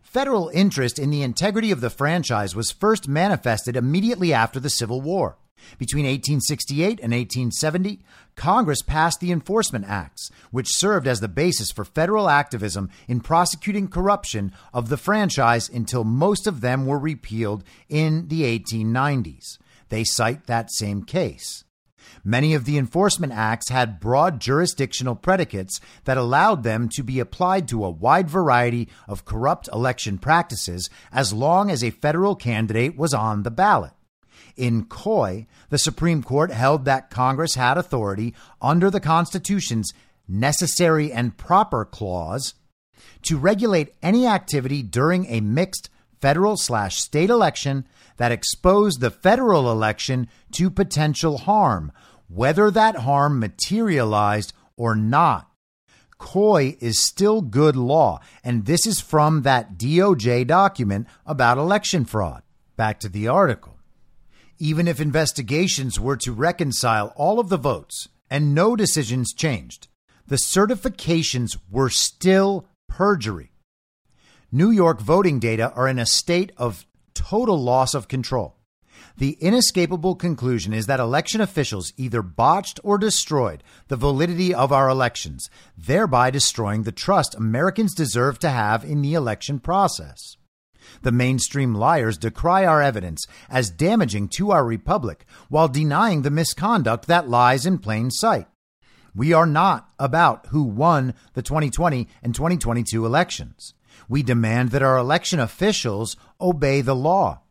Federal 0.00 0.50
interest 0.54 0.98
in 0.98 1.10
the 1.10 1.22
integrity 1.22 1.70
of 1.70 1.80
the 1.80 1.90
franchise 1.90 2.56
was 2.56 2.70
first 2.70 3.08
manifested 3.08 3.76
immediately 3.76 4.32
after 4.32 4.58
the 4.58 4.70
Civil 4.70 5.00
War. 5.00 5.36
Between 5.78 6.04
1868 6.04 7.00
and 7.00 7.12
1870, 7.12 8.00
Congress 8.34 8.82
passed 8.82 9.20
the 9.20 9.30
Enforcement 9.30 9.84
Acts, 9.86 10.30
which 10.50 10.74
served 10.74 11.06
as 11.06 11.20
the 11.20 11.28
basis 11.28 11.70
for 11.70 11.84
federal 11.84 12.28
activism 12.28 12.90
in 13.06 13.20
prosecuting 13.20 13.88
corruption 13.88 14.52
of 14.74 14.88
the 14.88 14.96
franchise 14.96 15.68
until 15.68 16.04
most 16.04 16.46
of 16.46 16.62
them 16.62 16.86
were 16.86 16.98
repealed 16.98 17.64
in 17.88 18.28
the 18.28 18.42
1890s. 18.42 19.58
They 19.88 20.04
cite 20.04 20.46
that 20.46 20.72
same 20.72 21.04
case. 21.04 21.64
Many 22.24 22.54
of 22.54 22.64
the 22.64 22.78
enforcement 22.78 23.32
acts 23.32 23.68
had 23.68 23.98
broad 23.98 24.40
jurisdictional 24.40 25.16
predicates 25.16 25.80
that 26.04 26.16
allowed 26.16 26.62
them 26.62 26.88
to 26.90 27.02
be 27.02 27.18
applied 27.18 27.66
to 27.68 27.84
a 27.84 27.90
wide 27.90 28.30
variety 28.30 28.88
of 29.08 29.24
corrupt 29.24 29.68
election 29.72 30.18
practices 30.18 30.88
as 31.12 31.32
long 31.32 31.70
as 31.70 31.82
a 31.82 31.90
federal 31.90 32.36
candidate 32.36 32.96
was 32.96 33.12
on 33.12 33.42
the 33.42 33.50
ballot. 33.50 33.92
In 34.56 34.84
Coy, 34.84 35.46
the 35.70 35.78
Supreme 35.78 36.22
Court 36.22 36.52
held 36.52 36.84
that 36.84 37.10
Congress 37.10 37.54
had 37.54 37.76
authority 37.76 38.34
under 38.60 38.90
the 38.90 39.00
Constitution's 39.00 39.92
necessary 40.28 41.12
and 41.12 41.36
proper 41.36 41.84
clause 41.84 42.54
to 43.22 43.38
regulate 43.38 43.94
any 44.02 44.26
activity 44.26 44.82
during 44.82 45.26
a 45.26 45.40
mixed 45.40 45.88
federal 46.20 46.56
slash 46.56 47.00
state 47.00 47.30
election 47.30 47.86
that 48.16 48.32
exposed 48.32 49.00
the 49.00 49.10
federal 49.10 49.70
election 49.70 50.28
to 50.52 50.70
potential 50.70 51.38
harm, 51.38 51.90
whether 52.34 52.70
that 52.70 52.96
harm 52.96 53.38
materialized 53.38 54.52
or 54.76 54.94
not. 54.94 55.50
Coy 56.18 56.76
is 56.80 57.04
still 57.04 57.42
good 57.42 57.76
law, 57.76 58.20
and 58.44 58.64
this 58.64 58.86
is 58.86 59.00
from 59.00 59.42
that 59.42 59.76
DOJ 59.76 60.46
document 60.46 61.08
about 61.26 61.58
election 61.58 62.04
fraud. 62.04 62.42
Back 62.76 63.00
to 63.00 63.08
the 63.08 63.28
article. 63.28 63.78
Even 64.58 64.86
if 64.86 65.00
investigations 65.00 65.98
were 65.98 66.16
to 66.18 66.32
reconcile 66.32 67.12
all 67.16 67.40
of 67.40 67.48
the 67.48 67.56
votes 67.56 68.08
and 68.30 68.54
no 68.54 68.76
decisions 68.76 69.32
changed, 69.32 69.88
the 70.26 70.36
certifications 70.36 71.58
were 71.70 71.90
still 71.90 72.68
perjury. 72.88 73.50
New 74.50 74.70
York 74.70 75.00
voting 75.00 75.40
data 75.40 75.72
are 75.74 75.88
in 75.88 75.98
a 75.98 76.06
state 76.06 76.52
of 76.56 76.86
total 77.14 77.60
loss 77.60 77.94
of 77.94 78.08
control. 78.08 78.56
The 79.16 79.36
inescapable 79.40 80.14
conclusion 80.14 80.72
is 80.72 80.86
that 80.86 81.00
election 81.00 81.40
officials 81.40 81.92
either 81.96 82.22
botched 82.22 82.80
or 82.82 82.98
destroyed 82.98 83.62
the 83.88 83.96
validity 83.96 84.54
of 84.54 84.72
our 84.72 84.88
elections, 84.88 85.48
thereby 85.76 86.30
destroying 86.30 86.82
the 86.82 86.92
trust 86.92 87.34
Americans 87.34 87.94
deserve 87.94 88.38
to 88.40 88.50
have 88.50 88.84
in 88.84 89.02
the 89.02 89.14
election 89.14 89.58
process. 89.58 90.36
The 91.02 91.12
mainstream 91.12 91.74
liars 91.74 92.18
decry 92.18 92.64
our 92.64 92.82
evidence 92.82 93.24
as 93.48 93.70
damaging 93.70 94.28
to 94.36 94.50
our 94.50 94.64
republic 94.64 95.24
while 95.48 95.68
denying 95.68 96.22
the 96.22 96.30
misconduct 96.30 97.06
that 97.06 97.28
lies 97.28 97.66
in 97.66 97.78
plain 97.78 98.10
sight. 98.10 98.46
We 99.14 99.32
are 99.32 99.46
not 99.46 99.90
about 99.98 100.46
who 100.46 100.62
won 100.62 101.14
the 101.34 101.42
2020 101.42 102.08
and 102.22 102.34
2022 102.34 103.04
elections. 103.04 103.74
We 104.08 104.22
demand 104.22 104.70
that 104.70 104.82
our 104.82 104.96
election 104.96 105.38
officials 105.38 106.16
obey 106.40 106.80
the 106.80 106.96
law. 106.96 107.41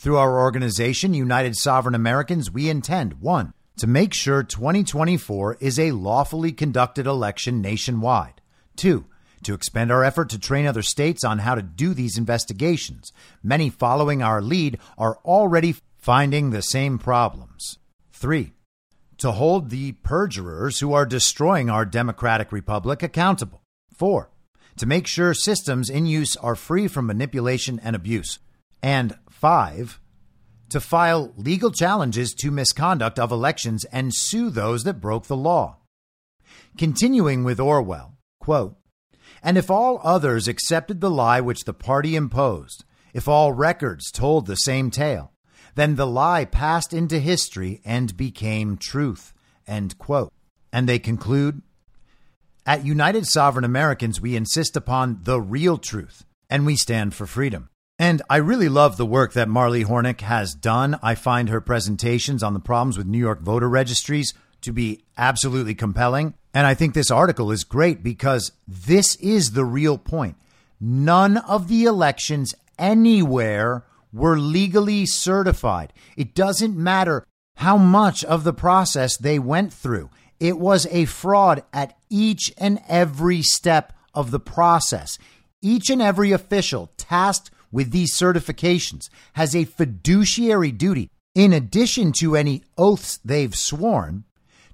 Through 0.00 0.16
our 0.16 0.40
organization, 0.40 1.12
United 1.12 1.56
Sovereign 1.56 1.94
Americans, 1.94 2.50
we 2.50 2.70
intend 2.70 3.20
one, 3.20 3.52
to 3.76 3.86
make 3.86 4.14
sure 4.14 4.42
2024 4.42 5.58
is 5.60 5.78
a 5.78 5.92
lawfully 5.92 6.52
conducted 6.52 7.06
election 7.06 7.60
nationwide. 7.60 8.40
Two, 8.76 9.04
to 9.42 9.52
expand 9.52 9.92
our 9.92 10.02
effort 10.02 10.30
to 10.30 10.38
train 10.38 10.64
other 10.64 10.80
states 10.80 11.22
on 11.22 11.40
how 11.40 11.54
to 11.54 11.60
do 11.60 11.92
these 11.92 12.16
investigations. 12.16 13.12
Many 13.42 13.68
following 13.68 14.22
our 14.22 14.40
lead 14.40 14.78
are 14.96 15.18
already 15.22 15.76
finding 15.98 16.48
the 16.48 16.62
same 16.62 16.98
problems. 16.98 17.76
Three, 18.10 18.54
to 19.18 19.32
hold 19.32 19.68
the 19.68 19.92
perjurers 19.92 20.80
who 20.80 20.94
are 20.94 21.04
destroying 21.04 21.68
our 21.68 21.84
democratic 21.84 22.52
republic 22.52 23.02
accountable. 23.02 23.60
Four, 23.94 24.30
to 24.78 24.86
make 24.86 25.06
sure 25.06 25.34
systems 25.34 25.90
in 25.90 26.06
use 26.06 26.36
are 26.36 26.56
free 26.56 26.88
from 26.88 27.04
manipulation 27.04 27.78
and 27.84 27.94
abuse. 27.94 28.38
And 28.82 29.18
five, 29.40 29.98
to 30.68 30.78
file 30.80 31.32
legal 31.36 31.70
challenges 31.70 32.34
to 32.34 32.50
misconduct 32.50 33.18
of 33.18 33.32
elections 33.32 33.84
and 33.86 34.14
sue 34.14 34.50
those 34.50 34.84
that 34.84 35.00
broke 35.00 35.26
the 35.26 35.36
law. 35.36 35.78
Continuing 36.76 37.42
with 37.42 37.58
Orwell, 37.58 38.18
quote, 38.38 38.76
and 39.42 39.56
if 39.56 39.70
all 39.70 39.98
others 40.04 40.46
accepted 40.46 41.00
the 41.00 41.10
lie 41.10 41.40
which 41.40 41.64
the 41.64 41.72
party 41.72 42.14
imposed, 42.16 42.84
if 43.14 43.26
all 43.26 43.54
records 43.54 44.10
told 44.10 44.44
the 44.44 44.56
same 44.56 44.90
tale, 44.90 45.32
then 45.74 45.96
the 45.96 46.06
lie 46.06 46.44
passed 46.44 46.92
into 46.92 47.18
history 47.18 47.80
and 47.82 48.16
became 48.18 48.76
truth. 48.76 49.32
End 49.66 49.96
quote. 49.96 50.32
And 50.70 50.86
they 50.86 50.98
conclude 50.98 51.62
At 52.66 52.84
United 52.84 53.26
Sovereign 53.26 53.64
Americans, 53.64 54.20
we 54.20 54.36
insist 54.36 54.76
upon 54.76 55.20
the 55.22 55.40
real 55.40 55.78
truth, 55.78 56.26
and 56.50 56.66
we 56.66 56.76
stand 56.76 57.14
for 57.14 57.26
freedom. 57.26 57.70
And 58.00 58.22
I 58.30 58.38
really 58.38 58.70
love 58.70 58.96
the 58.96 59.04
work 59.04 59.34
that 59.34 59.46
Marly 59.46 59.84
Hornik 59.84 60.22
has 60.22 60.54
done. 60.54 60.98
I 61.02 61.14
find 61.14 61.50
her 61.50 61.60
presentations 61.60 62.42
on 62.42 62.54
the 62.54 62.58
problems 62.58 62.96
with 62.96 63.06
New 63.06 63.18
York 63.18 63.42
voter 63.42 63.68
registries 63.68 64.32
to 64.62 64.72
be 64.72 65.04
absolutely 65.18 65.74
compelling. 65.74 66.32
And 66.54 66.66
I 66.66 66.72
think 66.72 66.94
this 66.94 67.10
article 67.10 67.50
is 67.50 67.62
great 67.62 68.02
because 68.02 68.52
this 68.66 69.16
is 69.16 69.50
the 69.50 69.66
real 69.66 69.98
point. 69.98 70.36
None 70.80 71.36
of 71.36 71.68
the 71.68 71.84
elections 71.84 72.54
anywhere 72.78 73.84
were 74.14 74.38
legally 74.38 75.04
certified. 75.04 75.92
It 76.16 76.34
doesn't 76.34 76.78
matter 76.78 77.26
how 77.56 77.76
much 77.76 78.24
of 78.24 78.44
the 78.44 78.54
process 78.54 79.18
they 79.18 79.38
went 79.38 79.74
through. 79.74 80.08
It 80.40 80.58
was 80.58 80.86
a 80.86 81.04
fraud 81.04 81.64
at 81.70 81.98
each 82.08 82.50
and 82.56 82.80
every 82.88 83.42
step 83.42 83.92
of 84.14 84.30
the 84.30 84.40
process. 84.40 85.18
Each 85.60 85.90
and 85.90 86.00
every 86.00 86.32
official 86.32 86.90
tasked 86.96 87.50
with 87.72 87.90
these 87.90 88.16
certifications 88.16 89.08
has 89.34 89.54
a 89.54 89.64
fiduciary 89.64 90.72
duty, 90.72 91.10
in 91.34 91.52
addition 91.52 92.12
to 92.12 92.36
any 92.36 92.62
oaths 92.76 93.18
they've 93.24 93.54
sworn, 93.54 94.24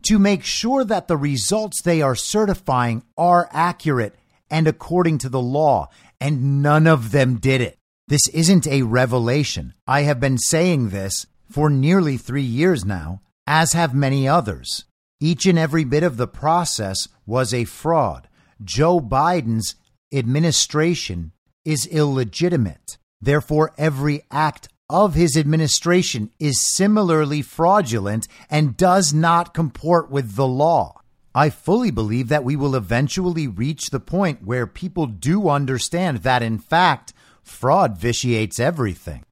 to 0.02 0.18
make 0.18 0.44
sure 0.44 0.84
that 0.84 1.08
the 1.08 1.16
results 1.16 1.82
they 1.82 2.00
are 2.00 2.14
certifying 2.14 3.02
are 3.16 3.48
accurate 3.52 4.14
and 4.50 4.68
according 4.68 5.18
to 5.18 5.28
the 5.28 5.40
law. 5.40 5.88
And 6.20 6.62
none 6.62 6.86
of 6.86 7.10
them 7.10 7.36
did 7.36 7.60
it. 7.60 7.76
This 8.08 8.28
isn't 8.28 8.66
a 8.66 8.82
revelation. 8.82 9.74
I 9.86 10.02
have 10.02 10.20
been 10.20 10.38
saying 10.38 10.90
this 10.90 11.26
for 11.50 11.68
nearly 11.68 12.16
three 12.16 12.42
years 12.42 12.84
now, 12.84 13.20
as 13.46 13.72
have 13.72 13.94
many 13.94 14.28
others. 14.28 14.84
Each 15.20 15.46
and 15.46 15.58
every 15.58 15.84
bit 15.84 16.02
of 16.02 16.16
the 16.16 16.28
process 16.28 17.08
was 17.26 17.52
a 17.52 17.64
fraud. 17.64 18.28
Joe 18.62 19.00
Biden's 19.00 19.74
administration 20.12 21.32
is 21.66 21.86
illegitimate. 21.86 22.96
Therefore, 23.20 23.74
every 23.76 24.22
act 24.30 24.68
of 24.88 25.14
his 25.14 25.36
administration 25.36 26.30
is 26.38 26.74
similarly 26.74 27.42
fraudulent 27.42 28.28
and 28.48 28.76
does 28.76 29.12
not 29.12 29.52
comport 29.52 30.10
with 30.10 30.36
the 30.36 30.46
law. 30.46 31.00
I 31.34 31.50
fully 31.50 31.90
believe 31.90 32.28
that 32.28 32.44
we 32.44 32.56
will 32.56 32.74
eventually 32.74 33.46
reach 33.46 33.90
the 33.90 34.00
point 34.00 34.46
where 34.46 34.66
people 34.66 35.06
do 35.06 35.48
understand 35.48 36.18
that, 36.18 36.42
in 36.42 36.58
fact, 36.58 37.12
fraud 37.42 37.98
vitiates 37.98 38.58
everything. 38.58 39.24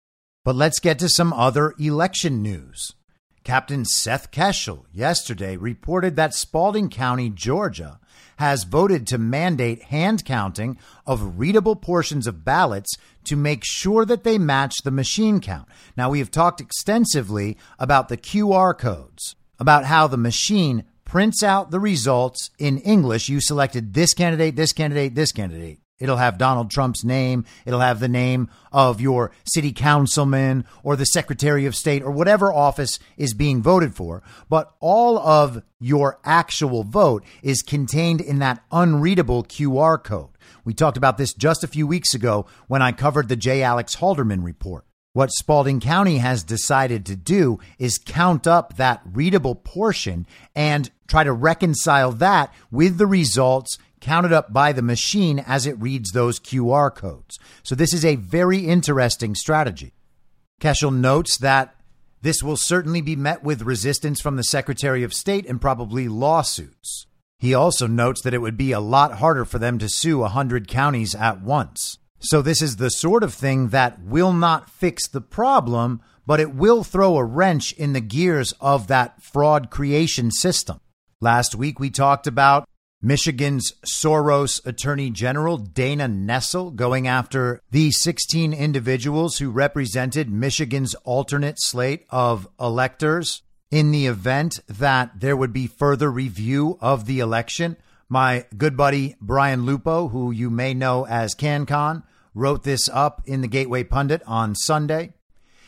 But 0.45 0.57
let's 0.57 0.80
get 0.80 0.99
to 0.99 1.09
some 1.09 1.32
other 1.32 1.72
election 1.78 2.43
news. 2.43 2.93
Captain 3.45 3.85
Seth 3.85 4.30
Keshel 4.30 4.85
yesterday 4.93 5.57
reported 5.57 6.16
that 6.16 6.35
Spalding 6.35 6.91
County, 6.91 7.30
Georgia, 7.30 8.01
has 8.37 8.64
voted 8.64 9.07
to 9.07 9.18
mandate 9.18 9.82
hand 9.85 10.24
counting 10.24 10.78
of 11.07 11.39
readable 11.39 11.76
portions 11.76 12.26
of 12.26 12.45
ballots 12.45 12.97
to 13.24 13.37
make 13.37 13.62
sure 13.64 14.05
that 14.05 14.24
they 14.24 14.39
match 14.39 14.74
the 14.85 14.91
machine 14.91 15.41
count. 15.41 15.68
Now, 15.97 16.11
we 16.11 16.18
have 16.18 16.30
talked 16.30 16.61
extensively 16.61 17.57
about 17.78 18.09
the 18.09 18.16
QR 18.16 18.76
codes, 18.76 19.37
about 19.59 19.85
how 19.85 20.07
the 20.07 20.16
machine 20.16 20.85
prints 21.05 21.43
out 21.43 21.70
the 21.70 21.80
results 21.80 22.51
in 22.59 22.78
English. 22.78 23.28
You 23.28 23.41
selected 23.41 23.95
this 23.95 24.14
candidate, 24.14 24.57
this 24.57 24.72
candidate, 24.72 25.14
this 25.14 25.32
candidate. 25.32 25.78
It'll 26.05 26.18
have 26.18 26.36
Donald 26.36 26.70
Trump's 26.70 27.02
name. 27.02 27.46
It'll 27.64 27.80
have 27.80 27.98
the 27.98 28.09
name 28.09 28.50
of 28.70 29.00
your 29.00 29.30
city 29.46 29.72
councilman 29.72 30.66
or 30.82 30.96
the 30.96 31.07
secretary 31.07 31.64
of 31.64 31.74
state 31.74 32.02
or 32.02 32.11
whatever 32.11 32.52
office 32.52 32.98
is 33.16 33.32
being 33.32 33.62
voted 33.62 33.96
for. 33.96 34.22
But 34.50 34.74
all 34.80 35.18
of 35.18 35.62
your 35.80 36.20
actual 36.22 36.84
vote 36.84 37.24
is 37.42 37.62
contained 37.62 38.20
in 38.20 38.38
that 38.40 38.62
unreadable 38.70 39.44
QR 39.44 40.05
code. 40.05 40.28
We 40.62 40.74
talked 40.74 40.98
about 40.98 41.16
this 41.16 41.32
just 41.32 41.64
a 41.64 41.68
few 41.68 41.86
weeks 41.86 42.12
ago 42.12 42.44
when 42.68 42.82
I 42.82 42.92
covered 42.92 43.30
the 43.30 43.34
J. 43.34 43.62
Alex 43.62 43.96
Halderman 43.96 44.44
report. 44.44 44.84
What 45.14 45.30
Spalding 45.32 45.80
County 45.80 46.18
has 46.18 46.44
decided 46.44 47.07
to 47.07 47.16
do 47.16 47.61
is 47.78 47.96
count 47.96 48.46
up 48.46 48.76
that 48.76 49.00
readable 49.11 49.55
portion 49.55 50.26
and 50.55 50.90
try 51.09 51.24
to 51.24 51.32
reconcile 51.32 52.12
that 52.12 52.52
with 52.70 52.98
the 52.98 53.07
results 53.07 53.78
counted 54.05 54.34
up 54.34 54.52
by 54.52 54.70
the 54.70 54.82
machine 54.82 55.38
as 55.38 55.66
it 55.66 55.80
reads 55.80 56.12
those 56.12 56.38
QR 56.38 56.94
codes. 56.94 57.38
So 57.62 57.74
this 57.74 57.94
is 57.94 58.05
a 58.05 58.16
very 58.16 58.66
interesting 58.66 59.34
strategy. 59.34 59.94
Keshel 60.61 60.94
notes 60.94 61.38
that 61.38 61.74
this 62.20 62.42
will 62.42 62.59
certainly 62.59 63.00
be 63.00 63.16
met 63.16 63.42
with 63.42 63.62
resistance 63.62 64.20
from 64.20 64.36
the 64.36 64.44
Secretary 64.44 65.02
of 65.02 65.14
State 65.14 65.46
and 65.46 65.59
probably 65.59 66.07
lawsuits. 66.07 67.07
He 67.38 67.55
also 67.55 67.86
notes 67.86 68.20
that 68.22 68.34
it 68.34 68.42
would 68.42 68.59
be 68.59 68.72
a 68.72 68.80
lot 68.80 69.14
harder 69.14 69.46
for 69.46 69.59
them 69.59 69.78
to 69.78 69.88
sue 69.88 70.18
100 70.18 70.68
counties 70.68 71.14
at 71.14 71.40
once. 71.40 71.96
So, 72.20 72.42
this 72.42 72.61
is 72.61 72.76
the 72.76 72.90
sort 72.90 73.22
of 73.22 73.34
thing 73.34 73.68
that 73.68 74.02
will 74.02 74.32
not 74.32 74.70
fix 74.70 75.09
the 75.09 75.20
problem, 75.20 76.02
but 76.26 76.40
it 76.40 76.55
will 76.55 76.84
throw 76.84 77.16
a 77.16 77.24
wrench 77.24 77.72
in 77.72 77.94
the 77.94 78.00
gears 78.00 78.52
of 78.61 78.86
that 78.88 79.22
fraud 79.22 79.70
creation 79.70 80.30
system. 80.30 80.80
Last 81.20 81.55
week, 81.55 81.80
we 81.80 81.90
talked 81.90 82.26
about 82.26 82.66
Michigan's 83.05 83.74
Soros 83.84 84.64
Attorney 84.64 85.11
General 85.11 85.59
Dana 85.59 86.09
Nessel 86.09 86.74
going 86.74 87.07
after 87.07 87.61
the 87.70 87.90
16 87.90 88.55
individuals 88.55 89.36
who 89.36 89.50
represented 89.50 90.30
Michigan's 90.30 90.94
alternate 91.05 91.61
slate 91.61 92.07
of 92.09 92.48
electors 92.59 93.42
in 93.70 93.90
the 93.90 94.07
event 94.07 94.59
that 94.68 95.20
there 95.20 95.36
would 95.36 95.52
be 95.52 95.66
further 95.66 96.11
review 96.11 96.78
of 96.80 97.05
the 97.05 97.20
election. 97.20 97.76
My 98.09 98.46
good 98.57 98.74
buddy 98.74 99.16
Brian 99.20 99.66
Lupo, 99.66 100.09
who 100.09 100.30
you 100.30 100.48
may 100.48 100.72
know 100.72 101.05
as 101.07 101.34
CanCon, 101.34 102.05
wrote 102.32 102.62
this 102.62 102.88
up 102.88 103.20
in 103.26 103.42
the 103.42 103.48
Gateway 103.48 103.84
Pundit 103.84 104.22
on 104.26 104.55
Sunday. 104.55 105.12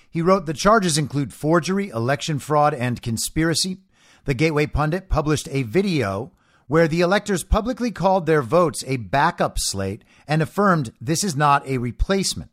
He 0.09 0.23
wrote 0.23 0.47
the 0.47 0.55
charges 0.55 0.97
include 0.97 1.35
forgery, 1.35 1.91
election 1.91 2.39
fraud, 2.39 2.73
and 2.73 3.03
conspiracy. 3.03 3.77
The 4.25 4.33
Gateway 4.33 4.69
Pundit 4.69 5.11
published 5.11 5.49
a 5.51 5.65
video 5.65 6.33
where 6.69 6.89
the 6.89 7.01
electors 7.01 7.45
publicly 7.45 7.91
called 7.91 8.27
their 8.27 8.43
votes 8.43 8.85
a 8.87 8.97
backup 8.97 9.59
slate 9.59 10.03
and 10.27 10.43
affirmed 10.43 10.93
this 11.01 11.23
is 11.23 11.37
not 11.37 11.67
a 11.67 11.79
replacement. 11.79 12.51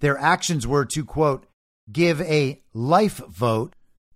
Their 0.00 0.18
actions 0.18 0.66
were 0.66 0.84
to, 0.86 1.04
quote, 1.04 1.46
give 1.90 2.20
a 2.22 2.60
life 2.72 3.18
vote 3.28 3.74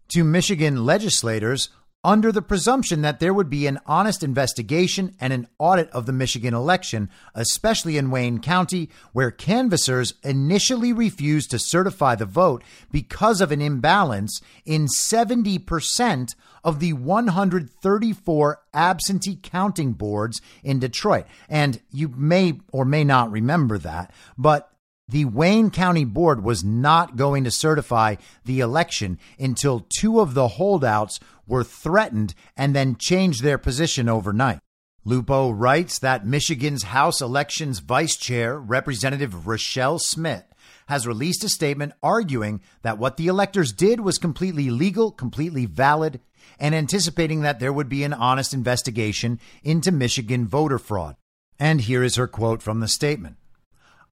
to 0.09 0.25
Michigan 0.25 0.85
legislators 0.85 1.69
under 2.07 2.31
the 2.31 2.41
presumption 2.41 3.03
that 3.03 3.19
there 3.19 3.35
would 3.35 3.51
be 3.51 3.67
an 3.67 3.81
honest 3.85 4.23
investigation 4.23 5.17
and 5.21 5.33
an 5.33 5.49
audit 5.59 5.91
of 5.91 6.07
the 6.07 6.13
Michigan 6.13 6.55
election, 6.55 7.11
especially 7.35 7.99
in 7.99 8.13
Wayne 8.13 8.39
County, 8.39 8.89
where 9.13 9.33
canvassers 9.33 10.15
initially 10.23 10.93
refused 10.93 11.51
to 11.51 11.59
certify 11.59 12.15
the 12.15 12.25
vote 12.25 12.63
because 12.93 13.41
of 13.41 13.51
an 13.51 13.61
imbalance 13.61 14.41
in 14.65 14.87
70% 14.87 16.35
of 16.67 16.81
the 16.81 16.93
134 16.93 18.61
absentee 18.75 19.39
counting 19.41 19.93
boards 19.93 20.43
in 20.65 20.81
Detroit. 20.81 21.25
And 21.49 21.81
you 21.93 22.09
may 22.09 22.59
or 22.73 22.85
may 22.85 23.05
not 23.05 23.31
remember 23.31 23.79
that, 23.79 24.13
but 24.37 24.73
the 25.09 25.27
Wayne 25.27 25.71
County 25.71 26.05
Board 26.05 26.43
was 26.43 26.65
not 26.65 27.15
going 27.15 27.45
to 27.45 27.53
certify 27.53 28.17
the 28.45 28.59
election 28.59 29.21
until 29.39 29.87
two 29.89 30.19
of 30.19 30.35
the 30.35 30.49
holdouts 30.49 31.21
were 31.47 31.63
threatened 31.63 32.35
and 32.57 32.75
then 32.75 32.97
changed 32.97 33.45
their 33.45 33.59
position 33.59 34.09
overnight. 34.09 34.59
Lupo 35.05 35.51
writes 35.51 36.01
that 36.01 36.27
Michigan's 36.27 36.83
House 36.83 37.21
Elections 37.21 37.79
Vice 37.79 38.17
Chair, 38.17 38.59
Representative 38.59 39.33
Rachelle 39.45 40.01
Smith, 40.01 40.43
has 40.89 41.07
released 41.07 41.45
a 41.45 41.49
statement 41.49 41.93
arguing 42.03 42.61
that 42.83 42.99
what 42.99 43.17
the 43.17 43.29
electors 43.29 43.73
did 43.73 44.01
was 44.01 44.19
completely 44.19 44.69
legal, 44.69 45.13
completely 45.13 45.67
valid, 45.67 46.21
and 46.59 46.75
anticipating 46.75 47.43
that 47.43 47.61
there 47.61 47.73
would 47.73 47.89
be 47.89 48.05
an 48.05 48.13
honest 48.13 48.55
investigation 48.55 49.41
into 49.63 49.93
Michigan 49.93 50.47
voter 50.47 50.79
fraud. 50.79 51.17
And 51.59 51.83
here 51.83 52.03
is 52.03 52.17
her 52.17 52.27
quote 52.27 52.63
from 52.63 52.81
the 52.81 52.89
statement 52.89 53.37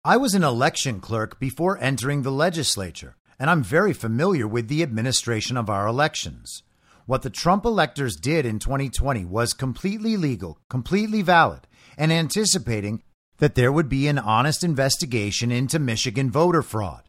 I 0.03 0.17
was 0.17 0.33
an 0.33 0.43
election 0.43 0.99
clerk 0.99 1.39
before 1.39 1.77
entering 1.77 2.23
the 2.23 2.31
legislature, 2.31 3.15
and 3.39 3.49
I'm 3.49 3.63
very 3.63 3.93
familiar 3.93 4.47
with 4.47 4.67
the 4.67 4.83
administration 4.83 5.55
of 5.55 5.69
our 5.69 5.87
elections. 5.87 6.63
What 7.05 7.21
the 7.21 7.29
Trump 7.29 7.65
electors 7.65 8.15
did 8.15 8.45
in 8.45 8.59
2020 8.59 9.25
was 9.25 9.53
completely 9.53 10.15
legal, 10.15 10.57
completely 10.69 11.21
valid, 11.21 11.67
and 11.97 12.11
anticipating 12.11 13.03
that 13.37 13.55
there 13.55 13.71
would 13.71 13.89
be 13.89 14.07
an 14.07 14.19
honest 14.19 14.63
investigation 14.63 15.51
into 15.51 15.79
Michigan 15.79 16.31
voter 16.31 16.61
fraud. 16.61 17.03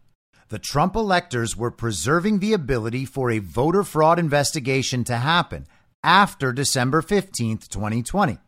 The 0.49 0.59
Trump 0.59 0.95
electors 0.95 1.57
were 1.57 1.71
preserving 1.71 2.39
the 2.39 2.53
ability 2.53 3.05
for 3.05 3.31
a 3.31 3.39
voter 3.39 3.83
fraud 3.83 4.19
investigation 4.19 5.03
to 5.05 5.17
happen 5.17 5.67
after 6.03 6.53
December 6.53 7.01
15, 7.01 7.59
2020. 7.59 8.39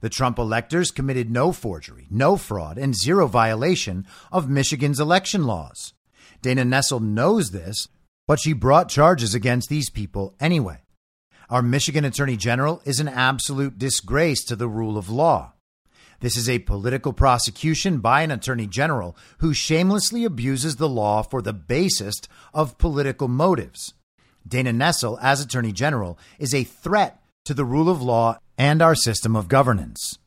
The 0.00 0.08
Trump 0.08 0.38
electors 0.38 0.90
committed 0.90 1.30
no 1.30 1.52
forgery, 1.52 2.06
no 2.10 2.36
fraud, 2.36 2.76
and 2.76 2.94
zero 2.94 3.26
violation 3.26 4.06
of 4.30 4.48
Michigan's 4.48 5.00
election 5.00 5.44
laws. 5.44 5.94
Dana 6.42 6.64
Nessel 6.64 7.00
knows 7.00 7.50
this, 7.50 7.88
but 8.26 8.38
she 8.38 8.52
brought 8.52 8.88
charges 8.90 9.34
against 9.34 9.68
these 9.68 9.90
people 9.90 10.34
anyway. 10.38 10.82
Our 11.48 11.62
Michigan 11.62 12.04
Attorney 12.04 12.36
General 12.36 12.82
is 12.84 13.00
an 13.00 13.08
absolute 13.08 13.78
disgrace 13.78 14.44
to 14.44 14.54
the 14.54 14.68
rule 14.68 14.98
of 14.98 15.08
law. 15.08 15.54
This 16.20 16.36
is 16.36 16.48
a 16.48 16.58
political 16.58 17.12
prosecution 17.12 17.98
by 17.98 18.22
an 18.22 18.32
attorney 18.32 18.66
general 18.66 19.16
who 19.38 19.54
shamelessly 19.54 20.24
abuses 20.24 20.76
the 20.76 20.88
law 20.88 21.22
for 21.22 21.40
the 21.40 21.52
basest 21.52 22.28
of 22.52 22.78
political 22.78 23.28
motives. 23.28 23.94
Dana 24.46 24.72
Nessel, 24.72 25.18
as 25.22 25.40
attorney 25.40 25.72
general, 25.72 26.18
is 26.38 26.52
a 26.52 26.64
threat 26.64 27.22
to 27.44 27.54
the 27.54 27.64
rule 27.64 27.88
of 27.88 28.02
law 28.02 28.38
and 28.56 28.82
our 28.82 28.96
system 28.96 29.36
of 29.36 29.48
governance. 29.48 30.18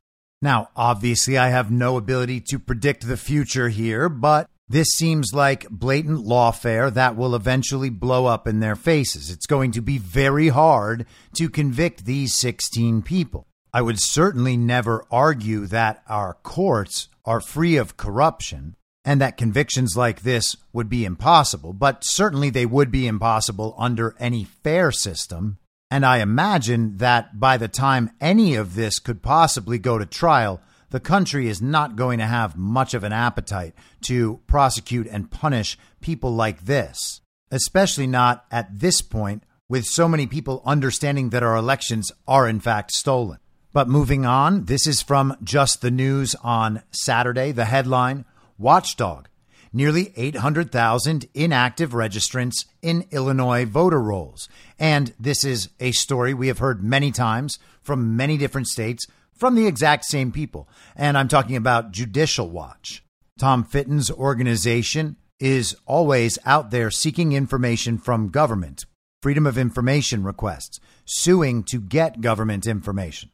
Now, 0.41 0.69
obviously, 0.75 1.37
I 1.37 1.49
have 1.49 1.69
no 1.69 1.97
ability 1.97 2.41
to 2.49 2.59
predict 2.59 3.05
the 3.05 3.17
future 3.17 3.69
here, 3.69 4.07
but 4.07 4.47
this 4.69 4.87
seems 4.95 5.33
like 5.33 5.69
blatant 5.69 6.25
lawfare 6.25 6.91
that 6.93 7.17
will 7.17 7.35
eventually 7.35 7.89
blow 7.89 8.25
up 8.25 8.47
in 8.47 8.61
their 8.61 8.77
faces. 8.77 9.29
It's 9.29 9.45
going 9.45 9.71
to 9.71 9.81
be 9.81 9.97
very 9.97 10.47
hard 10.47 11.05
to 11.35 11.49
convict 11.49 12.05
these 12.05 12.33
16 12.35 13.01
people. 13.01 13.45
I 13.73 13.81
would 13.81 14.01
certainly 14.01 14.57
never 14.57 15.05
argue 15.09 15.65
that 15.67 16.03
our 16.07 16.37
courts 16.43 17.07
are 17.23 17.39
free 17.39 17.77
of 17.77 17.95
corruption 17.95 18.75
and 19.05 19.21
that 19.21 19.37
convictions 19.37 19.95
like 19.95 20.21
this 20.21 20.55
would 20.73 20.89
be 20.89 21.05
impossible, 21.05 21.73
but 21.73 22.03
certainly 22.03 22.49
they 22.49 22.65
would 22.65 22.91
be 22.91 23.07
impossible 23.07 23.73
under 23.77 24.15
any 24.19 24.43
fair 24.43 24.91
system. 24.91 25.57
And 25.89 26.05
I 26.05 26.17
imagine 26.17 26.97
that 26.97 27.39
by 27.39 27.57
the 27.57 27.67
time 27.67 28.11
any 28.19 28.55
of 28.55 28.75
this 28.75 28.99
could 28.99 29.21
possibly 29.21 29.79
go 29.79 29.97
to 29.97 30.05
trial, 30.05 30.61
the 30.89 30.99
country 30.99 31.47
is 31.47 31.61
not 31.61 31.95
going 31.95 32.19
to 32.19 32.25
have 32.25 32.57
much 32.57 32.93
of 32.93 33.03
an 33.03 33.13
appetite 33.13 33.73
to 34.01 34.41
prosecute 34.47 35.07
and 35.07 35.31
punish 35.31 35.77
people 36.01 36.33
like 36.33 36.65
this, 36.65 37.21
especially 37.49 38.07
not 38.07 38.45
at 38.51 38.79
this 38.79 39.01
point 39.01 39.43
with 39.69 39.85
so 39.85 40.07
many 40.07 40.27
people 40.27 40.61
understanding 40.65 41.29
that 41.29 41.43
our 41.43 41.55
elections 41.55 42.11
are 42.27 42.47
in 42.47 42.59
fact 42.59 42.91
stolen. 42.91 43.39
But 43.73 43.87
moving 43.87 44.25
on, 44.25 44.65
this 44.65 44.85
is 44.85 45.01
from 45.01 45.35
Just 45.43 45.81
the 45.81 45.91
News 45.91 46.35
on 46.43 46.83
Saturday. 46.91 47.51
The 47.51 47.65
headline 47.65 48.25
Watchdog 48.57 49.27
Nearly 49.73 50.11
800,000 50.17 51.27
inactive 51.33 51.91
registrants 51.91 52.65
in 52.81 53.05
Illinois 53.11 53.65
voter 53.65 54.01
rolls. 54.01 54.49
And 54.77 55.13
this 55.17 55.45
is 55.45 55.69
a 55.79 55.93
story 55.93 56.33
we 56.33 56.49
have 56.49 56.57
heard 56.57 56.83
many 56.83 57.11
times 57.11 57.57
from 57.81 58.17
many 58.17 58.37
different 58.37 58.67
states 58.67 59.05
from 59.33 59.55
the 59.55 59.67
exact 59.67 60.03
same 60.05 60.33
people. 60.33 60.67
And 60.93 61.17
I'm 61.17 61.29
talking 61.29 61.55
about 61.55 61.91
Judicial 61.91 62.49
Watch. 62.49 63.01
Tom 63.39 63.63
Fitton's 63.63 64.11
organization 64.11 65.15
is 65.39 65.75
always 65.85 66.37
out 66.45 66.69
there 66.71 66.91
seeking 66.91 67.31
information 67.31 67.97
from 67.97 68.27
government, 68.27 68.85
freedom 69.21 69.47
of 69.47 69.57
information 69.57 70.23
requests, 70.23 70.81
suing 71.05 71.63
to 71.63 71.79
get 71.79 72.19
government 72.19 72.67
information. 72.67 73.29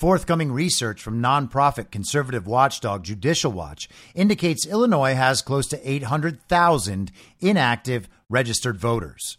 Forthcoming 0.00 0.50
research 0.50 1.02
from 1.02 1.20
nonprofit 1.20 1.90
conservative 1.90 2.46
watchdog 2.46 3.04
Judicial 3.04 3.52
Watch 3.52 3.86
indicates 4.14 4.66
Illinois 4.66 5.14
has 5.14 5.42
close 5.42 5.66
to 5.66 5.90
800,000 5.90 7.12
inactive 7.40 8.08
registered 8.30 8.78
voters. 8.78 9.36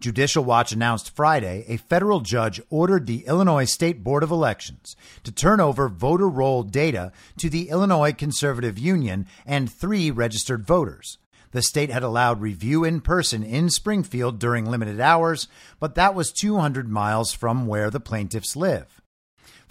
Judicial 0.00 0.44
Watch 0.44 0.72
announced 0.72 1.16
Friday 1.16 1.64
a 1.68 1.78
federal 1.78 2.20
judge 2.20 2.60
ordered 2.68 3.06
the 3.06 3.24
Illinois 3.26 3.64
State 3.64 4.04
Board 4.04 4.22
of 4.22 4.30
Elections 4.30 4.94
to 5.22 5.32
turn 5.32 5.58
over 5.58 5.88
voter 5.88 6.28
roll 6.28 6.64
data 6.64 7.10
to 7.38 7.48
the 7.48 7.70
Illinois 7.70 8.12
Conservative 8.12 8.78
Union 8.78 9.26
and 9.46 9.72
three 9.72 10.10
registered 10.10 10.66
voters. 10.66 11.16
The 11.52 11.62
state 11.62 11.88
had 11.88 12.02
allowed 12.02 12.42
review 12.42 12.84
in 12.84 13.00
person 13.00 13.42
in 13.42 13.70
Springfield 13.70 14.38
during 14.38 14.66
limited 14.66 15.00
hours, 15.00 15.48
but 15.80 15.94
that 15.94 16.14
was 16.14 16.30
200 16.30 16.90
miles 16.90 17.32
from 17.32 17.66
where 17.66 17.88
the 17.88 18.00
plaintiffs 18.00 18.54
live. 18.54 18.93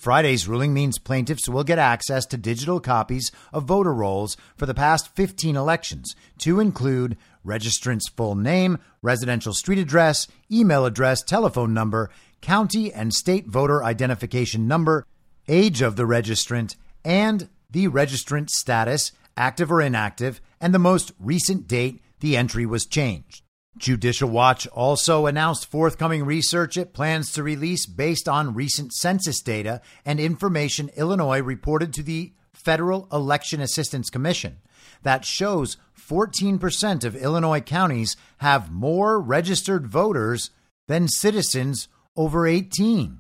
Friday's 0.04 0.50
ruling 0.50 0.74
means 0.74 1.00
plaintiffs 1.00 1.48
will 1.48 1.64
get 1.64 1.80
access 1.80 2.26
to 2.26 2.36
digital 2.36 2.82
copies 2.82 3.32
of 3.54 3.64
voter 3.64 3.94
rolls 3.94 4.36
for 4.58 4.66
the 4.66 4.74
past 4.74 5.16
15 5.16 5.56
elections, 5.56 6.14
to 6.40 6.60
include 6.60 7.16
registrant's 7.46 8.10
full 8.10 8.36
name, 8.36 8.80
residential 9.02 9.54
street 9.54 9.80
address, 9.80 10.28
email 10.52 10.84
address, 10.84 11.24
telephone 11.24 11.74
number, 11.74 12.10
county 12.42 12.92
and 12.92 13.14
state 13.14 13.48
voter 13.48 13.82
identification 13.82 14.68
number, 14.68 15.08
age 15.48 15.82
of 15.82 15.96
the 15.96 16.04
registrant, 16.04 16.76
and 17.06 17.48
the 17.72 17.88
registrant 17.88 18.50
status, 18.50 19.14
active 19.38 19.72
or 19.72 19.80
inactive, 19.80 20.42
and 20.60 20.74
the 20.74 20.80
most 20.80 21.14
recent 21.18 21.66
date 21.66 22.04
the 22.20 22.36
entry 22.36 22.66
was 22.66 22.86
changed. 22.86 23.43
Judicial 23.78 24.30
Watch 24.30 24.68
also 24.68 25.26
announced 25.26 25.66
forthcoming 25.66 26.26
research 26.26 26.78
it 26.78 26.94
plans 26.94 27.32
to 27.34 27.44
release 27.44 27.86
based 27.86 28.30
on 28.30 28.54
recent 28.54 28.94
census 28.94 29.42
data 29.42 29.82
and 30.06 30.20
information 30.20 30.90
Illinois 30.96 31.42
reported 31.42 31.94
to 31.94 32.04
the 32.04 32.34
Federal 32.54 33.08
Election 33.12 33.60
Assistance 33.62 34.10
Commission 34.10 34.58
that 35.02 35.26
shows 35.26 35.78
14% 36.00 37.04
of 37.04 37.16
Illinois 37.16 37.62
counties 37.62 38.16
have 38.38 38.72
more 38.72 39.20
registered 39.20 39.88
voters 39.88 40.52
than 40.88 41.08
citizens 41.08 41.88
over 42.16 42.46
18, 42.46 43.20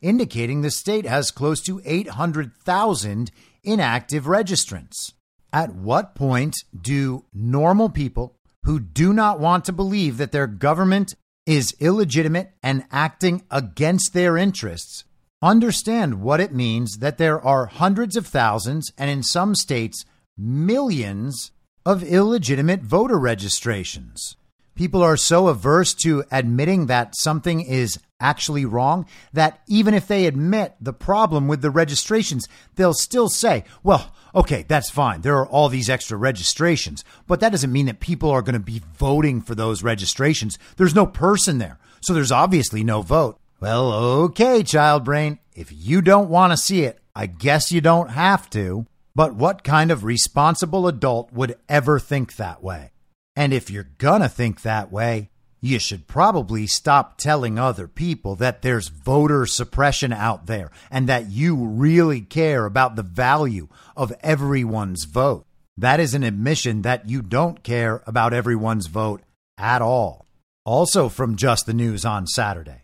indicating 0.00 0.62
the 0.62 0.70
state 0.70 1.06
has 1.06 1.30
close 1.30 1.60
to 1.62 1.82
800,000 1.84 3.30
inactive 3.62 4.24
registrants. 4.24 5.12
At 5.52 5.74
what 5.74 6.14
point 6.14 6.56
do 6.78 7.24
normal 7.32 7.90
people 7.90 8.38
who 8.64 8.80
do 8.80 9.12
not 9.12 9.40
want 9.40 9.64
to 9.64 9.72
believe 9.72 10.16
that 10.18 10.32
their 10.32 10.46
government 10.46 11.14
is 11.46 11.76
illegitimate 11.80 12.52
and 12.62 12.84
acting 12.90 13.42
against 13.50 14.12
their 14.12 14.36
interests 14.36 15.04
understand 15.44 16.22
what 16.22 16.40
it 16.40 16.54
means 16.54 16.96
that 16.98 17.18
there 17.18 17.40
are 17.40 17.66
hundreds 17.66 18.16
of 18.16 18.26
thousands 18.26 18.90
and 18.96 19.10
in 19.10 19.22
some 19.22 19.54
states 19.54 20.04
millions 20.38 21.52
of 21.84 22.02
illegitimate 22.02 22.80
voter 22.80 23.18
registrations. 23.18 24.36
People 24.74 25.02
are 25.02 25.18
so 25.18 25.48
averse 25.48 25.94
to 25.94 26.24
admitting 26.32 26.86
that 26.86 27.14
something 27.16 27.60
is 27.60 27.98
actually 28.20 28.64
wrong 28.64 29.06
that 29.32 29.60
even 29.66 29.94
if 29.94 30.06
they 30.06 30.26
admit 30.26 30.74
the 30.80 30.92
problem 30.92 31.48
with 31.48 31.62
the 31.62 31.70
registrations, 31.70 32.46
they'll 32.76 32.94
still 32.94 33.28
say, 33.28 33.64
well, 33.82 34.14
okay, 34.34 34.64
that's 34.66 34.90
fine. 34.90 35.20
There 35.20 35.36
are 35.36 35.46
all 35.46 35.68
these 35.68 35.90
extra 35.90 36.16
registrations, 36.16 37.04
but 37.26 37.40
that 37.40 37.52
doesn't 37.52 37.72
mean 37.72 37.86
that 37.86 38.00
people 38.00 38.30
are 38.30 38.42
going 38.42 38.54
to 38.54 38.60
be 38.60 38.82
voting 38.96 39.40
for 39.40 39.54
those 39.54 39.82
registrations. 39.82 40.58
There's 40.76 40.94
no 40.94 41.06
person 41.06 41.58
there. 41.58 41.78
So 42.00 42.12
there's 42.12 42.32
obviously 42.32 42.84
no 42.84 43.02
vote. 43.02 43.38
Well, 43.60 43.92
okay, 43.92 44.62
child 44.62 45.04
brain. 45.04 45.38
If 45.54 45.70
you 45.72 46.02
don't 46.02 46.28
want 46.28 46.52
to 46.52 46.56
see 46.56 46.84
it, 46.84 46.98
I 47.14 47.26
guess 47.26 47.72
you 47.72 47.80
don't 47.80 48.10
have 48.10 48.50
to. 48.50 48.86
But 49.14 49.36
what 49.36 49.62
kind 49.62 49.90
of 49.90 50.02
responsible 50.02 50.88
adult 50.88 51.32
would 51.32 51.56
ever 51.68 52.00
think 52.00 52.36
that 52.36 52.62
way? 52.62 52.90
And 53.36 53.52
if 53.52 53.70
you're 53.70 53.90
gonna 53.98 54.28
think 54.28 54.62
that 54.62 54.90
way, 54.90 55.30
you 55.64 55.78
should 55.78 56.06
probably 56.06 56.66
stop 56.66 57.16
telling 57.16 57.58
other 57.58 57.88
people 57.88 58.34
that 58.36 58.60
there's 58.60 58.88
voter 58.88 59.46
suppression 59.46 60.12
out 60.12 60.44
there 60.44 60.70
and 60.90 61.08
that 61.08 61.30
you 61.30 61.56
really 61.56 62.20
care 62.20 62.66
about 62.66 62.96
the 62.96 63.02
value 63.02 63.66
of 63.96 64.12
everyone's 64.20 65.04
vote. 65.04 65.46
That 65.78 66.00
is 66.00 66.12
an 66.12 66.22
admission 66.22 66.82
that 66.82 67.08
you 67.08 67.22
don't 67.22 67.62
care 67.62 68.02
about 68.06 68.34
everyone's 68.34 68.88
vote 68.88 69.22
at 69.56 69.80
all. 69.80 70.26
Also, 70.66 71.08
from 71.08 71.34
Just 71.34 71.64
the 71.64 71.72
News 71.72 72.04
on 72.04 72.26
Saturday 72.26 72.82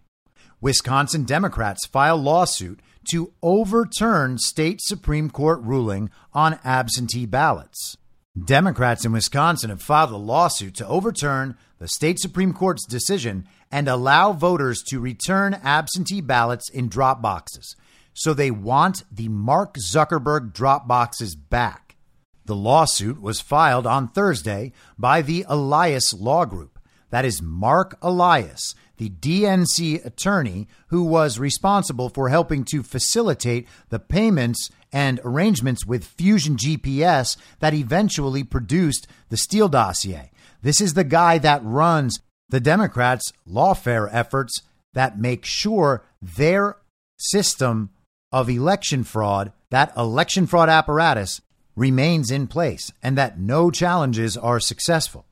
Wisconsin 0.63 1.25
Democrats 1.25 1.87
file 1.87 2.17
lawsuit 2.17 2.81
to 3.11 3.31
overturn 3.43 4.39
state 4.39 4.81
Supreme 4.81 5.29
Court 5.29 5.61
ruling 5.61 6.09
on 6.33 6.59
absentee 6.65 7.27
ballots. 7.27 7.99
Democrats 8.43 9.05
in 9.05 9.13
Wisconsin 9.13 9.69
have 9.69 9.83
filed 9.83 10.13
a 10.13 10.17
lawsuit 10.17 10.77
to 10.77 10.87
overturn 10.87 11.59
the 11.81 11.89
state 11.89 12.21
Supreme 12.21 12.53
Court's 12.53 12.87
decision 12.87 13.49
and 13.73 13.89
allow 13.89 14.33
voters 14.33 14.83
to 14.89 15.01
return 15.01 15.55
absentee 15.55 16.21
ballots 16.21 16.71
in 16.71 16.89
drop 16.89 17.21
boxes. 17.21 17.75
So 18.13 18.35
they 18.35 18.51
want 18.51 19.03
the 19.11 19.29
Mark 19.29 19.77
Zuckerberg 19.77 20.53
drop 20.53 20.87
boxes 20.87 21.35
back. 21.35 21.97
The 22.45 22.55
lawsuit 22.55 23.21
was 23.21 23.41
filed 23.41 23.87
on 23.87 24.09
Thursday 24.09 24.73
by 24.99 25.23
the 25.23 25.45
Elias 25.49 26.13
Law 26.13 26.45
Group. 26.45 26.79
That 27.09 27.25
is 27.25 27.43
Mark 27.43 27.97
Elias, 28.03 28.75
the 28.99 29.09
DNC 29.09 30.05
attorney 30.05 30.69
who 30.89 31.05
was 31.05 31.39
responsible 31.39 32.11
for 32.11 32.29
helping 32.29 32.65
to 32.67 32.83
facilitate 32.83 33.67
the 33.89 33.99
payments 33.99 34.69
and 34.93 35.19
arrangements 35.25 35.87
with 35.87 36.05
Fusion 36.05 36.57
GPS 36.57 37.39
that 37.61 37.73
eventually 37.73 38.45
produced 38.45 39.07
the 39.31 39.37
Steele 39.37 39.69
dossier. 39.69 40.31
This 40.63 40.81
is 40.81 40.95
the 40.95 41.05
guy 41.05 41.39
that 41.39 41.65
runs 41.65 42.21
the 42.49 42.61
Democrats' 42.61 43.33
lawfare 43.49 44.09
efforts 44.13 44.63
that 44.93 45.19
make 45.19 45.45
sure 45.45 46.05
their 46.21 46.77
system 47.19 47.91
of 48.33 48.51
election 48.51 49.05
fraud, 49.05 49.53
that 49.71 49.93
election 49.97 50.47
fraud 50.47 50.69
apparatus, 50.69 51.41
remains 51.77 52.31
in 52.31 52.47
place 52.47 52.93
and 53.03 53.17
that 53.17 53.39
no 53.39 53.71
challenges 53.71 54.37
are 54.37 54.61
successful. 54.61 55.27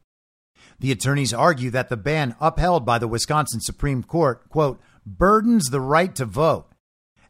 The 0.80 0.92
attorneys 0.92 1.34
argue 1.34 1.70
that 1.70 1.88
the 1.88 1.96
ban 1.96 2.36
upheld 2.40 2.86
by 2.86 2.98
the 2.98 3.08
Wisconsin 3.08 3.60
Supreme 3.60 4.02
Court, 4.02 4.48
quote, 4.48 4.80
burdens 5.04 5.70
the 5.70 5.80
right 5.80 6.14
to 6.14 6.24
vote 6.24 6.66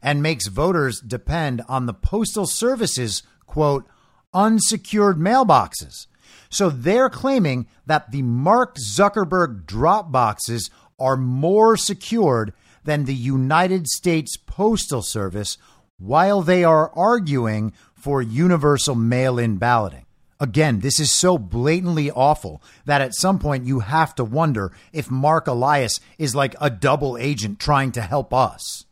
and 0.01 0.21
makes 0.21 0.47
voters 0.47 1.01
depend 1.01 1.61
on 1.67 1.85
the 1.85 1.93
Postal 1.93 2.45
Service's, 2.45 3.23
quote, 3.45 3.85
unsecured 4.33 5.17
mailboxes 5.17 6.05
so 6.49 6.69
they're 6.69 7.09
claiming 7.09 7.67
that 7.85 8.11
the 8.11 8.21
Mark 8.21 8.75
Zuckerberg 8.77 9.65
drop 9.65 10.11
boxes 10.11 10.69
are 10.99 11.17
more 11.17 11.77
secured 11.77 12.53
than 12.83 13.05
the 13.05 13.15
United 13.15 13.87
States 13.87 14.35
Postal 14.35 15.01
Service 15.01 15.57
while 15.97 16.41
they 16.41 16.63
are 16.63 16.91
arguing 16.95 17.73
for 17.93 18.21
universal 18.21 18.95
mail 18.95 19.37
in 19.37 19.57
balloting. 19.57 20.05
Again, 20.39 20.79
this 20.79 20.99
is 20.99 21.11
so 21.11 21.37
blatantly 21.37 22.09
awful 22.09 22.61
that 22.85 23.01
at 23.01 23.13
some 23.13 23.39
point 23.39 23.65
you 23.65 23.81
have 23.81 24.15
to 24.15 24.23
wonder 24.23 24.71
if 24.93 25.11
Mark 25.11 25.47
Elias 25.47 25.99
is 26.17 26.33
like 26.33 26.55
a 26.61 26.69
double 26.69 27.17
agent 27.17 27.59
trying 27.59 27.91
to 27.91 28.01
help 28.01 28.33
us. 28.33 28.85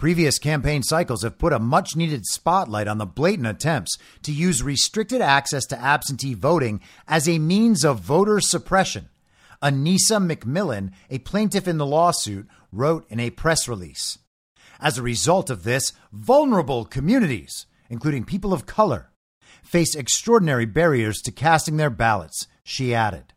Previous 0.00 0.38
campaign 0.38 0.82
cycles 0.82 1.24
have 1.24 1.36
put 1.36 1.52
a 1.52 1.58
much 1.58 1.94
needed 1.94 2.24
spotlight 2.24 2.88
on 2.88 2.96
the 2.96 3.04
blatant 3.04 3.46
attempts 3.46 3.98
to 4.22 4.32
use 4.32 4.62
restricted 4.62 5.20
access 5.20 5.66
to 5.66 5.78
absentee 5.78 6.32
voting 6.32 6.80
as 7.06 7.28
a 7.28 7.38
means 7.38 7.84
of 7.84 8.00
voter 8.00 8.40
suppression. 8.40 9.10
Anissa 9.62 10.16
McMillan, 10.18 10.92
a 11.10 11.18
plaintiff 11.18 11.68
in 11.68 11.76
the 11.76 11.84
lawsuit, 11.84 12.48
wrote 12.72 13.04
in 13.10 13.20
a 13.20 13.28
press 13.28 13.68
release. 13.68 14.16
As 14.80 14.96
a 14.96 15.02
result 15.02 15.50
of 15.50 15.64
this, 15.64 15.92
vulnerable 16.10 16.86
communities, 16.86 17.66
including 17.90 18.24
people 18.24 18.54
of 18.54 18.64
color, 18.64 19.10
face 19.62 19.94
extraordinary 19.94 20.64
barriers 20.64 21.20
to 21.20 21.30
casting 21.30 21.76
their 21.76 21.90
ballots, 21.90 22.46
she 22.64 22.94
added. 22.94 23.34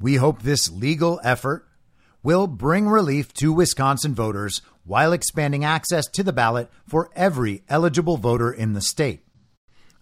We 0.00 0.14
hope 0.14 0.40
this 0.40 0.70
legal 0.70 1.20
effort 1.22 1.68
will 2.22 2.46
bring 2.46 2.88
relief 2.88 3.34
to 3.34 3.52
Wisconsin 3.52 4.14
voters 4.14 4.62
while 4.86 5.12
expanding 5.12 5.64
access 5.64 6.06
to 6.06 6.22
the 6.22 6.32
ballot 6.32 6.70
for 6.86 7.10
every 7.14 7.62
eligible 7.68 8.16
voter 8.16 8.52
in 8.52 8.72
the 8.72 8.80
state. 8.80 9.26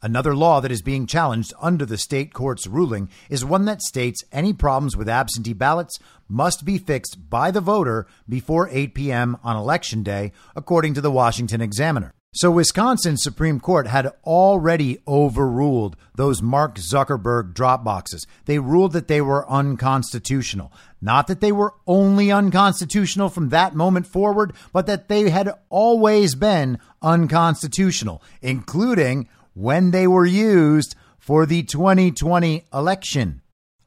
Another 0.05 0.37
law 0.37 0.61
that 0.61 0.71
is 0.71 0.83
being 0.83 1.07
challenged 1.07 1.55
under 1.63 1.87
the 1.87 1.97
state 1.97 2.35
court's 2.35 2.67
ruling 2.67 3.09
is 3.31 3.43
one 3.43 3.65
that 3.65 3.81
states 3.81 4.23
any 4.31 4.53
problems 4.53 4.95
with 4.95 5.09
absentee 5.09 5.55
ballots 5.55 5.99
must 6.29 6.67
be 6.67 6.77
fixed 6.77 7.31
by 7.31 7.51
the 7.51 7.63
voter 7.63 8.07
before 8.29 8.69
8 8.71 8.95
p.m. 8.95 9.39
on 9.43 9.57
election 9.57 10.03
day, 10.03 10.33
according 10.55 10.93
to 10.93 11.01
the 11.01 11.11
Washington 11.11 11.63
Examiner. 11.63 12.13
So, 12.37 12.51
Wisconsin 12.51 13.17
Supreme 13.17 13.61
Court 13.61 13.87
had 13.87 14.11
already 14.25 14.99
overruled 15.07 15.97
those 16.17 16.43
Mark 16.43 16.75
Zuckerberg 16.75 17.55
drop 17.55 17.85
boxes. 17.85 18.27
They 18.47 18.59
ruled 18.59 18.93
that 18.93 19.07
they 19.07 19.21
were 19.21 19.49
unconstitutional. 19.49 20.73
Not 21.05 21.27
that 21.27 21.43
they 21.43 21.53
were 21.53 21.75
only 21.87 22.33
unconstitutional 22.33 23.29
from 23.29 23.51
that 23.51 23.75
moment 23.75 24.07
forward, 24.07 24.55
but 24.73 24.87
that 24.87 25.09
they 25.09 25.29
had 25.29 25.53
always 25.69 26.35
been 26.35 26.79
unconstitutional, 27.03 28.23
including 28.41 29.29
when 29.53 29.91
they 29.91 30.07
were 30.07 30.25
used 30.25 30.97
for 31.19 31.45
the 31.45 31.63
2020 31.63 32.65
election. 32.73 33.43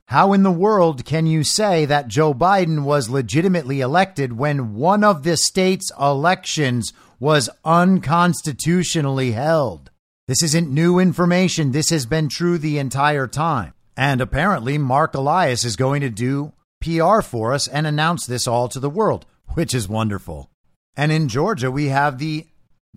How 0.06 0.32
in 0.32 0.44
the 0.44 0.52
world 0.52 1.06
can 1.06 1.26
you 1.26 1.44
say 1.44 1.86
that 1.86 2.08
Joe 2.08 2.36
Biden 2.36 2.84
was 2.84 3.10
legitimately 3.10 3.82
elected 3.82 4.34
when 4.34 4.76
one 4.76 5.04
of 5.04 5.24
the 5.24 5.38
state's 5.38 5.92
elections 6.00 6.94
was 7.20 7.50
unconstitutionally 7.66 9.32
held? 9.32 9.90
This 10.28 10.44
isn't 10.44 10.70
new 10.70 11.00
information. 11.00 11.72
This 11.72 11.90
has 11.90 12.06
been 12.06 12.30
true 12.30 12.60
the 12.60 12.78
entire 12.78 13.26
time. 13.26 13.74
And 13.98 14.22
apparently, 14.22 14.78
Mark 14.78 15.16
Elias 15.16 15.66
is 15.66 15.76
going 15.76 16.02
to 16.02 16.12
do 16.12 16.54
PR 16.82 17.22
for 17.22 17.54
us 17.54 17.68
and 17.68 17.88
announce 17.88 18.26
this 18.26 18.48
all 18.48 18.68
to 18.70 18.80
the 18.80 18.90
world, 18.90 19.26
which 19.54 19.74
is 19.74 19.90
wonderful. 19.90 20.50
And 20.96 21.12
in 21.12 21.28
Georgia, 21.28 21.70
we 21.72 21.88
have 21.88 22.18
the 22.18 22.48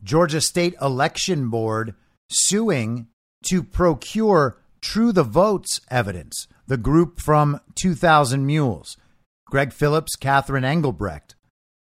Georgia 0.02 0.40
State 0.40 0.74
Election 0.80 1.50
Board 1.50 1.94
suing 2.30 3.08
to 3.48 3.62
procure 3.62 4.58
True 4.80 5.12
the 5.12 5.22
Votes 5.22 5.80
evidence, 5.90 6.46
the 6.66 6.76
group 6.76 7.20
from 7.20 7.60
2000 7.74 8.46
Mules, 8.46 8.96
Greg 9.46 9.72
Phillips, 9.72 10.16
Catherine 10.16 10.64
Engelbrecht. 10.64 11.34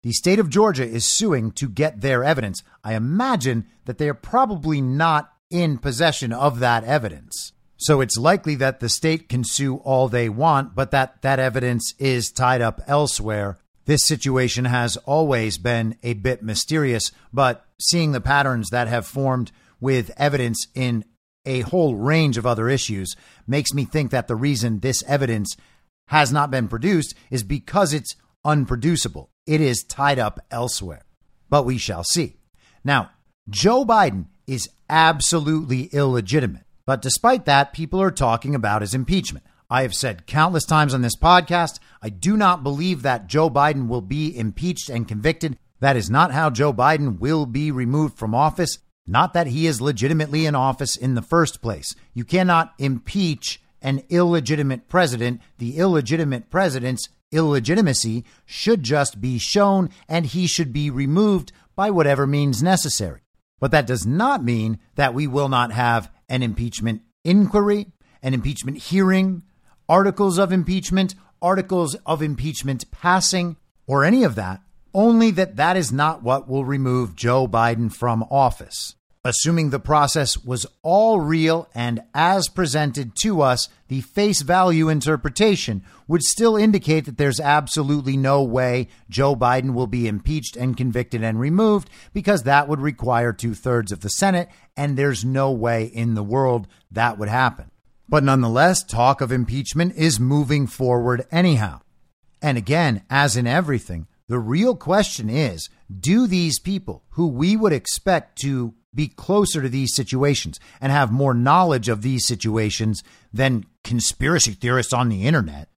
The 0.01 0.13
state 0.13 0.39
of 0.39 0.49
Georgia 0.49 0.87
is 0.87 1.13
suing 1.13 1.51
to 1.51 1.67
get 1.67 2.01
their 2.01 2.23
evidence. 2.23 2.63
I 2.83 2.95
imagine 2.95 3.67
that 3.85 3.97
they 3.97 4.07
are 4.07 4.13
probably 4.13 4.81
not 4.81 5.31
in 5.51 5.77
possession 5.77 6.31
of 6.31 6.59
that 6.59 6.83
evidence. 6.85 7.51
So 7.79 8.01
it's 8.01 8.17
likely 8.17 8.55
that 8.55 8.81
the 8.81 8.89
state 8.89 9.29
can 9.29 9.43
sue 9.45 9.77
all 9.77 10.09
they 10.09 10.27
want, 10.27 10.75
but 10.75 10.91
that 10.91 11.21
that 11.21 11.39
evidence 11.39 11.93
is 11.97 12.29
tied 12.29 12.61
up 12.61 12.81
elsewhere. 12.87 13.57
This 13.85 14.05
situation 14.05 14.65
has 14.65 14.97
always 14.97 15.57
been 15.57 15.97
a 16.03 16.13
bit 16.13 16.43
mysterious, 16.43 17.11
but 17.33 17.65
seeing 17.81 18.11
the 18.11 18.21
patterns 18.21 18.69
that 18.69 18.89
have 18.89 19.07
formed 19.07 19.51
with 19.79 20.11
evidence 20.17 20.67
in 20.75 21.05
a 21.45 21.61
whole 21.61 21.95
range 21.95 22.37
of 22.37 22.45
other 22.45 22.69
issues 22.69 23.15
makes 23.47 23.73
me 23.73 23.85
think 23.85 24.11
that 24.11 24.27
the 24.27 24.35
reason 24.35 24.79
this 24.79 25.01
evidence 25.07 25.55
has 26.09 26.33
not 26.33 26.51
been 26.51 26.67
produced 26.67 27.15
is 27.31 27.43
because 27.43 27.93
it's 27.93 28.15
unproducible. 28.45 29.29
It 29.47 29.61
is 29.61 29.83
tied 29.83 30.19
up 30.19 30.39
elsewhere. 30.51 31.05
But 31.49 31.63
we 31.63 31.77
shall 31.77 32.03
see. 32.03 32.35
Now, 32.83 33.11
Joe 33.49 33.85
Biden 33.85 34.25
is 34.45 34.69
absolutely 34.89 35.85
illegitimate. 35.85 36.65
But 36.89 37.03
despite 37.03 37.45
that, 37.45 37.71
people 37.71 38.01
are 38.01 38.09
talking 38.09 38.55
about 38.55 38.81
his 38.81 38.95
impeachment. 38.95 39.45
I 39.69 39.83
have 39.83 39.93
said 39.93 40.25
countless 40.25 40.65
times 40.65 40.91
on 40.95 41.03
this 41.03 41.15
podcast, 41.15 41.77
I 42.01 42.09
do 42.09 42.35
not 42.35 42.63
believe 42.63 43.03
that 43.03 43.27
Joe 43.27 43.47
Biden 43.47 43.87
will 43.87 44.01
be 44.01 44.35
impeached 44.35 44.89
and 44.89 45.07
convicted. 45.07 45.59
That 45.81 45.95
is 45.95 46.09
not 46.09 46.31
how 46.31 46.49
Joe 46.49 46.73
Biden 46.73 47.19
will 47.19 47.45
be 47.45 47.69
removed 47.69 48.17
from 48.17 48.33
office. 48.33 48.79
Not 49.05 49.33
that 49.33 49.45
he 49.45 49.67
is 49.67 49.79
legitimately 49.79 50.47
in 50.47 50.55
office 50.55 50.95
in 50.95 51.13
the 51.13 51.21
first 51.21 51.61
place. 51.61 51.93
You 52.15 52.25
cannot 52.25 52.73
impeach 52.79 53.61
an 53.83 54.01
illegitimate 54.09 54.87
president. 54.87 55.41
The 55.59 55.77
illegitimate 55.77 56.49
president's 56.49 57.07
illegitimacy 57.31 58.25
should 58.47 58.81
just 58.81 59.21
be 59.21 59.37
shown 59.37 59.91
and 60.07 60.25
he 60.25 60.47
should 60.47 60.73
be 60.73 60.89
removed 60.89 61.51
by 61.75 61.91
whatever 61.91 62.25
means 62.25 62.63
necessary. 62.63 63.21
But 63.59 63.69
that 63.69 63.85
does 63.85 64.07
not 64.07 64.43
mean 64.43 64.79
that 64.95 65.13
we 65.13 65.27
will 65.27 65.49
not 65.49 65.71
have 65.71 66.09
an 66.29 66.43
impeachment 66.43 67.01
inquiry, 67.23 67.87
an 68.21 68.33
impeachment 68.33 68.77
hearing, 68.77 69.43
articles 69.87 70.37
of 70.37 70.51
impeachment, 70.51 71.15
articles 71.41 71.95
of 72.05 72.21
impeachment 72.21 72.89
passing, 72.91 73.57
or 73.87 74.05
any 74.05 74.23
of 74.23 74.35
that, 74.35 74.61
only 74.93 75.31
that 75.31 75.55
that 75.55 75.75
is 75.75 75.91
not 75.91 76.23
what 76.23 76.47
will 76.47 76.65
remove 76.65 77.15
Joe 77.15 77.47
Biden 77.47 77.91
from 77.91 78.23
office. 78.29 78.95
Assuming 79.25 79.69
the 79.69 79.81
process 79.81 80.45
was 80.45 80.65
all 80.81 81.19
real 81.19 81.67
and 81.75 82.01
as 82.13 82.47
presented 82.47 83.11
to 83.21 83.41
us, 83.41 83.67
the 83.89 83.99
face 83.99 84.41
value 84.41 84.87
interpretation 84.87 85.83
would 86.07 86.23
still 86.23 86.55
indicate 86.55 87.03
that 87.03 87.17
there's 87.17 87.41
absolutely 87.41 88.15
no 88.15 88.41
way 88.41 88.87
Joe 89.09 89.35
Biden 89.35 89.73
will 89.73 89.87
be 89.87 90.07
impeached 90.07 90.55
and 90.55 90.77
convicted 90.77 91.21
and 91.21 91.37
removed 91.37 91.89
because 92.13 92.43
that 92.43 92.69
would 92.69 92.79
require 92.79 93.33
two 93.33 93.53
thirds 93.53 93.91
of 93.91 93.99
the 93.99 94.09
Senate, 94.09 94.47
and 94.77 94.95
there's 94.95 95.25
no 95.25 95.51
way 95.51 95.83
in 95.83 96.13
the 96.13 96.23
world 96.23 96.65
that 96.89 97.17
would 97.17 97.27
happen. 97.27 97.71
But 98.07 98.23
nonetheless, 98.23 98.85
talk 98.85 99.19
of 99.19 99.33
impeachment 99.33 99.95
is 99.97 100.17
moving 100.17 100.65
forward 100.65 101.27
anyhow. 101.29 101.81
And 102.41 102.57
again, 102.57 103.03
as 103.09 103.35
in 103.35 103.47
everything, 103.47 104.07
the 104.29 104.39
real 104.39 104.75
question 104.77 105.29
is 105.29 105.67
do 105.99 106.25
these 106.25 106.57
people 106.57 107.03
who 107.09 107.27
we 107.27 107.57
would 107.57 107.73
expect 107.73 108.39
to 108.43 108.75
be 108.93 109.07
closer 109.07 109.61
to 109.61 109.69
these 109.69 109.95
situations 109.95 110.59
and 110.81 110.91
have 110.91 111.11
more 111.11 111.33
knowledge 111.33 111.89
of 111.89 112.01
these 112.01 112.25
situations 112.25 113.03
than 113.31 113.65
conspiracy 113.83 114.51
theorists 114.51 114.93
on 114.93 115.09
the 115.09 115.25
internet? 115.25 115.69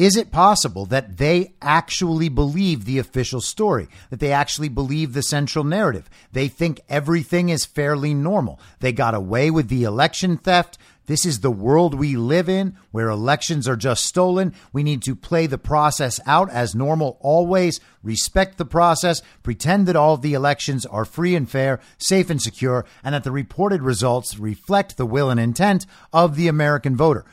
Is 0.00 0.16
it 0.16 0.32
possible 0.32 0.86
that 0.86 1.18
they 1.18 1.52
actually 1.60 2.30
believe 2.30 2.86
the 2.86 2.98
official 2.98 3.42
story, 3.42 3.86
that 4.08 4.18
they 4.18 4.32
actually 4.32 4.70
believe 4.70 5.12
the 5.12 5.22
central 5.22 5.62
narrative? 5.62 6.08
They 6.32 6.48
think 6.48 6.80
everything 6.88 7.50
is 7.50 7.66
fairly 7.66 8.14
normal. 8.14 8.60
They 8.78 8.92
got 8.92 9.14
away 9.14 9.50
with 9.50 9.68
the 9.68 9.84
election 9.84 10.38
theft. 10.38 10.78
This 11.06 11.26
is 11.26 11.40
the 11.40 11.50
world 11.50 11.94
we 11.94 12.16
live 12.16 12.48
in 12.48 12.76
where 12.92 13.08
elections 13.08 13.66
are 13.66 13.76
just 13.76 14.06
stolen. 14.06 14.54
We 14.72 14.82
need 14.82 15.02
to 15.02 15.16
play 15.16 15.46
the 15.46 15.58
process 15.58 16.20
out 16.26 16.50
as 16.50 16.74
normal 16.74 17.18
always, 17.20 17.80
respect 18.02 18.58
the 18.58 18.64
process, 18.64 19.20
pretend 19.42 19.86
that 19.88 19.96
all 19.96 20.16
the 20.16 20.34
elections 20.34 20.86
are 20.86 21.04
free 21.04 21.34
and 21.34 21.50
fair, 21.50 21.80
safe 21.98 22.30
and 22.30 22.40
secure, 22.40 22.84
and 23.02 23.14
that 23.14 23.24
the 23.24 23.32
reported 23.32 23.82
results 23.82 24.38
reflect 24.38 24.96
the 24.96 25.06
will 25.06 25.30
and 25.30 25.40
intent 25.40 25.86
of 26.12 26.36
the 26.36 26.48
American 26.48 26.96
voter. 26.96 27.24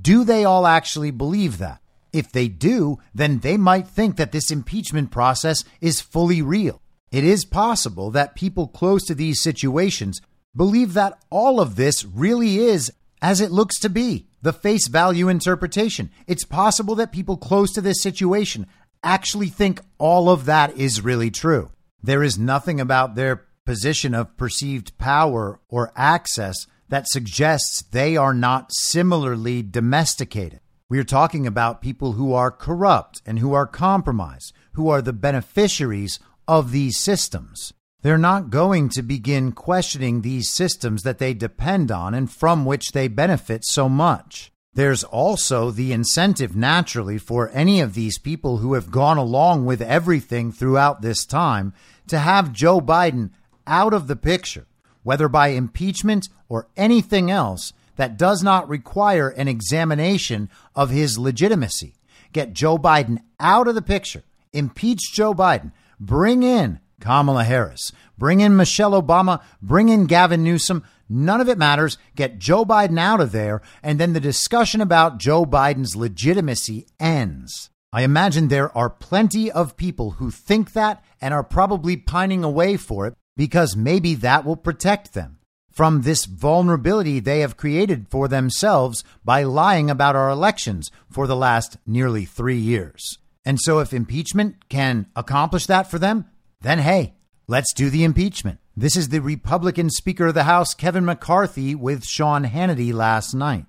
Do 0.00 0.24
they 0.24 0.44
all 0.44 0.66
actually 0.66 1.10
believe 1.10 1.58
that? 1.58 1.80
If 2.12 2.30
they 2.30 2.48
do, 2.48 2.98
then 3.14 3.38
they 3.38 3.56
might 3.56 3.88
think 3.88 4.16
that 4.16 4.32
this 4.32 4.50
impeachment 4.50 5.10
process 5.10 5.64
is 5.80 6.00
fully 6.00 6.42
real. 6.42 6.82
It 7.10 7.24
is 7.24 7.44
possible 7.44 8.10
that 8.10 8.34
people 8.34 8.68
close 8.68 9.04
to 9.06 9.14
these 9.14 9.42
situations 9.42 10.20
believe 10.54 10.92
that 10.94 11.18
all 11.30 11.60
of 11.60 11.76
this 11.76 12.04
really 12.04 12.58
is 12.58 12.92
as 13.22 13.40
it 13.40 13.52
looks 13.52 13.78
to 13.78 13.88
be, 13.88 14.26
the 14.42 14.52
face 14.52 14.88
value 14.88 15.28
interpretation. 15.28 16.10
It's 16.26 16.44
possible 16.44 16.96
that 16.96 17.12
people 17.12 17.36
close 17.36 17.72
to 17.72 17.80
this 17.80 18.02
situation 18.02 18.66
actually 19.04 19.48
think 19.48 19.80
all 19.98 20.28
of 20.28 20.44
that 20.46 20.76
is 20.76 21.02
really 21.02 21.30
true. 21.30 21.70
There 22.02 22.22
is 22.22 22.38
nothing 22.38 22.80
about 22.80 23.14
their 23.14 23.46
position 23.64 24.14
of 24.14 24.36
perceived 24.36 24.98
power 24.98 25.60
or 25.68 25.92
access 25.96 26.66
that 26.88 27.08
suggests 27.08 27.82
they 27.82 28.16
are 28.16 28.34
not 28.34 28.72
similarly 28.72 29.62
domesticated. 29.62 30.60
We 30.90 30.98
are 30.98 31.04
talking 31.04 31.46
about 31.46 31.80
people 31.80 32.12
who 32.12 32.34
are 32.34 32.50
corrupt 32.50 33.22
and 33.24 33.38
who 33.38 33.54
are 33.54 33.66
compromised, 33.66 34.52
who 34.72 34.90
are 34.90 35.00
the 35.00 35.12
beneficiaries 35.12 36.18
of 36.46 36.72
these 36.72 36.98
systems. 36.98 37.72
They're 38.02 38.18
not 38.18 38.50
going 38.50 38.88
to 38.90 39.02
begin 39.02 39.52
questioning 39.52 40.20
these 40.22 40.50
systems 40.50 41.04
that 41.04 41.18
they 41.18 41.34
depend 41.34 41.92
on 41.92 42.14
and 42.14 42.30
from 42.30 42.64
which 42.64 42.90
they 42.90 43.06
benefit 43.06 43.64
so 43.64 43.88
much. 43.88 44.52
There's 44.74 45.04
also 45.04 45.70
the 45.70 45.92
incentive 45.92 46.56
naturally 46.56 47.18
for 47.18 47.50
any 47.50 47.80
of 47.80 47.94
these 47.94 48.18
people 48.18 48.58
who 48.58 48.74
have 48.74 48.90
gone 48.90 49.18
along 49.18 49.66
with 49.66 49.80
everything 49.80 50.50
throughout 50.50 51.00
this 51.00 51.24
time 51.24 51.74
to 52.08 52.18
have 52.18 52.52
Joe 52.52 52.80
Biden 52.80 53.30
out 53.66 53.94
of 53.94 54.08
the 54.08 54.16
picture, 54.16 54.66
whether 55.04 55.28
by 55.28 55.48
impeachment 55.48 56.28
or 56.48 56.68
anything 56.76 57.30
else 57.30 57.72
that 57.96 58.16
does 58.16 58.42
not 58.42 58.68
require 58.68 59.28
an 59.28 59.46
examination 59.46 60.48
of 60.74 60.90
his 60.90 61.18
legitimacy. 61.18 61.94
Get 62.32 62.54
Joe 62.54 62.78
Biden 62.78 63.18
out 63.38 63.68
of 63.68 63.74
the 63.74 63.82
picture, 63.82 64.24
impeach 64.52 65.12
Joe 65.12 65.34
Biden, 65.34 65.70
bring 66.00 66.42
in 66.42 66.80
Kamala 67.02 67.44
Harris, 67.44 67.92
bring 68.16 68.40
in 68.40 68.56
Michelle 68.56 68.92
Obama, 68.92 69.42
bring 69.60 69.90
in 69.90 70.06
Gavin 70.06 70.42
Newsom. 70.42 70.84
None 71.08 71.42
of 71.42 71.48
it 71.48 71.58
matters. 71.58 71.98
Get 72.16 72.38
Joe 72.38 72.64
Biden 72.64 72.98
out 72.98 73.20
of 73.20 73.32
there, 73.32 73.60
and 73.82 74.00
then 74.00 74.14
the 74.14 74.20
discussion 74.20 74.80
about 74.80 75.18
Joe 75.18 75.44
Biden's 75.44 75.94
legitimacy 75.94 76.86
ends. 76.98 77.68
I 77.92 78.02
imagine 78.02 78.48
there 78.48 78.74
are 78.74 78.88
plenty 78.88 79.52
of 79.52 79.76
people 79.76 80.12
who 80.12 80.30
think 80.30 80.72
that 80.72 81.04
and 81.20 81.34
are 81.34 81.44
probably 81.44 81.96
pining 81.98 82.42
away 82.42 82.78
for 82.78 83.06
it 83.06 83.14
because 83.36 83.76
maybe 83.76 84.14
that 84.14 84.46
will 84.46 84.56
protect 84.56 85.12
them 85.12 85.38
from 85.70 86.02
this 86.02 86.24
vulnerability 86.24 87.18
they 87.18 87.40
have 87.40 87.56
created 87.56 88.06
for 88.08 88.28
themselves 88.28 89.04
by 89.24 89.42
lying 89.42 89.90
about 89.90 90.16
our 90.16 90.30
elections 90.30 90.90
for 91.10 91.26
the 91.26 91.36
last 91.36 91.78
nearly 91.86 92.24
three 92.24 92.56
years. 92.58 93.18
And 93.44 93.58
so, 93.60 93.80
if 93.80 93.92
impeachment 93.92 94.68
can 94.68 95.06
accomplish 95.16 95.66
that 95.66 95.90
for 95.90 95.98
them, 95.98 96.26
then 96.62 96.78
hey, 96.78 97.14
let's 97.46 97.72
do 97.72 97.90
the 97.90 98.04
impeachment. 98.04 98.58
This 98.76 98.96
is 98.96 99.10
the 99.10 99.20
Republican 99.20 99.90
Speaker 99.90 100.28
of 100.28 100.34
the 100.34 100.44
House, 100.44 100.74
Kevin 100.74 101.04
McCarthy, 101.04 101.74
with 101.74 102.06
Sean 102.06 102.44
Hannity 102.44 102.92
last 102.92 103.34
night. 103.34 103.66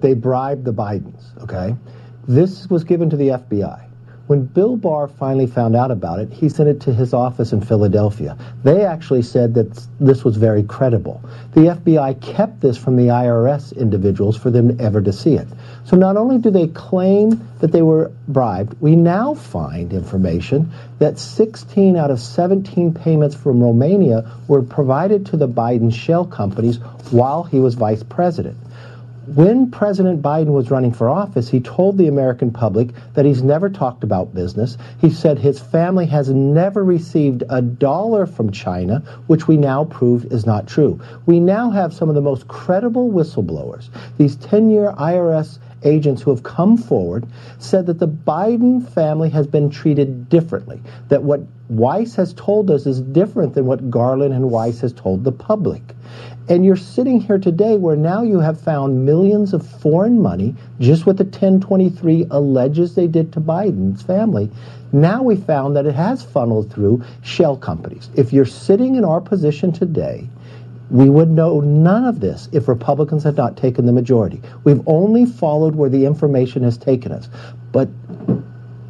They 0.00 0.14
bribed 0.14 0.64
the 0.64 0.74
Bidens, 0.74 1.40
okay? 1.42 1.76
This 2.28 2.68
was 2.68 2.84
given 2.84 3.08
to 3.10 3.16
the 3.16 3.28
FBI. 3.28 3.88
When 4.28 4.44
Bill 4.44 4.76
Barr 4.76 5.08
finally 5.08 5.48
found 5.48 5.74
out 5.74 5.90
about 5.90 6.20
it, 6.20 6.32
he 6.32 6.48
sent 6.48 6.68
it 6.68 6.80
to 6.82 6.94
his 6.94 7.12
office 7.12 7.52
in 7.52 7.60
Philadelphia. 7.60 8.36
They 8.62 8.84
actually 8.84 9.22
said 9.22 9.54
that 9.54 9.86
this 9.98 10.24
was 10.24 10.36
very 10.36 10.62
credible. 10.62 11.20
The 11.54 11.74
FBI 11.74 12.20
kept 12.20 12.60
this 12.60 12.76
from 12.78 12.96
the 12.96 13.08
IRS 13.08 13.76
individuals 13.76 14.36
for 14.36 14.50
them 14.50 14.80
ever 14.80 15.02
to 15.02 15.12
see 15.12 15.34
it. 15.34 15.48
So 15.84 15.96
not 15.96 16.16
only 16.16 16.38
do 16.38 16.50
they 16.50 16.68
claim 16.68 17.46
that 17.58 17.72
they 17.72 17.82
were 17.82 18.12
bribed, 18.28 18.80
we 18.80 18.94
now 18.94 19.34
find 19.34 19.92
information 19.92 20.70
that 21.00 21.18
16 21.18 21.96
out 21.96 22.12
of 22.12 22.20
17 22.20 22.94
payments 22.94 23.34
from 23.34 23.60
Romania 23.60 24.30
were 24.46 24.62
provided 24.62 25.26
to 25.26 25.36
the 25.36 25.48
Biden 25.48 25.92
shell 25.92 26.24
companies 26.24 26.78
while 27.10 27.42
he 27.42 27.58
was 27.58 27.74
vice 27.74 28.04
president 28.04 28.56
when 29.26 29.70
President 29.70 30.20
Biden 30.20 30.52
was 30.52 30.70
running 30.70 30.92
for 30.92 31.08
office, 31.08 31.48
he 31.48 31.60
told 31.60 31.96
the 31.96 32.08
American 32.08 32.50
public 32.50 32.88
that 33.14 33.24
he's 33.24 33.42
never 33.42 33.70
talked 33.70 34.02
about 34.02 34.34
business. 34.34 34.76
He 35.00 35.10
said 35.10 35.38
his 35.38 35.60
family 35.60 36.06
has 36.06 36.28
never 36.30 36.82
received 36.82 37.44
a 37.48 37.62
dollar 37.62 38.26
from 38.26 38.50
China, 38.50 39.00
which 39.28 39.46
we 39.46 39.56
now 39.56 39.84
proved 39.84 40.32
is 40.32 40.44
not 40.44 40.66
true. 40.66 41.00
We 41.24 41.38
now 41.38 41.70
have 41.70 41.94
some 41.94 42.08
of 42.08 42.16
the 42.16 42.20
most 42.20 42.48
credible 42.48 43.12
whistleblowers. 43.12 43.90
These 44.18 44.36
10 44.36 44.70
year 44.70 44.92
IRS 44.98 45.58
agents 45.84 46.22
who 46.22 46.30
have 46.30 46.42
come 46.42 46.76
forward 46.76 47.26
said 47.58 47.86
that 47.86 47.98
the 47.98 48.08
Biden 48.08 48.86
family 48.88 49.30
has 49.30 49.46
been 49.46 49.70
treated 49.70 50.28
differently, 50.28 50.80
that 51.08 51.22
what 51.22 51.40
Weiss 51.68 52.14
has 52.16 52.34
told 52.34 52.70
us 52.70 52.86
is 52.86 53.00
different 53.00 53.54
than 53.54 53.66
what 53.66 53.90
Garland 53.90 54.34
and 54.34 54.50
Weiss 54.50 54.80
has 54.80 54.92
told 54.92 55.24
the 55.24 55.32
public. 55.32 55.82
And 56.48 56.64
you're 56.64 56.76
sitting 56.76 57.20
here 57.20 57.38
today 57.38 57.76
where 57.76 57.96
now 57.96 58.22
you 58.22 58.40
have 58.40 58.60
found 58.60 59.06
millions 59.06 59.54
of 59.54 59.66
foreign 59.66 60.20
money, 60.20 60.54
just 60.80 61.06
what 61.06 61.16
the 61.16 61.24
1023 61.24 62.26
alleges 62.30 62.94
they 62.94 63.06
did 63.06 63.32
to 63.32 63.40
Biden's 63.40 64.02
family. 64.02 64.50
Now 64.92 65.22
we 65.22 65.36
found 65.36 65.76
that 65.76 65.86
it 65.86 65.94
has 65.94 66.22
funneled 66.22 66.72
through 66.72 67.04
shell 67.22 67.56
companies. 67.56 68.10
If 68.14 68.32
you're 68.32 68.44
sitting 68.44 68.96
in 68.96 69.04
our 69.04 69.20
position 69.20 69.72
today, 69.72 70.28
we 70.90 71.08
would 71.08 71.30
know 71.30 71.60
none 71.60 72.04
of 72.04 72.20
this 72.20 72.48
if 72.52 72.68
Republicans 72.68 73.22
had 73.22 73.36
not 73.36 73.56
taken 73.56 73.86
the 73.86 73.92
majority. 73.92 74.42
We've 74.64 74.82
only 74.86 75.24
followed 75.24 75.74
where 75.74 75.88
the 75.88 76.04
information 76.04 76.62
has 76.64 76.76
taken 76.76 77.12
us. 77.12 77.30
But 77.70 77.88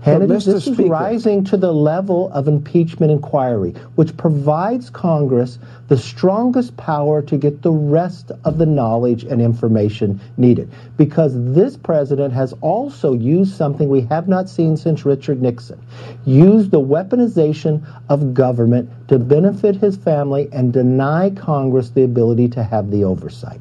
Hannity, 0.04 0.44
this 0.44 0.64
Speaker, 0.64 0.82
is 0.82 0.88
rising 0.88 1.44
to 1.44 1.56
the 1.56 1.72
level 1.72 2.28
of 2.32 2.48
impeachment 2.48 3.12
inquiry, 3.12 3.72
which 3.94 4.16
provides 4.16 4.90
Congress 4.90 5.60
the 5.86 5.96
strongest 5.96 6.76
power 6.76 7.22
to 7.22 7.36
get 7.36 7.62
the 7.62 7.70
rest 7.70 8.32
of 8.44 8.58
the 8.58 8.66
knowledge 8.66 9.22
and 9.22 9.40
information 9.40 10.20
needed. 10.36 10.68
Because 10.96 11.34
this 11.54 11.76
president 11.76 12.34
has 12.34 12.52
also 12.62 13.12
used 13.12 13.54
something 13.54 13.88
we 13.88 14.00
have 14.00 14.26
not 14.26 14.48
seen 14.48 14.76
since 14.76 15.06
Richard 15.06 15.40
Nixon. 15.40 15.80
Used 16.24 16.72
the 16.72 16.80
weaponization 16.80 17.86
of 18.08 18.34
government 18.34 18.90
to 19.06 19.20
benefit 19.20 19.76
his 19.76 19.96
family 19.96 20.48
and 20.52 20.72
deny 20.72 21.30
Congress 21.30 21.90
the 21.90 22.02
ability 22.02 22.48
to 22.48 22.64
have 22.64 22.90
the 22.90 23.04
oversight 23.04 23.60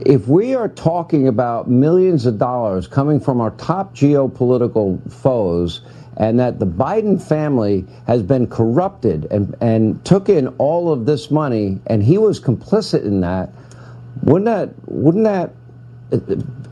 if 0.00 0.28
we 0.28 0.54
are 0.54 0.68
talking 0.68 1.28
about 1.28 1.68
millions 1.68 2.26
of 2.26 2.38
dollars 2.38 2.86
coming 2.86 3.20
from 3.20 3.40
our 3.40 3.50
top 3.52 3.94
geopolitical 3.94 5.00
foes 5.10 5.80
and 6.18 6.38
that 6.38 6.58
the 6.58 6.66
Biden 6.66 7.20
family 7.20 7.86
has 8.06 8.22
been 8.22 8.46
corrupted 8.46 9.26
and, 9.30 9.54
and 9.60 10.04
took 10.04 10.28
in 10.28 10.48
all 10.58 10.92
of 10.92 11.06
this 11.06 11.30
money 11.30 11.80
and 11.86 12.02
he 12.02 12.18
was 12.18 12.40
complicit 12.40 13.04
in 13.04 13.20
that, 13.20 13.50
wouldn't 14.22 14.46
that 14.46 14.70
wouldn't 14.86 15.24
that 15.24 15.52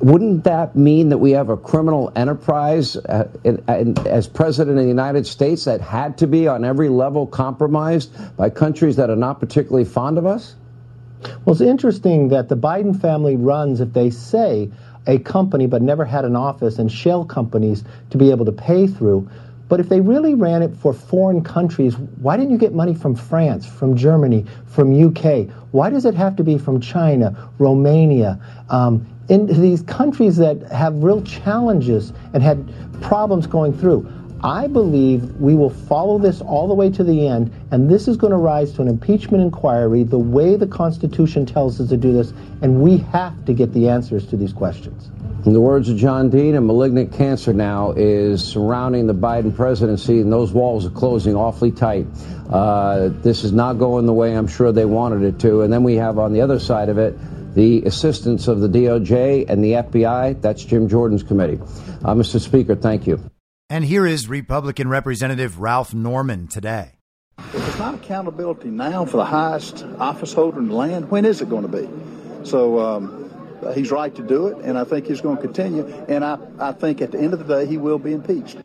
wouldn't 0.01 0.45
that 0.45 0.77
mean 0.77 1.09
that 1.09 1.19
we 1.19 1.33
have 1.33 1.49
a 1.49 1.57
criminal 1.57 2.13
enterprise 2.15 2.97
uh, 2.97 3.29
in, 3.43 3.63
in, 3.69 3.99
as 4.07 4.29
president 4.29 4.79
of 4.79 4.85
the 4.85 4.89
United 4.89 5.27
States 5.27 5.65
that 5.65 5.81
had 5.81 6.19
to 6.19 6.27
be 6.27 6.47
on 6.47 6.65
every 6.65 6.89
level 6.89 7.27
compromised 7.27 8.37
by 8.37 8.49
countries 8.49 8.97
that 8.97 9.11
are 9.11 9.17
not 9.17 9.41
particularly 9.41 9.85
fond 9.85 10.19
of 10.19 10.27
us? 10.27 10.55
Well, 11.45 11.53
it's 11.53 11.61
interesting 11.61 12.29
that 12.29 12.49
the 12.49 12.57
Biden 12.57 12.99
family 12.99 13.37
runs, 13.37 13.81
if 13.81 13.93
they 13.93 14.11
say, 14.11 14.71
a 15.07 15.19
company 15.19 15.67
but 15.67 15.83
never 15.83 16.05
had 16.05 16.25
an 16.25 16.37
office 16.37 16.79
and 16.79 16.91
shell 16.91 17.25
companies 17.25 17.85
to 18.11 18.19
be 18.19 18.31
able 18.31 18.45
to 18.45 18.53
pay 18.53 18.87
through. 18.87 19.29
But 19.69 19.81
if 19.81 19.89
they 19.89 20.01
really 20.01 20.35
ran 20.35 20.63
it 20.63 20.77
for 20.77 20.93
foreign 20.93 21.43
countries, 21.43 21.97
why 21.97 22.37
didn't 22.37 22.53
you 22.53 22.59
get 22.59 22.75
money 22.75 22.95
from 22.95 23.15
France, 23.15 23.67
from 23.67 23.97
Germany, 23.97 24.45
from 24.67 24.93
UK? 24.93 25.49
Why 25.73 25.91
does 25.91 26.05
it 26.05 26.15
have 26.15 26.37
to 26.37 26.45
be 26.45 26.59
from 26.59 26.81
China, 26.81 27.51
Romania, 27.59 28.39
um, 28.69 29.07
in 29.29 29.47
these 29.47 29.81
countries 29.83 30.37
that 30.37 30.63
have 30.71 31.03
real 31.03 31.23
challenges 31.23 32.13
and 32.35 32.43
had 32.43 32.69
problems 33.01 33.47
going 33.47 33.73
through? 33.73 34.07
I 34.45 34.67
believe 34.67 35.35
we 35.41 35.55
will 35.55 35.71
follow 35.71 36.19
this 36.19 36.43
all 36.43 36.69
the 36.69 36.75
way 36.75 36.91
to 36.91 37.03
the 37.03 37.27
end, 37.27 37.51
and 37.71 37.91
this 37.91 38.07
is 38.07 38.19
going 38.19 38.31
to 38.33 38.37
rise 38.37 38.75
to 38.75 38.83
an 38.83 38.89
impeachment 38.89 39.43
inquiry 39.43 40.03
the 40.03 40.19
way 40.19 40.57
the 40.57 40.67
Constitution 40.67 41.47
tells 41.47 41.81
us 41.81 41.89
to 41.89 41.97
do 41.97 42.13
this, 42.13 42.35
and 42.61 42.83
we 42.83 42.99
have 42.99 43.43
to 43.47 43.55
get 43.55 43.73
the 43.73 43.89
answers 43.89 44.27
to 44.27 44.37
these 44.37 44.53
questions. 44.53 45.11
In 45.47 45.55
the 45.55 45.63
words 45.63 45.89
of 45.89 45.97
John 45.97 46.29
Dean, 46.29 46.57
a 46.57 46.61
malignant 46.61 47.11
cancer 47.15 47.55
now 47.55 47.93
is 47.93 48.45
surrounding 48.45 49.07
the 49.07 49.15
Biden 49.15 49.55
presidency, 49.57 50.21
and 50.21 50.31
those 50.31 50.53
walls 50.53 50.85
are 50.85 50.91
closing 50.91 51.35
awfully 51.35 51.73
tight. 51.73 52.07
Uh, 52.51 53.09
this 53.23 53.45
is 53.45 53.53
not 53.53 53.79
going 53.79 54.05
the 54.05 54.13
way 54.13 54.37
I'm 54.37 54.47
sure 54.47 54.73
they 54.73 54.85
wanted 54.85 55.23
it 55.23 55.41
to. 55.41 55.63
And 55.63 55.73
then 55.73 55.85
we 55.85 55.95
have 55.97 56.19
on 56.19 56.35
the 56.35 56.43
other 56.43 56.59
side 56.59 56.91
of 56.91 56.99
it 56.99 57.15
the 57.55 57.83
assistance 57.85 58.47
of 58.49 58.61
the 58.61 58.69
DOJ 58.69 59.49
and 59.49 59.65
the 59.65 59.73
FBI. 59.73 60.41
That's 60.43 60.65
Jim 60.65 60.89
Jordan's 60.89 61.23
committee. 61.23 61.61
Uh, 62.05 62.15
Mr. 62.15 62.39
Speaker, 62.39 62.75
thank 62.75 63.07
you. 63.07 63.23
And 63.71 63.83
here 63.83 64.07
is 64.07 64.29
Republican 64.29 64.89
Representative 64.89 65.59
Ralph 65.59 65.95
Norman 65.95 66.49
today. 66.49 66.99
If 67.39 67.55
it's 67.55 67.79
not 67.79 67.95
accountability 67.95 68.69
now 68.69 69.07
for 69.07 69.17
the 69.17 69.25
highest 69.25 69.85
office 69.99 70.35
holder 70.35 70.59
in 70.59 70.69
the 70.69 70.75
land, 70.75 71.11
when 71.11 71.25
is 71.25 71.41
it 71.41 71.49
going 71.49 71.63
to 71.63 71.69
be? 71.69 71.89
So 72.47 72.79
um, 72.79 73.73
he's 73.75 73.91
right 73.91 74.15
to 74.15 74.23
do 74.23 74.49
it, 74.49 74.59
and 74.59 74.77
I 74.77 74.85
think 74.85 75.07
he's 75.07 75.23
going 75.23 75.37
to 75.37 75.43
continue. 75.43 75.87
And 76.09 76.23
I, 76.23 76.39
I 76.61 76.73
think 76.73 77.01
at 77.01 77.13
the 77.13 77.19
end 77.19 77.33
of 77.33 77.47
the 77.47 77.57
day, 77.57 77.67
he 77.67 77.79
will 77.79 77.99
be 77.99 78.13
impeached. 78.13 78.59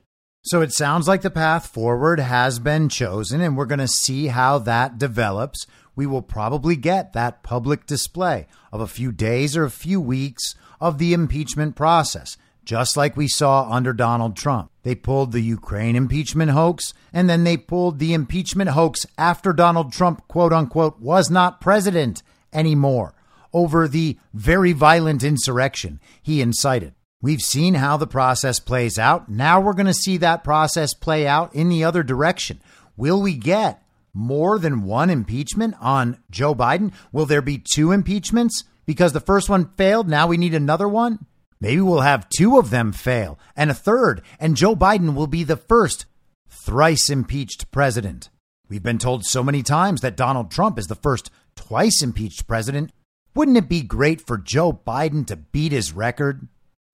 So 0.43 0.61
it 0.61 0.73
sounds 0.73 1.07
like 1.07 1.21
the 1.21 1.29
path 1.29 1.67
forward 1.67 2.19
has 2.19 2.59
been 2.59 2.89
chosen, 2.89 3.39
and 3.39 3.55
we're 3.55 3.65
going 3.65 3.79
to 3.79 3.87
see 3.87 4.27
how 4.27 4.59
that 4.59 4.97
develops. 4.97 5.65
We 5.95 6.07
will 6.07 6.21
probably 6.21 6.75
get 6.75 7.13
that 7.13 7.41
public 7.41 7.85
display 7.85 8.47
of 8.73 8.81
a 8.81 8.87
few 8.87 9.13
days 9.13 9.55
or 9.55 9.63
a 9.63 9.71
few 9.71 10.01
weeks 10.01 10.55
of 10.81 10.97
the 10.97 11.13
impeachment 11.13 11.77
process 11.77 12.37
just 12.69 12.95
like 12.95 13.17
we 13.17 13.27
saw 13.27 13.67
under 13.67 13.93
Donald 13.93 14.37
Trump. 14.37 14.69
They 14.83 14.93
pulled 14.93 15.31
the 15.31 15.41
Ukraine 15.41 15.95
impeachment 15.95 16.51
hoax, 16.51 16.93
and 17.11 17.27
then 17.27 17.43
they 17.43 17.57
pulled 17.57 17.97
the 17.97 18.13
impeachment 18.13 18.69
hoax 18.69 19.07
after 19.17 19.53
Donald 19.53 19.91
Trump, 19.91 20.27
quote 20.27 20.53
unquote, 20.53 20.99
was 20.99 21.31
not 21.31 21.61
president 21.61 22.21
anymore 22.53 23.15
over 23.53 23.87
the 23.87 24.19
very 24.35 24.71
violent 24.71 25.23
insurrection 25.23 25.99
he 26.21 26.41
incited. 26.41 26.93
We've 27.23 27.41
seen 27.41 27.73
how 27.73 27.97
the 27.97 28.05
process 28.05 28.59
plays 28.59 28.99
out. 28.99 29.29
Now 29.29 29.59
we're 29.59 29.73
going 29.73 29.87
to 29.87 29.93
see 29.93 30.17
that 30.17 30.43
process 30.43 30.93
play 30.93 31.25
out 31.25 31.55
in 31.55 31.69
the 31.69 31.83
other 31.83 32.03
direction. 32.03 32.61
Will 32.95 33.19
we 33.19 33.33
get 33.33 33.81
more 34.13 34.59
than 34.59 34.83
one 34.83 35.09
impeachment 35.09 35.73
on 35.81 36.19
Joe 36.29 36.53
Biden? 36.53 36.93
Will 37.11 37.25
there 37.25 37.41
be 37.41 37.57
two 37.57 37.91
impeachments 37.91 38.63
because 38.85 39.13
the 39.13 39.19
first 39.19 39.49
one 39.49 39.71
failed? 39.75 40.07
Now 40.07 40.27
we 40.27 40.37
need 40.37 40.53
another 40.53 40.87
one? 40.87 41.25
Maybe 41.61 41.81
we'll 41.81 42.01
have 42.01 42.29
two 42.29 42.57
of 42.57 42.69
them 42.69 42.93
fail 42.93 43.37
and 43.55 43.69
a 43.69 43.73
third, 43.73 44.21
and 44.39 44.55
Joe 44.55 44.75
Biden 44.75 45.13
will 45.13 45.27
be 45.27 45.43
the 45.43 45.57
first 45.57 46.05
thrice 46.47 47.09
impeached 47.09 47.69
president. 47.71 48.29
We've 48.69 48.83
been 48.83 48.97
told 48.97 49.25
so 49.25 49.43
many 49.43 49.63
times 49.63 50.01
that 50.01 50.15
Donald 50.15 50.51
Trump 50.51 50.79
is 50.79 50.87
the 50.87 50.95
first 50.95 51.31
twice 51.55 52.01
impeached 52.01 52.47
president. 52.47 52.91
Wouldn't 53.35 53.57
it 53.57 53.67
be 53.67 53.81
great 53.81 54.21
for 54.21 54.37
Joe 54.37 54.71
Biden 54.71 55.25
to 55.27 55.35
beat 55.35 55.71
his 55.71 55.91
record? 55.91 56.47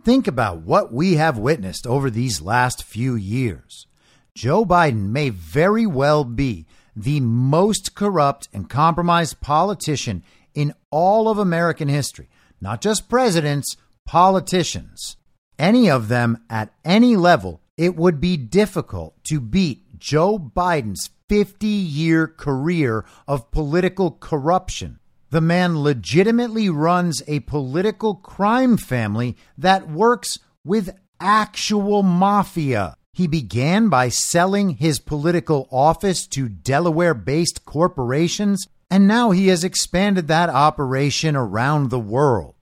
Think 0.03 0.27
about 0.27 0.61
what 0.61 0.93
we 0.93 1.15
have 1.15 1.37
witnessed 1.37 1.85
over 1.85 2.09
these 2.09 2.41
last 2.41 2.83
few 2.83 3.15
years. 3.15 3.87
Joe 4.33 4.65
Biden 4.65 5.09
may 5.09 5.29
very 5.29 5.85
well 5.85 6.23
be 6.23 6.65
the 6.95 7.19
most 7.19 7.95
corrupt 7.95 8.47
and 8.53 8.69
compromised 8.69 9.41
politician 9.41 10.23
in 10.53 10.73
all 10.91 11.27
of 11.27 11.37
American 11.37 11.87
history. 11.87 12.29
Not 12.61 12.81
just 12.81 13.09
presidents, 13.09 13.75
politicians. 14.05 15.17
Any 15.57 15.89
of 15.89 16.07
them 16.07 16.43
at 16.49 16.73
any 16.83 17.15
level, 17.15 17.61
it 17.77 17.95
would 17.95 18.19
be 18.19 18.37
difficult 18.37 19.21
to 19.25 19.39
beat 19.39 19.99
Joe 19.99 20.37
Biden's 20.37 21.09
50 21.29 21.67
year 21.67 22.27
career 22.27 23.05
of 23.27 23.51
political 23.51 24.11
corruption. 24.11 24.99
The 25.31 25.41
man 25.41 25.81
legitimately 25.81 26.69
runs 26.69 27.21
a 27.27 27.39
political 27.41 28.15
crime 28.15 28.77
family 28.77 29.35
that 29.57 29.89
works 29.89 30.39
with 30.63 30.97
actual 31.19 32.03
mafia. 32.03 32.95
He 33.13 33.27
began 33.27 33.89
by 33.89 34.09
selling 34.09 34.71
his 34.71 34.99
political 34.99 35.67
office 35.71 36.27
to 36.27 36.49
Delaware 36.49 37.13
based 37.13 37.65
corporations, 37.65 38.67
and 38.91 39.07
now 39.07 39.31
he 39.31 39.47
has 39.47 39.63
expanded 39.63 40.27
that 40.27 40.49
operation 40.49 41.35
around 41.35 41.89
the 41.89 41.99
world. 41.99 42.54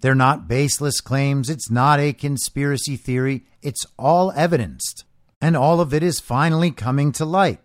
They're 0.00 0.14
not 0.14 0.48
baseless 0.48 1.00
claims, 1.00 1.50
it's 1.50 1.70
not 1.70 2.00
a 2.00 2.12
conspiracy 2.12 2.96
theory, 2.96 3.44
it's 3.62 3.84
all 3.98 4.32
evidenced. 4.32 5.04
And 5.40 5.56
all 5.56 5.80
of 5.80 5.94
it 5.94 6.02
is 6.02 6.20
finally 6.20 6.70
coming 6.70 7.12
to 7.12 7.24
light. 7.24 7.60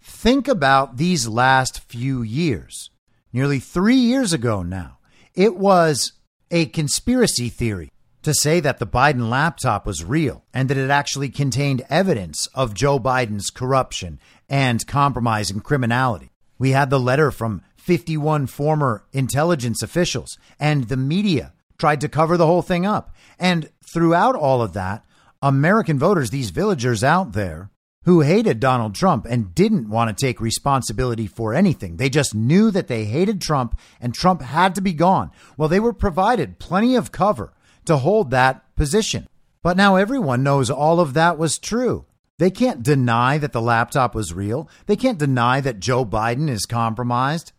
Think 0.00 0.48
about 0.48 0.96
these 0.96 1.26
last 1.26 1.80
few 1.80 2.22
years 2.22 2.90
nearly 3.32 3.58
three 3.58 3.96
years 3.96 4.32
ago 4.32 4.62
now. 4.62 4.98
It 5.34 5.56
was 5.56 6.12
a 6.50 6.66
conspiracy 6.66 7.48
theory 7.48 7.90
to 8.22 8.32
say 8.34 8.60
that 8.60 8.78
the 8.78 8.86
Biden 8.86 9.28
laptop 9.28 9.86
was 9.86 10.04
real 10.04 10.44
and 10.54 10.68
that 10.68 10.76
it 10.76 10.90
actually 10.90 11.28
contained 11.28 11.84
evidence 11.90 12.48
of 12.54 12.74
Joe 12.74 12.98
Biden's 12.98 13.50
corruption 13.50 14.18
and 14.48 14.86
compromise 14.86 15.50
and 15.50 15.62
criminality. 15.62 16.30
We 16.58 16.70
had 16.70 16.90
the 16.90 17.00
letter 17.00 17.30
from 17.30 17.62
51 17.76 18.48
former 18.48 19.04
intelligence 19.12 19.82
officials, 19.82 20.38
and 20.58 20.88
the 20.88 20.96
media 20.96 21.52
tried 21.78 22.00
to 22.02 22.08
cover 22.08 22.36
the 22.36 22.46
whole 22.46 22.62
thing 22.62 22.86
up. 22.86 23.14
And 23.38 23.70
throughout 23.84 24.34
all 24.34 24.62
of 24.62 24.72
that, 24.74 25.04
American 25.42 25.98
voters, 25.98 26.30
these 26.30 26.50
villagers 26.50 27.04
out 27.04 27.32
there, 27.32 27.70
who 28.06 28.20
hated 28.20 28.60
Donald 28.60 28.94
Trump 28.94 29.26
and 29.28 29.52
didn't 29.52 29.90
want 29.90 30.16
to 30.16 30.26
take 30.26 30.40
responsibility 30.40 31.26
for 31.26 31.52
anything. 31.52 31.96
They 31.96 32.08
just 32.08 32.36
knew 32.36 32.70
that 32.70 32.86
they 32.86 33.04
hated 33.04 33.40
Trump 33.40 33.78
and 34.00 34.14
Trump 34.14 34.42
had 34.42 34.76
to 34.76 34.80
be 34.80 34.92
gone. 34.92 35.32
Well, 35.56 35.68
they 35.68 35.80
were 35.80 35.92
provided 35.92 36.60
plenty 36.60 36.94
of 36.94 37.10
cover 37.10 37.52
to 37.84 37.96
hold 37.96 38.30
that 38.30 38.62
position. 38.76 39.26
But 39.60 39.76
now 39.76 39.96
everyone 39.96 40.44
knows 40.44 40.70
all 40.70 41.00
of 41.00 41.14
that 41.14 41.36
was 41.36 41.58
true. 41.58 42.06
They 42.38 42.50
can't 42.50 42.82
deny 42.82 43.38
that 43.38 43.52
the 43.52 43.60
laptop 43.60 44.14
was 44.14 44.32
real. 44.32 44.68
They 44.86 44.94
can't 44.94 45.18
deny 45.18 45.60
that 45.62 45.80
Joe 45.80 46.04
Biden 46.04 46.48
is 46.48 46.64
compromised. 46.64 47.52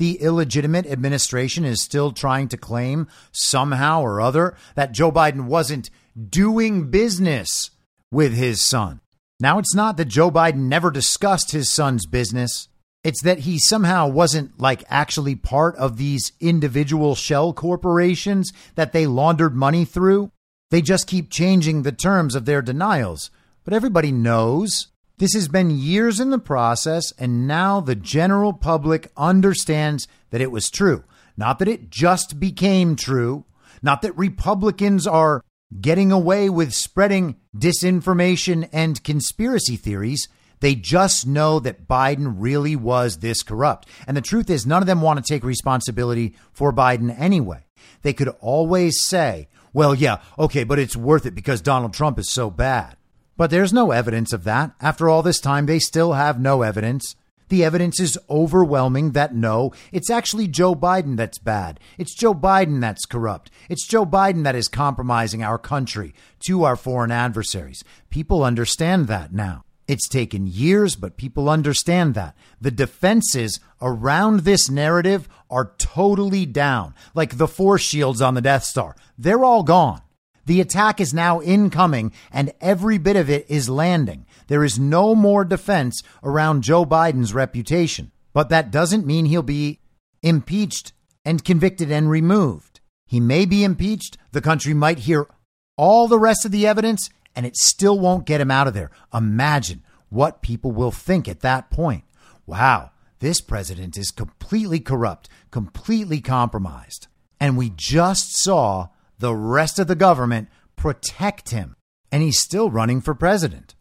The 0.00 0.22
illegitimate 0.22 0.86
administration 0.86 1.66
is 1.66 1.82
still 1.82 2.10
trying 2.10 2.48
to 2.48 2.56
claim 2.56 3.06
somehow 3.32 4.00
or 4.00 4.18
other 4.18 4.56
that 4.74 4.92
Joe 4.92 5.12
Biden 5.12 5.42
wasn't 5.42 5.90
doing 6.18 6.90
business 6.90 7.70
with 8.10 8.32
his 8.32 8.66
son. 8.66 9.02
Now, 9.40 9.58
it's 9.58 9.74
not 9.74 9.98
that 9.98 10.06
Joe 10.06 10.30
Biden 10.30 10.68
never 10.68 10.90
discussed 10.90 11.50
his 11.50 11.70
son's 11.70 12.06
business. 12.06 12.68
It's 13.04 13.20
that 13.24 13.40
he 13.40 13.58
somehow 13.58 14.08
wasn't 14.08 14.58
like 14.58 14.84
actually 14.88 15.34
part 15.34 15.76
of 15.76 15.98
these 15.98 16.32
individual 16.40 17.14
shell 17.14 17.52
corporations 17.52 18.54
that 18.76 18.94
they 18.94 19.06
laundered 19.06 19.54
money 19.54 19.84
through. 19.84 20.32
They 20.70 20.80
just 20.80 21.08
keep 21.08 21.28
changing 21.28 21.82
the 21.82 21.92
terms 21.92 22.34
of 22.34 22.46
their 22.46 22.62
denials. 22.62 23.30
But 23.64 23.74
everybody 23.74 24.12
knows 24.12 24.86
this 25.20 25.34
has 25.34 25.48
been 25.48 25.68
years 25.68 26.18
in 26.18 26.30
the 26.30 26.38
process, 26.38 27.12
and 27.18 27.46
now 27.46 27.78
the 27.78 27.94
general 27.94 28.54
public 28.54 29.12
understands 29.18 30.08
that 30.30 30.40
it 30.40 30.50
was 30.50 30.70
true. 30.70 31.04
Not 31.36 31.58
that 31.58 31.68
it 31.68 31.90
just 31.90 32.40
became 32.40 32.96
true, 32.96 33.44
not 33.82 34.00
that 34.00 34.16
Republicans 34.16 35.06
are 35.06 35.44
getting 35.78 36.10
away 36.10 36.48
with 36.48 36.72
spreading 36.72 37.36
disinformation 37.54 38.66
and 38.72 39.04
conspiracy 39.04 39.76
theories. 39.76 40.26
They 40.60 40.74
just 40.74 41.26
know 41.26 41.60
that 41.60 41.86
Biden 41.86 42.36
really 42.38 42.74
was 42.74 43.18
this 43.18 43.42
corrupt. 43.42 43.86
And 44.06 44.16
the 44.16 44.22
truth 44.22 44.48
is, 44.48 44.66
none 44.66 44.82
of 44.82 44.86
them 44.86 45.02
want 45.02 45.22
to 45.22 45.32
take 45.32 45.44
responsibility 45.44 46.34
for 46.54 46.72
Biden 46.72 47.14
anyway. 47.20 47.66
They 48.00 48.14
could 48.14 48.28
always 48.40 49.06
say, 49.06 49.48
well, 49.74 49.94
yeah, 49.94 50.22
okay, 50.38 50.64
but 50.64 50.78
it's 50.78 50.96
worth 50.96 51.26
it 51.26 51.34
because 51.34 51.60
Donald 51.60 51.92
Trump 51.92 52.18
is 52.18 52.32
so 52.32 52.48
bad. 52.48 52.96
But 53.40 53.48
there's 53.48 53.72
no 53.72 53.90
evidence 53.90 54.34
of 54.34 54.44
that. 54.44 54.72
After 54.82 55.08
all 55.08 55.22
this 55.22 55.40
time, 55.40 55.64
they 55.64 55.78
still 55.78 56.12
have 56.12 56.38
no 56.38 56.60
evidence. 56.60 57.16
The 57.48 57.64
evidence 57.64 57.98
is 57.98 58.18
overwhelming 58.28 59.12
that 59.12 59.34
no, 59.34 59.72
it's 59.92 60.10
actually 60.10 60.46
Joe 60.46 60.74
Biden 60.74 61.16
that's 61.16 61.38
bad. 61.38 61.80
It's 61.96 62.14
Joe 62.14 62.34
Biden 62.34 62.82
that's 62.82 63.06
corrupt. 63.06 63.50
It's 63.70 63.86
Joe 63.86 64.04
Biden 64.04 64.44
that 64.44 64.54
is 64.54 64.68
compromising 64.68 65.42
our 65.42 65.56
country 65.56 66.12
to 66.40 66.64
our 66.64 66.76
foreign 66.76 67.10
adversaries. 67.10 67.82
People 68.10 68.44
understand 68.44 69.06
that 69.06 69.32
now. 69.32 69.64
It's 69.88 70.06
taken 70.06 70.46
years, 70.46 70.94
but 70.94 71.16
people 71.16 71.48
understand 71.48 72.12
that. 72.16 72.36
The 72.60 72.70
defenses 72.70 73.58
around 73.80 74.40
this 74.40 74.68
narrative 74.68 75.30
are 75.48 75.72
totally 75.78 76.44
down, 76.44 76.94
like 77.14 77.38
the 77.38 77.48
force 77.48 77.80
shields 77.80 78.20
on 78.20 78.34
the 78.34 78.42
Death 78.42 78.64
Star. 78.64 78.96
They're 79.16 79.46
all 79.46 79.62
gone. 79.62 80.02
The 80.50 80.60
attack 80.60 81.00
is 81.00 81.14
now 81.14 81.40
incoming, 81.40 82.12
and 82.32 82.52
every 82.60 82.98
bit 82.98 83.14
of 83.14 83.30
it 83.30 83.48
is 83.48 83.68
landing. 83.68 84.26
There 84.48 84.64
is 84.64 84.80
no 84.80 85.14
more 85.14 85.44
defense 85.44 86.02
around 86.24 86.64
Joe 86.64 86.84
Biden's 86.84 87.32
reputation. 87.32 88.10
But 88.32 88.48
that 88.48 88.72
doesn't 88.72 89.06
mean 89.06 89.26
he'll 89.26 89.42
be 89.42 89.78
impeached 90.24 90.92
and 91.24 91.44
convicted 91.44 91.92
and 91.92 92.10
removed. 92.10 92.80
He 93.06 93.20
may 93.20 93.44
be 93.44 93.62
impeached. 93.62 94.18
The 94.32 94.40
country 94.40 94.74
might 94.74 94.98
hear 94.98 95.28
all 95.76 96.08
the 96.08 96.18
rest 96.18 96.44
of 96.44 96.50
the 96.50 96.66
evidence, 96.66 97.10
and 97.36 97.46
it 97.46 97.56
still 97.56 98.00
won't 98.00 98.26
get 98.26 98.40
him 98.40 98.50
out 98.50 98.66
of 98.66 98.74
there. 98.74 98.90
Imagine 99.14 99.84
what 100.08 100.42
people 100.42 100.72
will 100.72 100.90
think 100.90 101.28
at 101.28 101.42
that 101.42 101.70
point. 101.70 102.02
Wow, 102.44 102.90
this 103.20 103.40
president 103.40 103.96
is 103.96 104.10
completely 104.10 104.80
corrupt, 104.80 105.28
completely 105.52 106.20
compromised. 106.20 107.06
And 107.38 107.56
we 107.56 107.70
just 107.70 108.36
saw 108.42 108.88
the 109.20 109.34
rest 109.34 109.78
of 109.78 109.86
the 109.86 109.94
government 109.94 110.48
protect 110.76 111.50
him, 111.50 111.76
and 112.10 112.22
he's 112.22 112.40
still 112.40 112.70
running 112.70 113.00
for 113.00 113.14
president. 113.14 113.74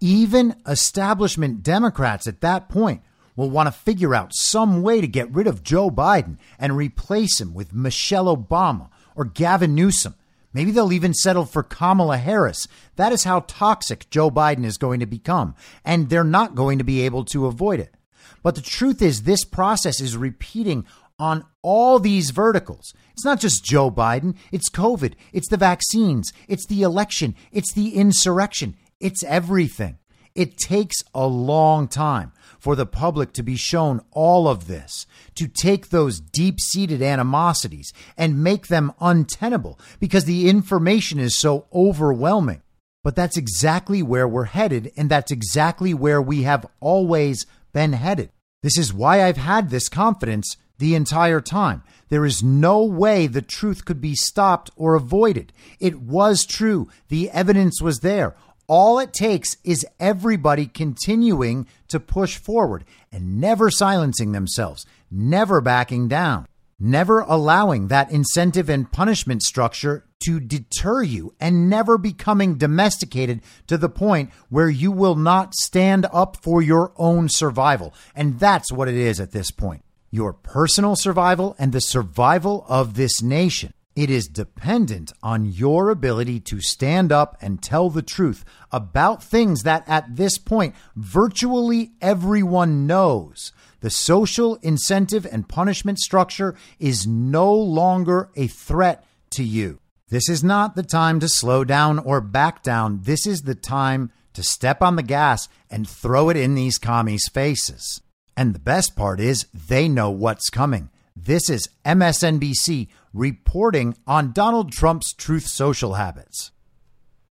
Even 0.00 0.56
establishment 0.66 1.62
Democrats 1.62 2.26
at 2.26 2.40
that 2.40 2.68
point 2.68 3.02
will 3.36 3.48
want 3.48 3.68
to 3.68 3.72
figure 3.72 4.14
out 4.14 4.34
some 4.34 4.82
way 4.82 5.00
to 5.00 5.06
get 5.06 5.32
rid 5.32 5.46
of 5.46 5.62
Joe 5.62 5.90
Biden 5.90 6.36
and 6.58 6.76
replace 6.76 7.40
him 7.40 7.54
with 7.54 7.72
Michelle 7.72 8.36
Obama 8.36 8.90
or 9.16 9.24
Gavin 9.24 9.74
Newsom. 9.74 10.16
Maybe 10.52 10.70
they'll 10.70 10.92
even 10.92 11.14
settle 11.14 11.46
for 11.46 11.62
Kamala 11.62 12.18
Harris. 12.18 12.68
That 12.96 13.12
is 13.12 13.24
how 13.24 13.40
toxic 13.46 14.10
Joe 14.10 14.30
Biden 14.30 14.64
is 14.64 14.76
going 14.76 15.00
to 15.00 15.06
become, 15.06 15.54
and 15.84 16.10
they're 16.10 16.24
not 16.24 16.54
going 16.54 16.78
to 16.78 16.84
be 16.84 17.02
able 17.02 17.24
to 17.26 17.46
avoid 17.46 17.80
it. 17.80 17.94
But 18.42 18.56
the 18.56 18.60
truth 18.60 19.00
is, 19.00 19.22
this 19.22 19.44
process 19.44 20.00
is 20.00 20.16
repeating 20.16 20.84
on 21.22 21.44
all 21.62 22.00
these 22.00 22.30
verticals. 22.30 22.92
It's 23.12 23.24
not 23.24 23.38
just 23.38 23.64
Joe 23.64 23.92
Biden, 23.92 24.34
it's 24.50 24.68
COVID, 24.68 25.14
it's 25.32 25.48
the 25.48 25.56
vaccines, 25.56 26.32
it's 26.48 26.66
the 26.66 26.82
election, 26.82 27.36
it's 27.52 27.72
the 27.74 27.94
insurrection, 27.94 28.74
it's 28.98 29.22
everything. 29.22 29.98
It 30.34 30.56
takes 30.56 30.96
a 31.14 31.28
long 31.28 31.86
time 31.86 32.32
for 32.58 32.74
the 32.74 32.86
public 32.86 33.32
to 33.34 33.44
be 33.44 33.54
shown 33.54 34.00
all 34.10 34.48
of 34.48 34.66
this, 34.66 35.06
to 35.36 35.46
take 35.46 35.90
those 35.90 36.18
deep 36.18 36.58
seated 36.58 37.02
animosities 37.02 37.92
and 38.16 38.42
make 38.42 38.66
them 38.66 38.92
untenable 39.00 39.78
because 40.00 40.24
the 40.24 40.48
information 40.48 41.20
is 41.20 41.38
so 41.38 41.66
overwhelming. 41.72 42.62
But 43.04 43.14
that's 43.14 43.36
exactly 43.36 44.02
where 44.02 44.26
we're 44.26 44.44
headed, 44.44 44.90
and 44.96 45.08
that's 45.08 45.30
exactly 45.30 45.94
where 45.94 46.20
we 46.20 46.42
have 46.42 46.66
always 46.80 47.46
been 47.72 47.92
headed. 47.92 48.30
This 48.64 48.76
is 48.76 48.92
why 48.92 49.22
I've 49.22 49.36
had 49.36 49.70
this 49.70 49.88
confidence 49.88 50.56
the 50.82 50.96
entire 50.96 51.40
time. 51.40 51.80
There 52.08 52.26
is 52.26 52.42
no 52.42 52.82
way 52.82 53.28
the 53.28 53.40
truth 53.40 53.84
could 53.84 54.00
be 54.00 54.16
stopped 54.16 54.68
or 54.74 54.96
avoided. 54.96 55.52
It 55.78 56.00
was 56.00 56.44
true. 56.44 56.88
The 57.06 57.30
evidence 57.30 57.80
was 57.80 58.00
there. 58.00 58.34
All 58.66 58.98
it 58.98 59.12
takes 59.12 59.56
is 59.62 59.86
everybody 60.00 60.66
continuing 60.66 61.68
to 61.86 62.00
push 62.00 62.36
forward 62.36 62.84
and 63.12 63.40
never 63.40 63.70
silencing 63.70 64.32
themselves, 64.32 64.84
never 65.08 65.60
backing 65.60 66.08
down, 66.08 66.48
never 66.80 67.20
allowing 67.20 67.86
that 67.86 68.10
incentive 68.10 68.68
and 68.68 68.90
punishment 68.90 69.42
structure 69.42 70.04
to 70.24 70.40
deter 70.40 71.04
you, 71.04 71.32
and 71.38 71.70
never 71.70 71.96
becoming 71.96 72.58
domesticated 72.58 73.40
to 73.68 73.78
the 73.78 73.88
point 73.88 74.30
where 74.48 74.68
you 74.68 74.90
will 74.90 75.16
not 75.16 75.54
stand 75.54 76.06
up 76.12 76.38
for 76.42 76.60
your 76.60 76.92
own 76.96 77.28
survival. 77.28 77.94
And 78.16 78.40
that's 78.40 78.72
what 78.72 78.88
it 78.88 78.96
is 78.96 79.20
at 79.20 79.30
this 79.30 79.52
point 79.52 79.84
your 80.12 80.34
personal 80.34 80.94
survival 80.94 81.56
and 81.58 81.72
the 81.72 81.80
survival 81.80 82.64
of 82.68 82.94
this 82.94 83.22
nation. 83.22 83.72
It 83.96 84.10
is 84.10 84.26
dependent 84.28 85.12
on 85.22 85.46
your 85.46 85.88
ability 85.88 86.40
to 86.40 86.60
stand 86.60 87.10
up 87.10 87.36
and 87.40 87.62
tell 87.62 87.88
the 87.88 88.02
truth 88.02 88.44
about 88.70 89.24
things 89.24 89.62
that 89.62 89.84
at 89.88 90.16
this 90.16 90.36
point 90.38 90.74
virtually 90.94 91.92
everyone 92.00 92.86
knows. 92.86 93.52
The 93.80 93.90
social 93.90 94.56
incentive 94.56 95.26
and 95.26 95.48
punishment 95.48 95.98
structure 95.98 96.54
is 96.78 97.06
no 97.06 97.52
longer 97.52 98.28
a 98.36 98.48
threat 98.48 99.04
to 99.30 99.42
you. 99.42 99.80
This 100.10 100.28
is 100.28 100.44
not 100.44 100.76
the 100.76 100.82
time 100.82 101.20
to 101.20 101.28
slow 101.28 101.64
down 101.64 101.98
or 101.98 102.20
back 102.20 102.62
down. 102.62 103.00
This 103.04 103.26
is 103.26 103.42
the 103.42 103.54
time 103.54 104.12
to 104.34 104.42
step 104.42 104.82
on 104.82 104.96
the 104.96 105.02
gas 105.02 105.48
and 105.70 105.88
throw 105.88 106.28
it 106.28 106.36
in 106.36 106.54
these 106.54 106.76
commies' 106.76 107.30
faces. 107.32 108.01
And 108.36 108.54
the 108.54 108.58
best 108.58 108.96
part 108.96 109.20
is 109.20 109.46
they 109.52 109.88
know 109.88 110.10
what's 110.10 110.48
coming. 110.50 110.90
This 111.14 111.50
is 111.50 111.68
MSNBC 111.84 112.88
reporting 113.12 113.96
on 114.06 114.32
Donald 114.32 114.72
Trump's 114.72 115.12
Truth 115.12 115.46
Social 115.46 115.94
habits. 115.94 116.50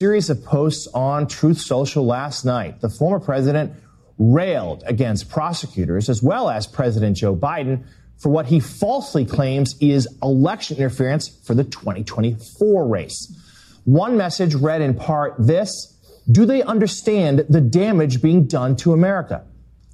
Series 0.00 0.30
of 0.30 0.44
posts 0.44 0.86
on 0.94 1.26
Truth 1.26 1.60
Social 1.60 2.06
last 2.06 2.44
night. 2.44 2.80
The 2.80 2.88
former 2.88 3.18
president 3.18 3.72
railed 4.18 4.84
against 4.86 5.28
prosecutors 5.28 6.08
as 6.08 6.22
well 6.22 6.48
as 6.48 6.66
President 6.66 7.16
Joe 7.16 7.34
Biden 7.34 7.84
for 8.16 8.28
what 8.28 8.46
he 8.46 8.60
falsely 8.60 9.24
claims 9.24 9.74
is 9.80 10.08
election 10.22 10.76
interference 10.76 11.28
for 11.28 11.54
the 11.54 11.64
2024 11.64 12.86
race. 12.86 13.36
One 13.84 14.16
message 14.16 14.54
read 14.54 14.80
in 14.80 14.94
part 14.94 15.34
this 15.38 15.98
Do 16.30 16.46
they 16.46 16.62
understand 16.62 17.44
the 17.48 17.60
damage 17.60 18.22
being 18.22 18.46
done 18.46 18.76
to 18.76 18.92
America? 18.92 19.44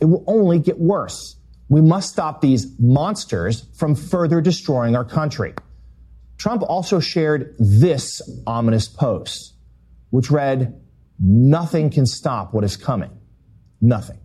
It 0.00 0.06
will 0.06 0.24
only 0.26 0.58
get 0.58 0.78
worse. 0.78 1.36
We 1.68 1.80
must 1.80 2.10
stop 2.10 2.40
these 2.40 2.66
monsters 2.78 3.66
from 3.76 3.94
further 3.94 4.40
destroying 4.40 4.96
our 4.96 5.04
country. 5.04 5.54
Trump 6.36 6.62
also 6.62 7.00
shared 7.00 7.54
this 7.58 8.22
ominous 8.46 8.88
post, 8.88 9.54
which 10.10 10.30
read, 10.30 10.80
Nothing 11.18 11.90
can 11.90 12.06
stop 12.06 12.54
what 12.54 12.64
is 12.64 12.78
coming. 12.78 13.10
Nothing. 13.80 14.18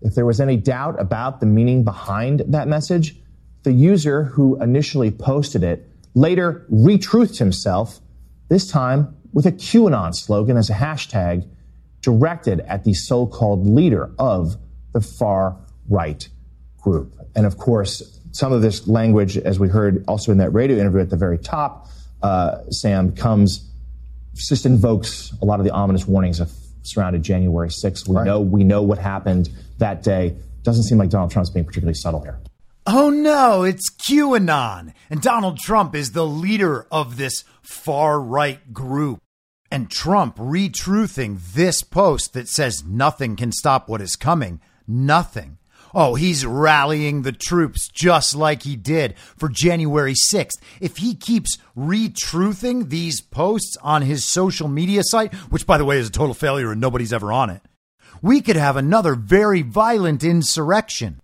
If 0.00 0.14
there 0.14 0.24
was 0.24 0.40
any 0.40 0.56
doubt 0.56 0.98
about 0.98 1.40
the 1.40 1.46
meaning 1.46 1.84
behind 1.84 2.42
that 2.48 2.66
message, 2.66 3.20
the 3.62 3.72
user 3.72 4.24
who 4.24 4.60
initially 4.62 5.10
posted 5.10 5.62
it 5.62 5.86
later 6.14 6.66
retruthed 6.72 7.38
himself, 7.38 8.00
this 8.48 8.70
time 8.70 9.14
with 9.32 9.44
a 9.44 9.52
QAnon 9.52 10.14
slogan 10.14 10.56
as 10.56 10.70
a 10.70 10.74
hashtag 10.74 11.46
directed 12.00 12.60
at 12.60 12.84
the 12.84 12.94
so 12.94 13.26
called 13.26 13.66
leader 13.66 14.10
of 14.18 14.56
the 14.92 15.00
far 15.00 15.56
right 15.88 16.28
group. 16.80 17.14
And 17.36 17.46
of 17.46 17.58
course, 17.58 18.20
some 18.32 18.52
of 18.52 18.62
this 18.62 18.86
language, 18.86 19.36
as 19.36 19.58
we 19.58 19.68
heard 19.68 20.04
also 20.08 20.32
in 20.32 20.38
that 20.38 20.50
radio 20.50 20.78
interview 20.78 21.00
at 21.00 21.10
the 21.10 21.16
very 21.16 21.38
top, 21.38 21.88
uh, 22.22 22.58
Sam, 22.70 23.14
comes 23.14 23.66
just 24.34 24.64
invokes 24.64 25.34
a 25.42 25.44
lot 25.44 25.60
of 25.60 25.66
the 25.66 25.72
ominous 25.72 26.06
warnings 26.06 26.40
of 26.40 26.50
surrounded 26.82 27.22
January 27.22 27.68
6th. 27.68 28.08
We 28.08 28.16
right. 28.16 28.24
know 28.24 28.40
we 28.40 28.64
know 28.64 28.82
what 28.82 28.98
happened 28.98 29.50
that 29.78 30.02
day. 30.02 30.36
Doesn't 30.62 30.84
seem 30.84 30.98
like 30.98 31.10
Donald 31.10 31.30
Trump's 31.30 31.50
being 31.50 31.64
particularly 31.64 31.94
subtle 31.94 32.22
here. 32.22 32.38
Oh 32.86 33.10
no, 33.10 33.62
it's 33.62 33.90
QAnon. 33.90 34.92
And 35.10 35.20
Donald 35.20 35.58
Trump 35.58 35.94
is 35.94 36.12
the 36.12 36.26
leader 36.26 36.86
of 36.90 37.16
this 37.16 37.44
far 37.62 38.20
right 38.20 38.72
group. 38.72 39.20
And 39.70 39.90
Trump 39.90 40.36
retruthing 40.38 41.38
this 41.54 41.82
post 41.82 42.32
that 42.32 42.48
says 42.48 42.84
nothing 42.84 43.36
can 43.36 43.52
stop 43.52 43.88
what 43.88 44.00
is 44.00 44.16
coming. 44.16 44.60
Nothing. 44.86 45.58
Oh, 45.94 46.14
he's 46.14 46.46
rallying 46.46 47.22
the 47.22 47.32
troops 47.32 47.88
just 47.88 48.34
like 48.34 48.62
he 48.62 48.76
did 48.76 49.16
for 49.36 49.48
January 49.48 50.14
6th. 50.14 50.60
If 50.80 50.98
he 50.98 51.14
keeps 51.14 51.58
retruthing 51.74 52.88
these 52.88 53.20
posts 53.20 53.76
on 53.82 54.02
his 54.02 54.24
social 54.24 54.68
media 54.68 55.02
site, 55.04 55.34
which 55.50 55.66
by 55.66 55.78
the 55.78 55.84
way 55.84 55.98
is 55.98 56.08
a 56.08 56.12
total 56.12 56.34
failure 56.34 56.70
and 56.70 56.80
nobody's 56.80 57.12
ever 57.12 57.32
on 57.32 57.50
it, 57.50 57.62
we 58.22 58.40
could 58.40 58.56
have 58.56 58.76
another 58.76 59.14
very 59.14 59.62
violent 59.62 60.22
insurrection. 60.22 61.20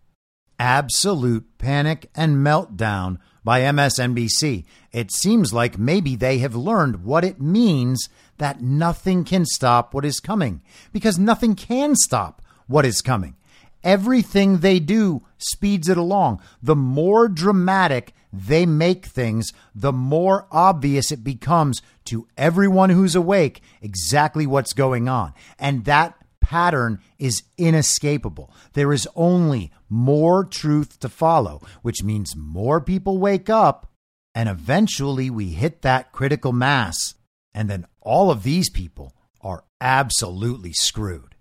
Absolute 0.59 1.59
panic 1.59 2.11
and 2.15 2.37
meltdown 2.37 3.19
by 3.45 3.61
MSNBC. 3.61 4.65
It 4.91 5.13
seems 5.13 5.53
like 5.53 5.79
maybe 5.79 6.17
they 6.17 6.39
have 6.39 6.57
learned 6.57 7.05
what 7.05 7.25
it 7.25 7.41
means 7.41 8.09
that 8.39 8.61
nothing 8.61 9.25
can 9.25 9.45
stop 9.47 9.95
what 9.95 10.05
is 10.05 10.21
coming, 10.21 10.63
because 10.93 11.19
nothing 11.19 11.55
can 11.55 11.95
stop 11.97 12.43
what 12.67 12.85
is 12.85 13.03
coming. 13.03 13.37
Everything 13.85 14.59
they 14.59 14.81
do 14.81 15.23
speeds 15.39 15.89
it 15.89 15.97
along. 15.97 16.41
The 16.63 16.75
more 16.75 17.29
dramatic 17.29 18.13
they 18.33 18.67
make 18.67 19.07
things, 19.07 19.53
the 19.75 19.93
more 19.93 20.47
obvious 20.51 21.13
it 21.13 21.23
becomes 21.23 21.81
to 22.07 22.27
everyone 22.37 22.91
who's 22.91 23.15
awake 23.15 23.61
exactly 23.81 24.47
what's 24.47 24.73
going 24.73 25.09
on. 25.09 25.33
And 25.59 25.85
that 25.85 26.17
pattern 26.41 27.01
is 27.19 27.45
inescapable. 27.57 28.53
There 28.73 28.93
is 28.93 29.09
only 29.15 29.73
more 29.89 30.45
truth 30.45 30.99
to 31.01 31.09
follow, 31.09 31.63
which 31.83 32.03
means 32.03 32.37
more 32.37 32.81
people 32.81 33.19
wake 33.19 33.49
up, 33.49 33.91
and 34.35 34.49
eventually 34.49 35.31
we 35.31 35.51
hit 35.51 35.83
that 35.83 36.13
critical 36.13 36.53
mass. 36.53 37.15
And 37.55 37.71
then 37.71 37.87
all 38.07 38.31
of 38.31 38.45
these 38.45 38.71
people 38.71 39.13
are 39.41 39.65
absolutely 39.81 40.73
screwed. 40.73 41.35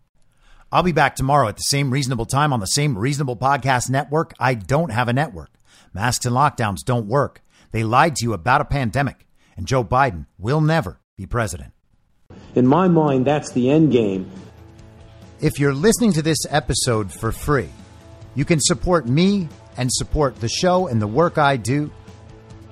I'll 0.72 0.84
be 0.84 0.92
back 0.92 1.16
tomorrow 1.16 1.48
at 1.48 1.58
the 1.58 1.62
same 1.62 1.92
reasonable 1.92 2.26
time 2.26 2.52
on 2.52 2.60
the 2.60 2.66
same 2.66 2.98
reasonable 2.98 3.38
podcast 3.38 3.90
network. 3.90 4.34
I 4.40 4.56
don't 4.56 4.92
have 4.92 5.08
a 5.08 5.14
network. 5.14 5.52
Masks 5.94 6.26
and 6.26 6.36
lockdowns 6.36 6.84
don't 6.84 7.06
work. 7.06 7.42
They 7.72 7.84
lied 7.84 8.16
to 8.18 8.26
you 8.26 8.34
about 8.34 8.62
a 8.62 8.66
pandemic, 8.66 9.28
and 9.56 9.68
Joe 9.68 9.84
Biden 9.84 10.26
will 10.40 10.60
never 10.60 11.00
be 11.16 11.28
president. 11.28 11.72
In 12.56 12.66
my 12.66 12.88
mind, 12.88 13.26
that's 13.26 13.52
the 13.52 13.70
end 13.70 13.92
game. 13.92 14.30
If 15.40 15.60
you're 15.60 15.74
listening 15.74 16.14
to 16.14 16.24
this 16.24 16.40
episode 16.50 17.12
for 17.12 17.32
free, 17.32 17.70
you 18.34 18.44
can 18.44 18.60
support 18.60 19.08
me 19.08 19.50
and 19.78 19.92
support 19.92 20.40
the 20.42 20.50
show 20.50 20.88
and 20.88 21.00
the 21.02 21.08
work 21.08 21.38
I 21.38 21.58
do 21.58 21.92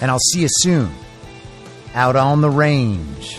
And 0.00 0.10
I'll 0.10 0.18
see 0.18 0.40
you 0.40 0.48
soon 0.50 0.92
out 1.94 2.16
on 2.16 2.40
the 2.40 2.50
range. 2.50 3.38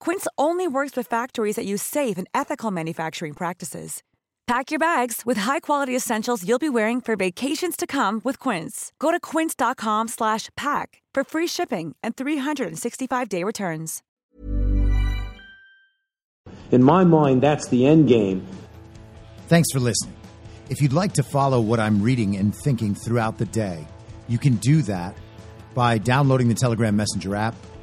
Quince 0.00 0.26
only 0.38 0.66
works 0.68 0.96
with 0.96 1.06
factories 1.06 1.56
that 1.56 1.66
use 1.66 1.82
safe 1.82 2.16
and 2.18 2.26
ethical 2.32 2.70
manufacturing 2.70 3.34
practices. 3.34 4.02
Pack 4.46 4.70
your 4.70 4.78
bags 4.78 5.22
with 5.26 5.38
high-quality 5.38 5.94
essentials 5.96 6.46
you'll 6.46 6.60
be 6.60 6.68
wearing 6.68 7.00
for 7.00 7.16
vacations 7.16 7.76
to 7.76 7.86
come 7.86 8.20
with 8.22 8.38
Quince. 8.38 8.92
Go 9.00 9.10
to 9.10 9.18
quince.com/pack 9.18 11.02
for 11.14 11.24
free 11.24 11.48
shipping 11.48 11.96
and 12.02 12.14
365-day 12.14 13.42
returns. 13.42 14.02
In 16.70 16.82
my 16.82 17.04
mind, 17.04 17.42
that's 17.42 17.68
the 17.68 17.86
end 17.86 18.08
game. 18.08 18.46
Thanks 19.48 19.70
for 19.72 19.80
listening. 19.80 20.14
If 20.68 20.80
you'd 20.80 20.92
like 20.92 21.14
to 21.14 21.22
follow 21.22 21.60
what 21.60 21.78
I'm 21.78 22.02
reading 22.02 22.36
and 22.36 22.54
thinking 22.54 22.94
throughout 22.94 23.38
the 23.38 23.46
day, 23.46 23.86
you 24.28 24.38
can 24.38 24.56
do 24.56 24.82
that 24.82 25.16
by 25.74 25.98
downloading 25.98 26.48
the 26.48 26.54
Telegram 26.54 26.96
Messenger 26.96 27.36
app 27.36 27.54